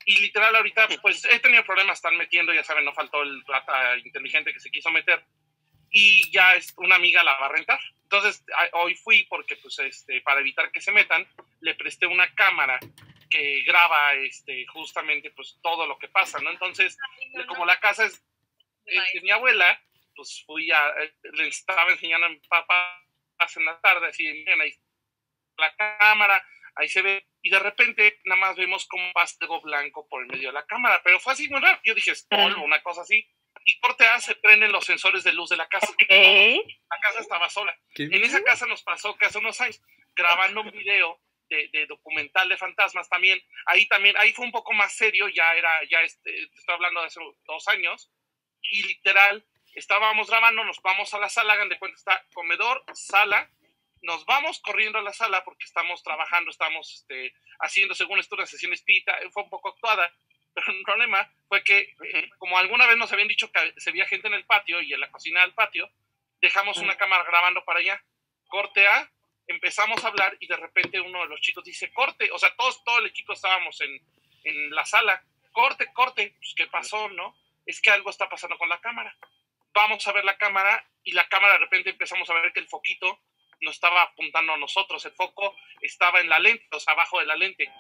Y 0.05 0.21
literal 0.21 0.55
ahorita, 0.57 0.89
pues 1.01 1.25
he 1.25 1.39
tenido 1.39 1.65
problemas, 1.65 1.99
están 1.99 2.17
metiendo, 2.17 2.53
ya 2.53 2.65
saben, 2.65 2.85
no 2.85 2.93
faltó 2.93 3.23
el 3.23 3.45
rata 3.47 3.97
inteligente 3.99 4.53
que 4.53 4.61
se 4.61 4.71
quiso 4.71 4.91
meter. 4.91 5.25
Y 5.91 6.31
ya 6.33 6.55
es, 6.55 6.73
una 6.77 6.97
amiga 6.97 7.23
la 7.23 7.39
va 7.39 7.47
a 7.47 7.53
rentar. 7.53 7.79
Entonces, 8.05 8.45
a- 8.57 8.77
hoy 8.79 8.95
fui 8.97 9.25
porque, 9.25 9.57
pues, 9.57 9.79
este, 9.79 10.21
para 10.23 10.41
evitar 10.41 10.71
que 10.73 10.81
se 10.81 10.91
metan, 10.93 11.27
le 11.61 11.75
presté 11.75 12.07
una 12.07 12.33
cámara 12.35 12.81
que 13.31 13.63
graba, 13.63 14.15
este, 14.15 14.67
justamente, 14.67 15.31
pues, 15.31 15.59
todo 15.63 15.87
lo 15.87 15.99
que 15.99 16.09
pasa, 16.09 16.39
¿no? 16.41 16.51
Entonces, 16.51 16.97
como 17.47 17.65
la 17.65 17.79
casa 17.81 18.05
es 18.07 18.23
es 18.85 19.13
de 19.15 19.21
mi 19.21 19.31
abuela, 19.31 19.81
pues 20.17 20.43
fui 20.45 20.71
a, 20.73 20.89
eh, 21.01 21.15
le 21.35 21.47
estaba 21.47 21.91
enseñando 21.93 22.27
a 22.27 22.31
mi 22.31 22.41
papá 22.41 23.02
hace 23.43 23.61
en 23.61 23.67
la 23.67 23.81
tarde, 23.81 24.09
así, 24.09 24.25
miren, 24.25 24.61
ahí 24.61 24.75
la 25.57 25.75
cámara, 25.77 26.45
ahí 26.77 26.89
se 26.89 27.03
ve, 27.03 27.27
y 27.43 27.51
de 27.51 27.59
repente 27.59 28.21
nada 28.25 28.41
más 28.41 28.57
vemos 28.57 28.87
como 28.87 29.13
pasa 29.13 29.37
algo 29.41 29.61
blanco 29.61 30.09
por 30.09 30.23
el 30.23 30.29
medio 30.29 30.49
de 30.49 30.55
la 30.55 30.67
cámara, 30.67 31.01
pero 31.05 31.21
fue 31.21 31.35
así 31.35 31.49
muy 31.49 31.61
raro, 31.61 31.79
yo 31.85 31.95
dije, 31.95 32.13
es 32.13 32.27
polvo, 32.27 32.63
una 32.63 32.83
cosa 32.83 33.03
así, 33.03 33.29
y 33.65 33.79
corte 33.81 34.07
A 34.07 34.21
se 34.21 34.35
prenden 34.37 34.73
los 34.73 34.85
sensores 34.85 35.23
de 35.25 35.33
luz 35.33 35.51
de 35.51 35.57
la 35.57 35.69
casa, 35.69 35.89
Ok. 35.91 36.03
la 36.11 37.01
casa 37.01 37.21
estaba 37.21 37.49
sola, 37.51 37.77
¿Qué 37.95 38.05
en 38.05 38.25
esa 38.25 38.43
casa 38.43 38.67
nos 38.67 38.83
pasó 38.83 39.17
que 39.17 39.27
hace 39.27 39.39
unos 39.39 39.61
años, 39.61 39.81
grabando 40.15 40.63
un 40.63 40.71
video 40.71 41.21
de, 41.49 41.69
de 41.73 41.87
documental 41.87 42.49
de 42.49 42.57
fantasmas 42.57 43.09
también, 43.09 43.41
ahí 43.67 43.87
también, 43.87 44.17
ahí 44.17 44.33
fue 44.33 44.47
un 44.47 44.53
poco 44.53 44.73
más 44.73 44.97
serio, 44.97 45.29
ya 45.29 45.55
era, 45.55 45.85
ya 45.91 46.01
este, 46.01 46.33
te 46.33 46.59
estoy 46.59 46.75
hablando 46.75 47.01
de 47.01 47.07
hace 47.09 47.21
dos 47.45 47.69
años, 47.69 48.11
y 48.63 48.83
literal, 48.85 49.47
estábamos 49.75 50.29
grabando, 50.29 50.65
nos 50.65 50.81
vamos 50.83 51.13
a 51.15 51.19
la 51.19 51.29
sala, 51.29 51.55
hagan 51.55 51.69
de 51.69 51.79
cuenta, 51.79 51.97
está 51.97 52.25
comedor, 52.35 52.85
sala, 52.95 53.51
nos 54.03 54.25
vamos 54.27 54.61
corriendo 54.61 54.99
a 54.99 55.03
la 55.03 55.13
sala 55.13 55.45
porque 55.45 55.65
estamos 55.65 56.03
trabajando, 56.03 56.51
estamos 56.51 56.93
este, 56.93 57.35
haciendo, 57.61 57.95
según 57.95 58.19
esto, 58.19 58.35
una 58.35 58.47
sesión 58.47 58.73
espírita, 58.73 59.17
fue 59.31 59.45
un 59.45 59.51
poco 59.51 59.71
actuada, 59.71 60.13
pero 60.55 60.73
el 60.73 60.83
problema 60.83 61.31
fue 61.49 61.63
que, 61.65 61.95
eh, 62.05 62.31
como 62.39 62.59
alguna 62.59 62.87
vez 62.87 62.97
nos 62.97 63.13
habían 63.13 63.29
dicho 63.29 63.51
que 63.51 63.75
se 63.77 63.93
veía 63.93 64.07
gente 64.07 64.29
en 64.29 64.35
el 64.35 64.45
patio 64.45 64.83
y 64.83 64.93
en 64.93 65.01
la 65.01 65.11
cocina 65.11 65.41
del 65.43 65.55
patio, 65.55 65.89
dejamos 66.41 66.79
una 66.79 66.97
cámara 66.97 67.25
grabando 67.25 67.65
para 67.65 67.79
allá. 67.79 68.03
Corte 68.49 68.87
A, 68.87 69.11
empezamos 69.47 70.05
a 70.05 70.09
hablar 70.09 70.37
y 70.41 70.47
de 70.47 70.57
repente 70.57 71.01
uno 71.01 71.23
de 71.23 71.29
los 71.29 71.41
chicos 71.41 71.65
dice, 71.65 71.93
corte, 71.93 72.31
o 72.33 72.39
sea, 72.39 72.55
todos, 72.57 72.83
todo 72.85 72.99
el 72.99 73.07
equipo 73.07 73.33
estábamos 73.33 73.81
en, 73.81 74.01
en 74.45 74.71
la 74.75 74.85
sala, 74.85 75.23
corte, 75.53 75.93
corte, 75.93 76.35
pues, 76.39 76.55
¿qué 76.57 76.67
pasó, 76.67 77.09
no? 77.09 77.37
Es 77.65 77.81
que 77.81 77.91
algo 77.91 78.11
está 78.11 78.29
pasando 78.29 78.59
con 78.59 78.69
la 78.69 78.81
cámara. 78.81 79.17
Vamos 79.75 80.07
a 80.07 80.13
ver 80.13 80.25
la 80.25 80.37
cámara 80.37 80.87
y 81.05 81.13
la 81.13 81.29
cámara 81.29 81.55
de 81.55 81.61
repente 81.61 81.91
empezamos 81.91 82.29
a 82.31 82.35
ver 82.35 82.53
que 82.53 82.61
el 82.61 82.69
foquito 82.69 83.21
no 83.61 83.71
estaba 83.71 84.03
apuntando 84.03 84.53
a 84.53 84.57
nosotros, 84.57 85.05
el 85.05 85.13
foco 85.13 85.57
estaba 85.81 86.21
en 86.21 86.29
la 86.29 86.39
lente, 86.39 86.67
o 86.73 86.81
sea, 86.81 86.95
abajo 86.95 87.21
de 87.21 87.27
la 87.27 87.37
lente. 87.37 87.71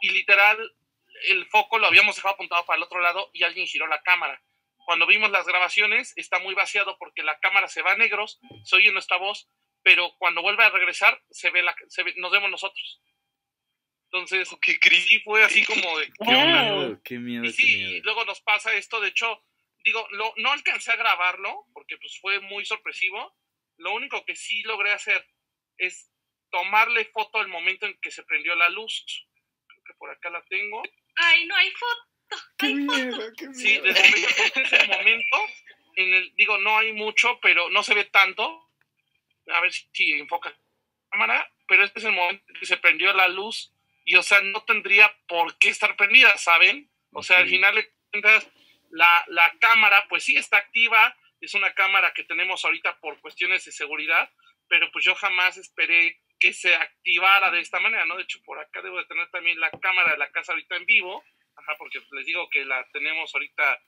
Y 0.00 0.10
literal, 0.10 0.58
el 1.28 1.46
foco 1.46 1.78
lo 1.78 1.86
habíamos 1.86 2.16
dejado 2.16 2.34
apuntado 2.34 2.64
para 2.66 2.76
el 2.76 2.82
otro 2.84 3.00
lado 3.00 3.30
y 3.32 3.42
alguien 3.42 3.66
giró 3.66 3.86
la 3.86 4.00
cámara. 4.02 4.40
Cuando 4.84 5.06
vimos 5.06 5.30
las 5.30 5.46
grabaciones, 5.46 6.12
está 6.16 6.38
muy 6.38 6.54
vaciado 6.54 6.96
porque 6.98 7.22
la 7.22 7.38
cámara 7.40 7.68
se 7.68 7.82
va 7.82 7.92
a 7.92 7.96
negros, 7.96 8.38
se 8.64 8.76
oye 8.76 8.92
nuestra 8.92 9.16
voz, 9.16 9.48
pero 9.82 10.14
cuando 10.18 10.42
vuelve 10.42 10.64
a 10.64 10.70
regresar, 10.70 11.20
se 11.30 11.50
ve 11.50 11.62
la, 11.62 11.74
se 11.88 12.02
ve- 12.02 12.14
nos 12.16 12.30
vemos 12.30 12.50
nosotros. 12.50 13.00
Entonces, 14.12 14.48
¿Qué 14.60 14.78
sí 15.00 15.20
fue 15.20 15.42
así 15.42 15.64
como 15.64 15.98
de... 15.98 16.06
Qué 16.24 16.30
miedo, 16.30 17.00
qué 17.02 17.18
miedo, 17.18 17.44
Y 17.44 17.48
qué 17.48 17.52
sí, 17.52 17.72
y 17.74 17.76
miedo. 17.86 18.04
luego 18.04 18.24
nos 18.24 18.40
pasa 18.40 18.72
esto, 18.74 19.00
de 19.00 19.08
hecho, 19.08 19.42
digo, 19.84 20.06
lo- 20.10 20.34
no 20.38 20.52
alcancé 20.52 20.92
a 20.92 20.96
grabarlo 20.96 21.66
porque 21.72 21.96
pues 21.98 22.18
fue 22.20 22.40
muy 22.40 22.64
sorpresivo. 22.64 23.36
Lo 23.76 23.92
único 23.92 24.24
que 24.24 24.34
sí 24.36 24.62
logré 24.62 24.92
hacer 24.92 25.26
es 25.78 26.10
tomarle 26.50 27.04
foto 27.06 27.38
al 27.38 27.48
momento 27.48 27.86
en 27.86 27.98
que 28.00 28.10
se 28.10 28.22
prendió 28.24 28.54
la 28.54 28.68
luz. 28.70 29.04
Creo 29.66 29.82
que 29.84 29.94
por 29.94 30.10
acá 30.10 30.30
la 30.30 30.42
tengo. 30.44 30.82
Ay, 31.16 31.46
no 31.46 31.54
hay 31.56 31.70
foto. 31.72 32.42
Qué 32.58 32.74
miedo, 32.74 33.32
qué 33.36 33.52
Sí, 33.54 33.64
miedo. 33.80 33.84
desde 33.84 34.06
el, 34.06 34.52
desde 34.54 34.76
el 34.82 34.88
momento, 34.88 35.36
en 35.96 36.14
el, 36.14 36.34
digo, 36.36 36.58
no 36.58 36.78
hay 36.78 36.92
mucho, 36.92 37.38
pero 37.40 37.68
no 37.70 37.82
se 37.82 37.94
ve 37.94 38.04
tanto. 38.04 38.60
a 39.52 39.60
ver 39.60 39.72
si 39.72 40.12
enfoca 40.12 40.48
la 40.50 40.56
cámara, 41.10 41.52
pero 41.68 41.84
este 41.84 41.98
es 41.98 42.06
el 42.06 42.12
momento 42.12 42.44
que 42.58 42.64
se 42.66 42.78
prendió 42.78 43.12
la 43.12 43.28
luz 43.28 43.72
y, 44.06 44.16
o 44.16 44.22
sea, 44.22 44.40
no 44.40 44.64
tendría 44.64 45.14
por 45.28 45.58
qué 45.58 45.68
estar 45.68 45.96
prendida, 45.96 46.36
¿saben? 46.38 46.90
O 47.12 47.22
sea, 47.22 47.38
al 47.38 47.48
final 47.48 47.74
de 47.74 47.92
cuentas, 48.10 48.48
la, 48.94 49.24
la 49.28 49.52
cámara, 49.60 50.06
pues 50.08 50.24
sí 50.24 50.36
está 50.36 50.58
activa, 50.58 51.16
es 51.40 51.54
una 51.54 51.74
cámara 51.74 52.12
que 52.14 52.24
tenemos 52.24 52.64
ahorita 52.64 52.98
por 53.00 53.20
cuestiones 53.20 53.64
de 53.64 53.72
seguridad, 53.72 54.30
pero 54.68 54.90
pues 54.92 55.04
yo 55.04 55.14
jamás 55.16 55.56
esperé 55.56 56.20
que 56.38 56.52
se 56.52 56.74
activara 56.74 57.50
de 57.50 57.60
esta 57.60 57.80
manera, 57.80 58.04
¿no? 58.04 58.16
De 58.16 58.22
hecho, 58.22 58.38
por 58.44 58.58
acá 58.58 58.82
debo 58.82 58.98
de 58.98 59.06
tener 59.06 59.28
también 59.30 59.58
la 59.58 59.70
cámara 59.70 60.12
de 60.12 60.18
la 60.18 60.30
casa 60.30 60.52
ahorita 60.52 60.76
en 60.76 60.86
vivo, 60.86 61.24
ajá, 61.56 61.74
porque 61.76 62.00
les 62.12 62.26
digo 62.26 62.48
que 62.50 62.64
la 62.64 62.86
tenemos 62.92 63.34
ahorita 63.34 63.80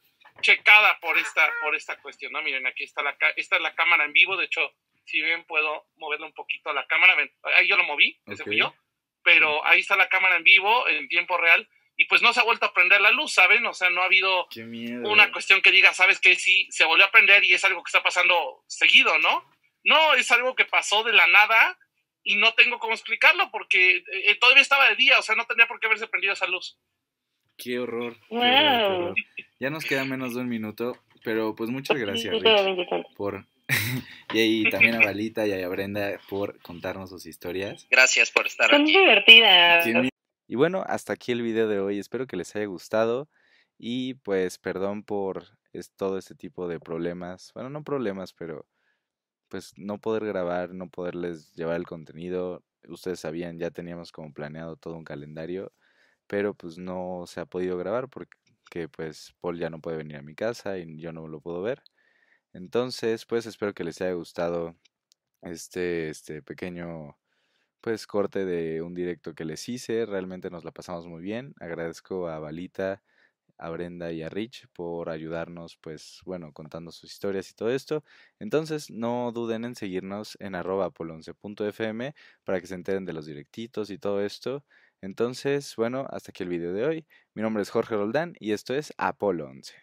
checada 0.43 0.99
por 0.99 1.17
esta, 1.19 1.49
por 1.63 1.77
esta 1.77 1.97
cuestión, 2.03 2.33
¿no? 2.33 2.43
Miren, 2.43 2.67
aquí 2.67 2.83
está 2.83 3.03
la, 3.03 3.17
esta 3.37 3.57
es 3.57 3.63
la 3.63 3.75
cámara 3.75 4.05
en 4.05 4.13
vivo, 4.13 4.37
de 4.37 4.47
hecho, 4.47 4.75
si 5.05 5.21
ven, 5.21 5.45
puedo 5.45 5.87
moverle 5.97 6.27
un 6.27 6.35
poquito 6.35 6.71
a 6.71 6.75
la 6.75 6.87
cámara, 6.89 7.15
ven, 7.15 7.33
ahí 7.57 7.69
yo 7.69 7.77
lo 7.77 7.85
moví, 7.85 8.21
ese 8.27 8.43
fui 8.43 8.59
yo, 8.59 8.75
pero 9.23 9.65
ahí 9.65 9.81
está 9.81 9.95
la 9.95 10.09
cámara 10.09 10.37
en 10.37 10.43
vivo, 10.43 10.89
en 10.89 11.09
tiempo 11.09 11.39
real, 11.39 11.69
y 11.97 12.05
pues 12.07 12.23
no 12.23 12.33
se 12.33 12.41
ha 12.41 12.45
vuelto 12.45 12.67
a 12.67 12.75
prender 12.75 13.01
la 13.01 13.11
luz, 13.11 13.33
¿saben? 13.33 13.65
O 13.67 13.73
sea, 13.75 13.91
no 13.91 14.03
ha 14.03 14.07
habido 14.07 14.47
una 15.05 15.33
cuestión 15.33 15.63
que 15.63 15.71
diga, 15.71 15.95
¿sabes 15.95 16.21
qué? 16.21 16.35
Sí, 16.35 16.67
se 16.71 16.85
volvió 16.85 17.07
a 17.07 17.11
prender 17.11 17.45
y 17.45 17.55
es 17.55 17.65
algo 17.65 17.83
que 17.83 17.89
está 17.89 18.03
pasando 18.03 18.65
seguido, 18.67 19.19
¿no? 19.19 19.45
No, 19.85 20.15
es 20.15 20.31
algo 20.31 20.55
que 20.55 20.65
pasó 20.65 21.05
de 21.05 21.13
la 21.13 21.27
nada 21.27 21.79
y 22.23 22.37
no 22.37 22.53
tengo 22.55 22.79
cómo 22.79 22.93
explicarlo 22.93 23.51
porque 23.51 24.03
eh, 24.13 24.35
todavía 24.41 24.63
estaba 24.63 24.89
de 24.89 24.97
día, 24.97 25.19
o 25.19 25.23
sea, 25.23 25.37
no 25.37 25.47
tenía 25.47 25.67
por 25.67 25.81
qué 25.81 25.87
haberse 25.87 26.09
prendido 26.09 26.35
esa 26.35 26.47
luz. 26.47 26.79
Qué 27.57 27.79
horror. 27.79 28.17
Ya 29.59 29.71
nos 29.71 29.85
queda 29.85 30.05
menos 30.05 30.35
de 30.35 30.41
un 30.41 30.49
minuto, 30.49 31.03
pero 31.25 31.55
pues 31.55 31.71
muchas 31.71 31.97
gracias 31.97 32.35
por 33.17 33.47
y 34.35 34.39
ahí 34.39 34.71
también 34.71 34.95
a 34.95 35.05
Balita 35.05 35.47
y 35.47 35.53
a 35.53 35.69
Brenda 35.69 36.21
por 36.29 36.61
contarnos 36.61 37.11
sus 37.11 37.27
historias. 37.27 37.87
Gracias 37.91 38.31
por 38.31 38.47
estar 38.47 38.71
Son 38.71 38.83
aquí. 38.83 38.93
divertidas. 38.93 39.87
Y 40.47 40.57
bueno, 40.57 40.85
hasta 40.87 41.13
aquí 41.15 41.33
el 41.33 41.43
video 41.43 41.69
de 41.69 41.81
hoy. 41.81 41.99
Espero 41.99 42.27
que 42.27 42.37
les 42.37 42.55
haya 42.57 42.67
gustado. 42.67 43.29
Y 43.79 44.15
pues 44.15 44.59
perdón 44.59 45.03
por 45.03 45.45
todo 45.97 46.19
este 46.19 46.35
tipo 46.35 46.69
de 46.69 46.81
problemas. 46.81 47.53
Bueno, 47.55 47.71
no 47.71 47.85
problemas, 47.85 48.33
pero 48.33 48.67
pues 49.49 49.73
no 49.77 49.99
poder 50.01 50.27
grabar, 50.27 50.75
no 50.75 50.89
poderles 50.91 51.53
llevar 51.55 51.77
el 51.77 51.87
contenido. 51.87 52.65
Ustedes 52.89 53.21
sabían, 53.21 53.59
ya 53.59 53.71
teníamos 53.71 54.13
como 54.13 54.33
planeado 54.33 54.77
todo 54.77 54.97
un 54.97 55.05
calendario, 55.05 55.73
pero 56.27 56.55
pues 56.55 56.79
no 56.79 57.25
se 57.27 57.41
ha 57.41 57.47
podido 57.47 57.77
grabar 57.79 58.09
porque 58.09 58.89
pues 58.89 59.35
Paul 59.41 59.59
ya 59.59 59.71
no 59.71 59.81
puede 59.81 59.99
venir 59.99 60.17
a 60.17 60.23
mi 60.23 60.35
casa 60.35 60.79
y 60.79 60.99
yo 61.01 61.13
no 61.13 61.29
lo 61.29 61.41
puedo 61.41 61.63
ver. 61.63 61.83
Entonces, 62.53 63.27
pues 63.27 63.47
espero 63.47 63.75
que 63.75 63.85
les 63.85 64.01
haya 64.01 64.13
gustado 64.15 64.77
este, 65.43 66.11
este 66.11 66.43
pequeño 66.43 67.17
pues 67.87 68.09
corte 68.09 68.45
de 68.45 68.83
un 68.83 68.95
directo 68.95 69.33
que 69.33 69.45
les 69.45 69.69
hice. 69.69 70.07
Realmente 70.07 70.51
nos 70.51 70.65
la 70.65 70.73
pasamos 70.73 71.07
muy 71.07 71.23
bien. 71.23 71.55
Agradezco 71.61 72.29
a 72.29 72.41
Balita, 72.41 73.01
a 73.59 73.71
Brenda 73.71 74.11
y 74.11 74.25
a 74.25 74.29
Rich 74.29 74.67
por 74.73 75.09
ayudarnos, 75.09 75.77
pues 75.81 76.21
bueno, 76.25 76.53
contando 76.53 76.91
sus 76.91 77.13
historias 77.13 77.49
y 77.49 77.55
todo 77.55 77.71
esto. 77.71 78.03
Entonces, 78.41 78.91
no 78.91 79.31
duden 79.31 79.65
en 79.65 79.77
seguirnos 79.77 80.37
en 80.41 80.57
arroba 80.57 80.87
apolonce.fm 80.87 82.13
para 82.43 82.61
que 82.61 82.67
se 82.67 82.75
enteren 82.75 83.05
de 83.05 83.13
los 83.13 83.25
directitos 83.25 83.91
y 83.91 83.99
todo 83.99 84.21
esto. 84.21 84.65
Entonces, 85.01 85.77
bueno, 85.77 86.09
hasta 86.11 86.33
aquí 86.33 86.43
el 86.43 86.49
video 86.49 86.73
de 86.73 86.87
hoy. 86.87 87.07
Mi 87.35 87.43
nombre 87.43 87.63
es 87.63 87.71
Jorge 87.71 87.95
Roldán 87.95 88.35
y 88.41 88.51
esto 88.51 88.75
es 88.75 88.93
Apolo 88.99 89.47
11. 89.47 89.75